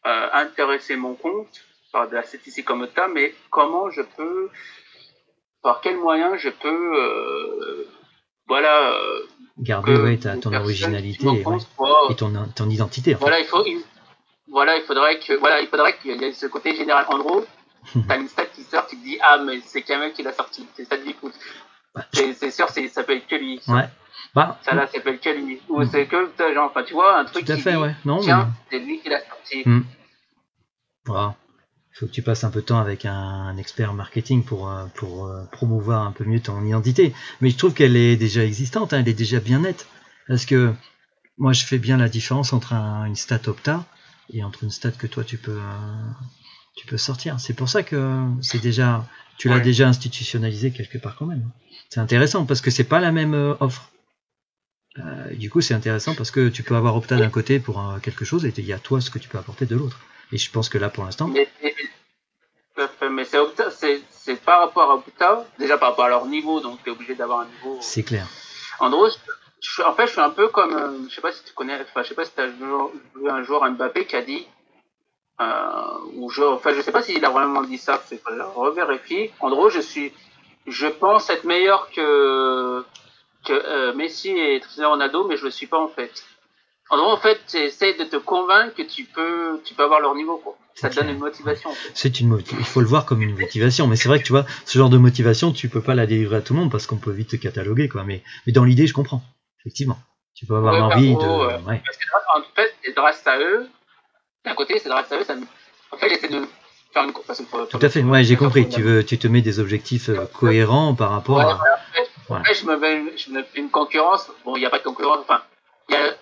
[0.06, 4.50] euh, intéresser mon compte par de la statistique comme ça, mais comment je peux,
[5.62, 7.88] par quel moyen je peux, euh,
[8.48, 9.26] voilà, euh,
[9.58, 11.40] garder ouais, ta, ton originalité et,
[12.10, 13.14] et ton, ton, identité.
[13.14, 13.64] Voilà, il faut,
[14.50, 17.04] voilà, il faudrait que, voilà, il faudrait qu'il y ait ce côté général.
[17.08, 17.44] En gros,
[18.08, 20.66] t'as une stat qui sort, tu te dis ah mais c'est Kamel qui l'a sorti,
[20.74, 21.30] c'est ça du coup.
[21.94, 23.60] Bah, c'est sûr, ça peut être que lui.
[23.68, 23.88] Ouais.
[24.34, 25.60] Bah, ça là, le cas lui.
[25.68, 25.88] Ou mm.
[25.90, 27.94] c'est que genre, enfin, tu vois, un truc Tout à fait, ouais.
[28.04, 29.62] Non, tiens, c'est lui qui l'a sorti.
[29.66, 29.84] Mm.
[31.06, 31.34] Voilà.
[31.94, 34.86] Il faut que tu passes un peu de temps avec un, expert marketing pour, euh,
[34.94, 37.12] pour euh, promouvoir un peu mieux ton identité.
[37.42, 39.86] Mais je trouve qu'elle est déjà existante, hein, elle est déjà bien nette.
[40.26, 40.72] Parce que
[41.36, 43.84] moi, je fais bien la différence entre une stat opta
[44.32, 46.10] et entre une stat que toi, tu peux, euh,
[46.76, 47.38] tu peux sortir.
[47.38, 49.04] C'est pour ça que c'est déjà,
[49.38, 51.50] tu l'as déjà institutionnalisé quelque part quand même.
[51.90, 53.90] C'est intéressant parce que c'est pas la même offre.
[55.32, 58.44] du coup, c'est intéressant parce que tu peux avoir Opta d'un côté pour quelque chose
[58.46, 60.00] et il y a toi ce que tu peux apporter de l'autre.
[60.32, 61.28] Et je pense que là, pour l'instant.
[61.28, 61.48] Mais,
[63.10, 63.24] mais
[64.10, 67.14] c'est par rapport à Opta, déjà par rapport à leur niveau, donc tu es obligé
[67.14, 67.78] d'avoir un niveau.
[67.80, 68.26] C'est clair.
[68.78, 70.74] En gros, en fait, je suis un peu comme.
[70.74, 73.28] Euh, je sais pas si tu connais, enfin, je sais pas si tu as vu
[73.28, 74.46] un joueur Mbappé qui a dit.
[75.40, 79.32] Euh, ou je, enfin, je sais pas s'il a vraiment dit ça, c'est pas revérifier.
[79.40, 80.12] En gros, je suis.
[80.66, 82.84] Je pense être meilleur que,
[83.44, 86.22] que euh, Messi et Cristiano Ronaldo, mais je le suis pas en fait.
[86.90, 90.58] En fait, essaye de te convaincre que tu peux, tu peux avoir leur niveau, quoi.
[90.74, 91.70] Ça te donne une motivation.
[91.94, 93.86] C'est une Il faut le voir comme une motivation.
[93.86, 96.36] Mais c'est vrai que tu vois, ce genre de motivation, tu peux pas la délivrer
[96.36, 98.04] à tout le monde parce qu'on peut vite te cataloguer, quoi.
[98.04, 99.22] Mais, mais dans l'idée, je comprends.
[99.60, 99.98] Effectivement.
[100.34, 101.18] Tu peux avoir envie de.
[101.18, 102.04] Parce que,
[102.36, 103.68] en fait, grâce à eux.
[104.44, 105.24] D'un côté, c'est à eux.
[105.24, 105.34] Ça...
[105.90, 106.46] En fait, j'essaie de
[106.92, 107.12] faire une.
[107.12, 108.02] Tout à fait.
[108.02, 108.68] Ouais, j'ai compris.
[108.68, 111.58] Tu veux, tu te mets des objectifs euh, cohérents par rapport à.
[112.28, 114.30] En fait, je me mets, je me fais une concurrence.
[114.44, 115.18] Bon, il n'y a pas de concurrence.
[115.22, 115.42] Enfin,
[115.88, 116.14] il y a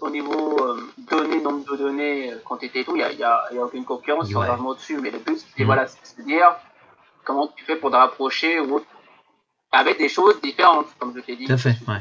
[0.00, 3.22] au niveau euh, données, nombre de données, euh, quantité et tout, il n'y a, y
[3.22, 4.98] a, y a, aucune concurrence, sont vraiment dessus.
[4.98, 5.66] Mais le but, c'est mm.
[5.66, 6.56] voilà, de dire
[7.24, 8.80] comment tu fais pour te rapprocher ou
[9.72, 11.46] avec des choses différentes, comme je t'ai dit.
[11.46, 12.00] Tout à fait, ouais.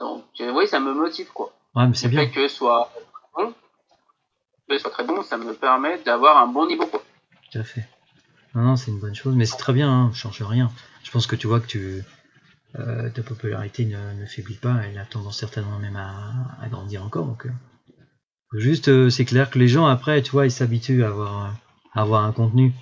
[0.00, 1.52] Donc, euh, oui, ça me motive, quoi.
[1.78, 2.22] Ouais, mais c'est bien.
[2.22, 2.90] fait que soit
[3.36, 3.54] bon,
[4.68, 7.04] que soit très bon, ça me permet d'avoir un bon niveau, quoi.
[7.52, 7.86] Tout à fait.
[8.56, 10.72] Non, non, c'est une bonne chose, mais c'est très bien, hein, change rien.
[11.04, 12.02] Je pense que tu vois que tu
[12.80, 17.26] euh, ta popularité ne, faiblit pas, elle a tendance certainement même à, grandir encore.
[17.26, 21.08] Donc, euh, juste, euh, c'est clair que les gens après, tu vois, ils s'habituent à
[21.08, 21.54] avoir,
[21.94, 22.72] avoir un contenu.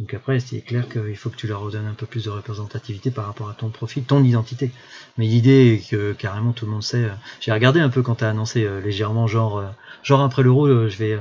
[0.00, 3.10] Donc après, c'est clair qu'il faut que tu leur redonnes un peu plus de représentativité
[3.10, 4.72] par rapport à ton profil, ton identité.
[5.18, 7.08] Mais l'idée est que carrément tout le monde sait.
[7.40, 9.62] J'ai regardé un peu quand tu as annoncé légèrement, genre,
[10.02, 11.18] genre après l'euro, je vais,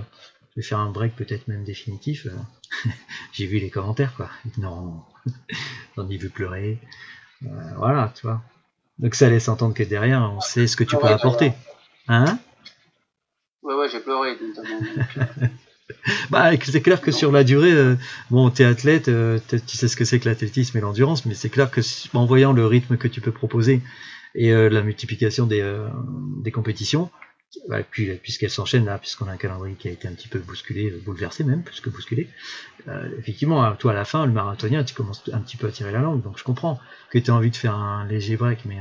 [0.51, 2.26] je vais faire un break peut-être même définitif.
[3.34, 4.30] J'ai vu les commentaires, quoi.
[4.57, 5.03] Non,
[5.95, 6.80] j'en ai vu pleurer.
[7.43, 7.47] Euh,
[7.77, 8.41] voilà, tu vois.
[8.97, 11.53] Donc ça laisse entendre que derrière, on sait ce que tu ah peux apporter.
[12.07, 12.38] Hein?
[13.61, 14.38] Ouais, ouais, j'ai pleuré.
[16.30, 17.95] bah, c'est clair que sur la durée, euh,
[18.30, 21.49] bon, t'es athlète, euh, tu sais ce que c'est que l'athlétisme et l'endurance, mais c'est
[21.49, 21.82] clair que
[22.14, 23.82] en voyant le rythme que tu peux proposer
[24.36, 25.66] et la multiplication des,
[26.44, 27.10] des compétitions,
[27.68, 30.38] Ouais, puis, puisqu'elle s'enchaîne là, puisqu'on a un calendrier qui a été un petit peu
[30.38, 32.30] bousculé, bouleversé même, plus que bousculé,
[32.88, 35.91] euh, effectivement, toi à la fin, le marathonien, tu commences un petit peu à tirer
[35.91, 36.80] la langue, donc je comprends
[37.10, 38.80] que tu as envie de faire un léger break, mais,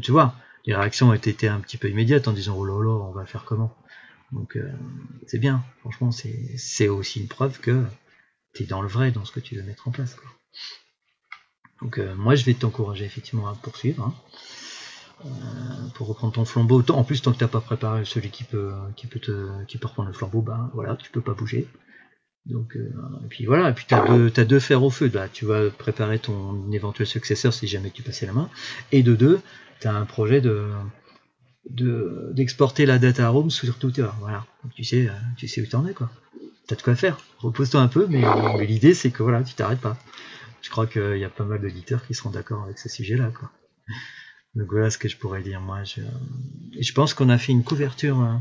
[0.00, 0.34] tu vois,
[0.64, 3.26] les réactions ont été un petit peu immédiates en disant oh là là, on va
[3.26, 3.76] faire comment?
[4.32, 4.56] Donc
[5.26, 7.84] c'est bien, franchement, c'est aussi une preuve que
[8.54, 10.16] tu es dans le vrai dans ce que tu veux mettre en place.
[11.82, 14.04] Donc moi je vais t'encourager effectivement à poursuivre.
[14.04, 14.14] Hein.
[15.26, 15.28] Euh,
[15.94, 16.82] pour reprendre ton flambeau.
[16.90, 19.86] En plus, tant que t'as pas préparé celui qui peut, qui peut te, qui peut
[19.86, 21.68] reprendre le flambeau, ben voilà, tu peux pas bouger.
[22.46, 22.90] Donc, euh,
[23.24, 25.10] et puis voilà, et puis t'as deux, as deux fers au feu.
[25.12, 28.48] Là, tu vas préparer ton éventuel successeur si jamais tu passais la main.
[28.92, 29.40] Et de deux,
[29.80, 30.70] t'as un projet de
[31.68, 34.08] d'exporter la data à Rome sur Twitter.
[34.20, 36.10] Voilà, Donc, tu sais, euh, tu sais où t'en es quoi.
[36.66, 37.18] T'as de quoi faire.
[37.38, 38.22] Repose-toi un peu, mais,
[38.64, 39.98] l'idée c'est que voilà, tu t'arrêtes pas.
[40.62, 43.50] Je crois qu'il y a pas mal d'auditeurs qui seront d'accord avec ce sujet-là, quoi.
[44.54, 45.60] Donc voilà ce que je pourrais dire.
[45.60, 48.34] Moi, je, pense qu'on a fait une couverture euh,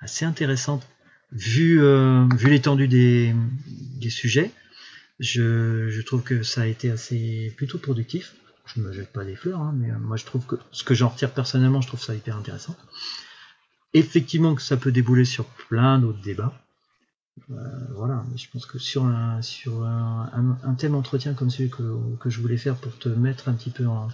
[0.00, 0.86] assez intéressante
[1.32, 3.34] vu, euh, l'étendue des,
[3.66, 4.50] des sujets.
[5.18, 8.34] Je, je, trouve que ça a été assez plutôt productif.
[8.66, 10.94] Je me jette pas des fleurs, hein, mais euh, moi je trouve que ce que
[10.94, 12.76] j'en retire personnellement, je trouve ça hyper intéressant.
[13.94, 16.54] Effectivement que ça peut débouler sur plein d'autres débats.
[17.50, 17.54] Euh,
[17.96, 22.30] voilà, mais je pense que sur un, sur un, un, entretien comme celui que, que
[22.30, 24.08] je voulais faire pour te mettre un petit peu en,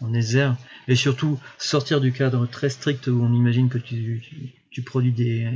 [0.00, 0.56] en air
[0.88, 4.22] et surtout sortir du cadre très strict où on imagine que tu,
[4.70, 5.48] tu, produis des,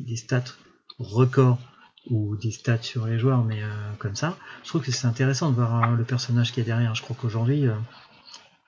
[0.00, 0.54] des stats
[0.98, 1.58] records
[2.10, 3.68] ou des stats sur les joueurs, mais euh,
[3.98, 6.94] comme ça, je trouve que c'est intéressant de voir euh, le personnage qui est derrière.
[6.94, 7.74] Je crois qu'aujourd'hui, euh,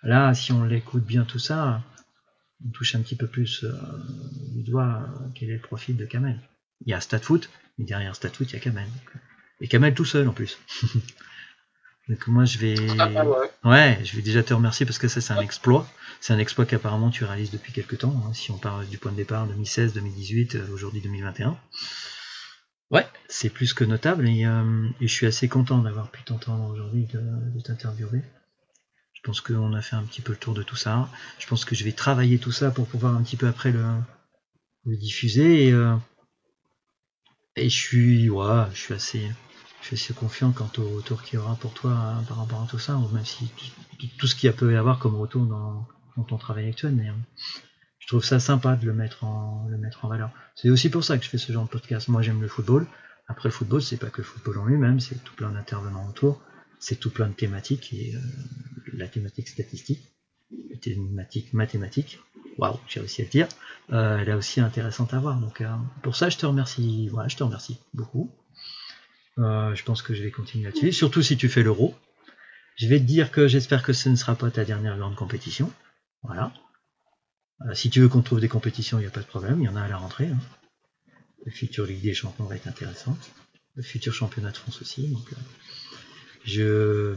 [0.03, 1.83] là, si on l'écoute bien tout ça,
[2.65, 3.65] on touche un petit peu plus
[4.55, 6.41] du doigt quel est le profil de Kamel.
[6.87, 8.89] Il y a StatFoot, mais derrière StatFoot, il y a Kamel.
[9.61, 10.59] Et Kamel tout seul en plus.
[12.09, 13.25] Donc moi je vais ah,
[13.65, 13.99] ouais.
[14.05, 15.89] je vais déjà te remercier parce que ça c'est un exploit.
[16.21, 19.11] C'est un exploit qu'apparemment tu réalises depuis quelques temps, hein, si on parle du point
[19.11, 21.57] de départ 2016, 2018, euh, aujourd'hui 2021.
[23.29, 27.61] C'est plus que notable euh, et, je suis assez content d'avoir pu t'entendre aujourd'hui de,
[27.61, 28.23] t'interviewer.
[29.13, 31.09] Je pense qu'on a fait un petit peu le tour de tout ça.
[31.39, 33.83] Je pense que je vais travailler tout ça pour pouvoir un petit peu après le,
[34.85, 35.97] diffuser et, euh,
[37.57, 39.31] je suis ouais, je suis assez
[39.91, 42.67] je suis confiant quant au retour qu'il y aura pour toi hein, par rapport à
[42.67, 43.51] tout ça, même si
[44.19, 45.87] tout ce qu'il peut y avoir comme retour dans,
[46.27, 47.13] ton travail actuel, mais euh,
[47.99, 50.31] je trouve ça sympa de le mettre en, le mettre en valeur.
[50.55, 52.09] C'est aussi pour ça que je fais ce genre de podcast.
[52.09, 52.87] Moi j'aime le football.
[53.27, 56.43] Après le football, c'est pas que le football en lui-même, c'est tout plein d'intervenants autour,
[56.79, 58.19] c'est tout plein de thématiques et euh,
[58.93, 60.13] la thématique statistique,
[60.71, 62.21] la thématique mathématique,
[62.59, 63.49] waouh, j'ai réussi à le dire,
[63.93, 65.41] euh, elle est aussi intéressante à voir.
[65.41, 65.63] Donc
[66.03, 68.31] pour ça, je te remercie, voilà, je te remercie beaucoup.
[69.39, 70.93] Euh, je pense que je vais continuer là-dessus.
[70.93, 71.95] Surtout si tu fais l'euro.
[72.77, 75.73] Je vais te dire que j'espère que ce ne sera pas ta dernière grande compétition.
[76.23, 76.53] Voilà.
[77.67, 79.61] Euh, si tu veux qu'on trouve des compétitions, il n'y a pas de problème.
[79.61, 80.27] Il y en a à la rentrée.
[80.27, 80.39] Hein.
[81.45, 83.17] Le futur Ligue des Champions va être intéressant.
[83.77, 85.09] Le futur championnat de France aussi.
[85.09, 85.37] Donc, euh,
[86.45, 87.15] je,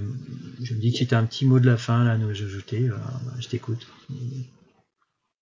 [0.63, 2.89] je me dis que as un petit mot de la fin là, à nous ajouter,
[3.39, 3.87] je t'écoute.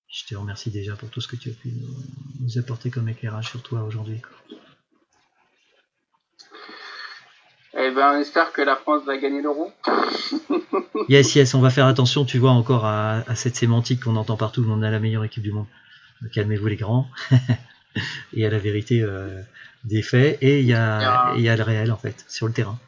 [0.08, 1.74] Je te remercie déjà pour tout ce que tu as pu
[2.40, 4.22] nous apporter comme éclairage sur toi aujourd'hui.
[7.78, 9.74] Eh ben, on espère que la France va gagner l'euro.
[11.10, 14.66] yes, yes, on va faire attention, tu vois, encore à, cette sémantique qu'on entend partout,
[14.70, 15.68] on a la meilleure équipe du monde.
[16.34, 17.10] Calmez-vous les grands.
[18.34, 19.42] il y a la vérité euh,
[19.84, 22.54] des faits et il y, a, il y a le réel, en fait, sur le
[22.54, 22.80] terrain.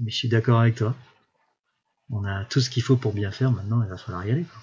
[0.00, 0.94] Mais je suis d'accord avec toi.
[2.10, 4.44] On a tout ce qu'il faut pour bien faire, maintenant il va falloir y aller.
[4.44, 4.60] Quoi.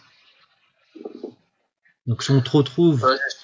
[2.05, 2.99] Donc si on te retrouve...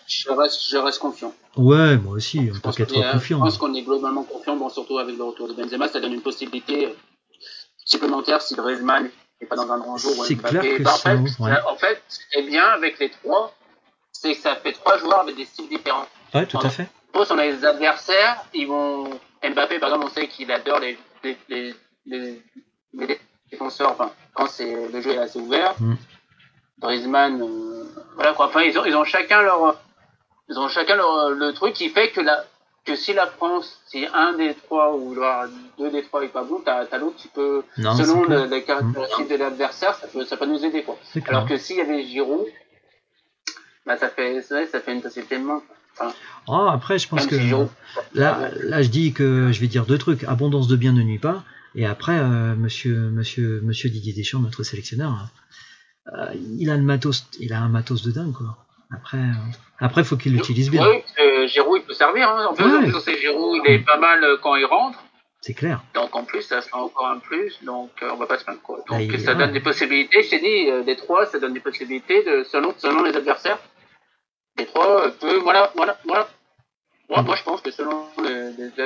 [0.07, 1.33] je, reste, je reste confiant.
[1.55, 3.39] Ouais, moi aussi, on peut qu'être confiant.
[3.39, 6.13] Je pense qu'on est globalement confiant, bon, surtout avec le retour de Benzema, ça donne
[6.13, 6.93] une possibilité euh,
[7.85, 9.09] supplémentaire si Griezmann
[9.41, 10.25] n'est pas dans un grand jour.
[10.25, 13.55] C'est clair que en, fait, en fait, ce qui est bien avec les trois,
[14.11, 16.07] c'est que ça fait trois joueurs avec des styles différents.
[16.33, 16.87] Ouais, tout à fait.
[17.11, 19.09] Pose, on a les adversaires, ils vont...
[19.41, 21.37] Mbappé, par exemple, on sait qu'il adore les, les,
[22.05, 22.41] les,
[22.93, 23.19] les,
[23.49, 25.75] défenseurs, enfin, quand c'est le jeu est assez ouvert.
[25.79, 25.95] Mm.
[26.79, 27.41] Griezmann...
[27.41, 27.79] Euh,
[28.19, 28.47] voilà quoi.
[28.47, 29.77] Enfin, ils ont, ils ont chacun leur,
[30.49, 32.43] ils ont chacun leur, le truc qui fait que la,
[32.83, 35.15] que si la France, si un des trois ou
[35.77, 39.35] deux des trois est pas bon, t'as, as, l'autre qui peut, selon les caractéristiques de
[39.35, 40.97] l'adversaire, ça peut, ça peut nous aider quoi.
[41.27, 42.45] Alors que s'il y avait Giroud,
[43.85, 45.61] bah ça fait, ça fait une société de main.
[46.47, 47.35] Oh, après, je pense que
[48.13, 50.23] là, là, je dis que je vais dire deux trucs.
[50.23, 51.43] Abondance de bien ne nuit pas.
[51.75, 55.29] Et après, euh, monsieur, monsieur, monsieur Didier Deschamps, notre sélectionneur,
[56.17, 58.57] euh, il a le matos, il a un matos de dingue quoi.
[58.91, 60.87] Après, euh, après, faut qu'il l'utilise bien.
[60.87, 62.27] Oui, euh, Giroud, il peut servir.
[62.27, 62.47] Hein.
[62.49, 63.17] En plus, ouais.
[63.19, 64.97] Giroud, il est pas mal quand il rentre.
[65.41, 65.83] C'est clair.
[65.93, 67.59] Donc en plus, ça sera encore un plus.
[67.63, 68.61] Donc on va pas se plaindre.
[68.61, 68.83] Quoi.
[68.89, 70.23] Donc ça donne des possibilités.
[70.23, 73.59] Je t'ai dit, des trois, ça donne des possibilités de selon selon les adversaires
[74.65, 76.27] trois peut, voilà, voilà, voilà.
[77.09, 78.03] Moi, moi, je pense que selon,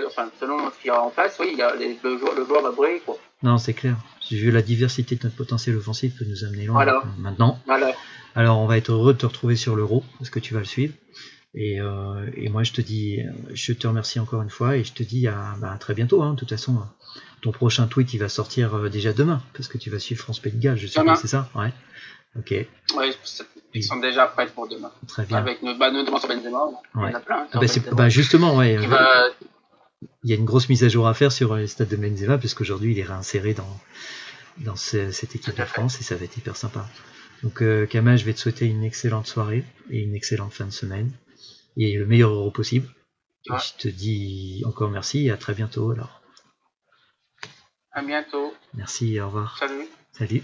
[0.08, 2.34] enfin, selon ce qu'il y a en face, oui, il y a les- le, joueur,
[2.36, 3.18] le joueur va briller, quoi.
[3.42, 3.98] Non, c'est clair.
[4.32, 6.76] Vu la diversité de notre potentiel offensif peut nous amener loin.
[6.76, 6.94] Voilà.
[7.04, 7.92] Donc, Maintenant, Voilà.
[8.36, 10.66] alors on va être heureux de te retrouver sur l'Euro parce que tu vas le
[10.66, 10.94] suivre.
[11.54, 14.84] Et, euh, et moi, je te dis, euh, je te remercie encore une fois et
[14.86, 16.24] je te dis à, bah, à très bientôt.
[16.24, 16.34] hein.
[16.34, 19.78] De toute façon, euh, ton prochain tweet, il va sortir euh, déjà demain parce que
[19.78, 21.50] tu vas suivre France Pays de Galles, je c'est ça?
[21.56, 21.74] Ouais.
[22.40, 22.52] Ok,
[22.96, 23.12] Ouais,
[23.74, 24.92] ils sont déjà prêts pour demain.
[25.08, 25.38] très bien.
[25.38, 27.14] Avec nos, bah, notamment sur Benzema, il y en Ouais.
[27.16, 27.46] a plein.
[27.48, 27.96] Ah sur bah, c'est- Benzema.
[27.96, 28.78] bah, justement, ouais.
[28.80, 29.26] Qui va-
[30.24, 31.96] Il y a une grosse mise à jour à faire sur euh, le stade de
[31.96, 33.80] Benzema, puisqu'aujourd'hui il est réinséré dans,
[34.58, 35.64] dans ce- cette équipe de.
[35.66, 36.86] France et ça va être hyper sympa.
[37.42, 40.72] Donc euh, Kama, je vais te souhaiter une excellente soirée et une excellente fin de
[40.72, 41.12] semaine
[41.78, 42.88] et le meilleur euro possible.
[43.46, 46.22] Et je te dis encore merci et à très bientôt alors.
[47.92, 48.54] À bientôt.
[48.74, 49.58] Merci, au revoir.
[49.58, 49.88] Salut.
[50.14, 50.44] Salut.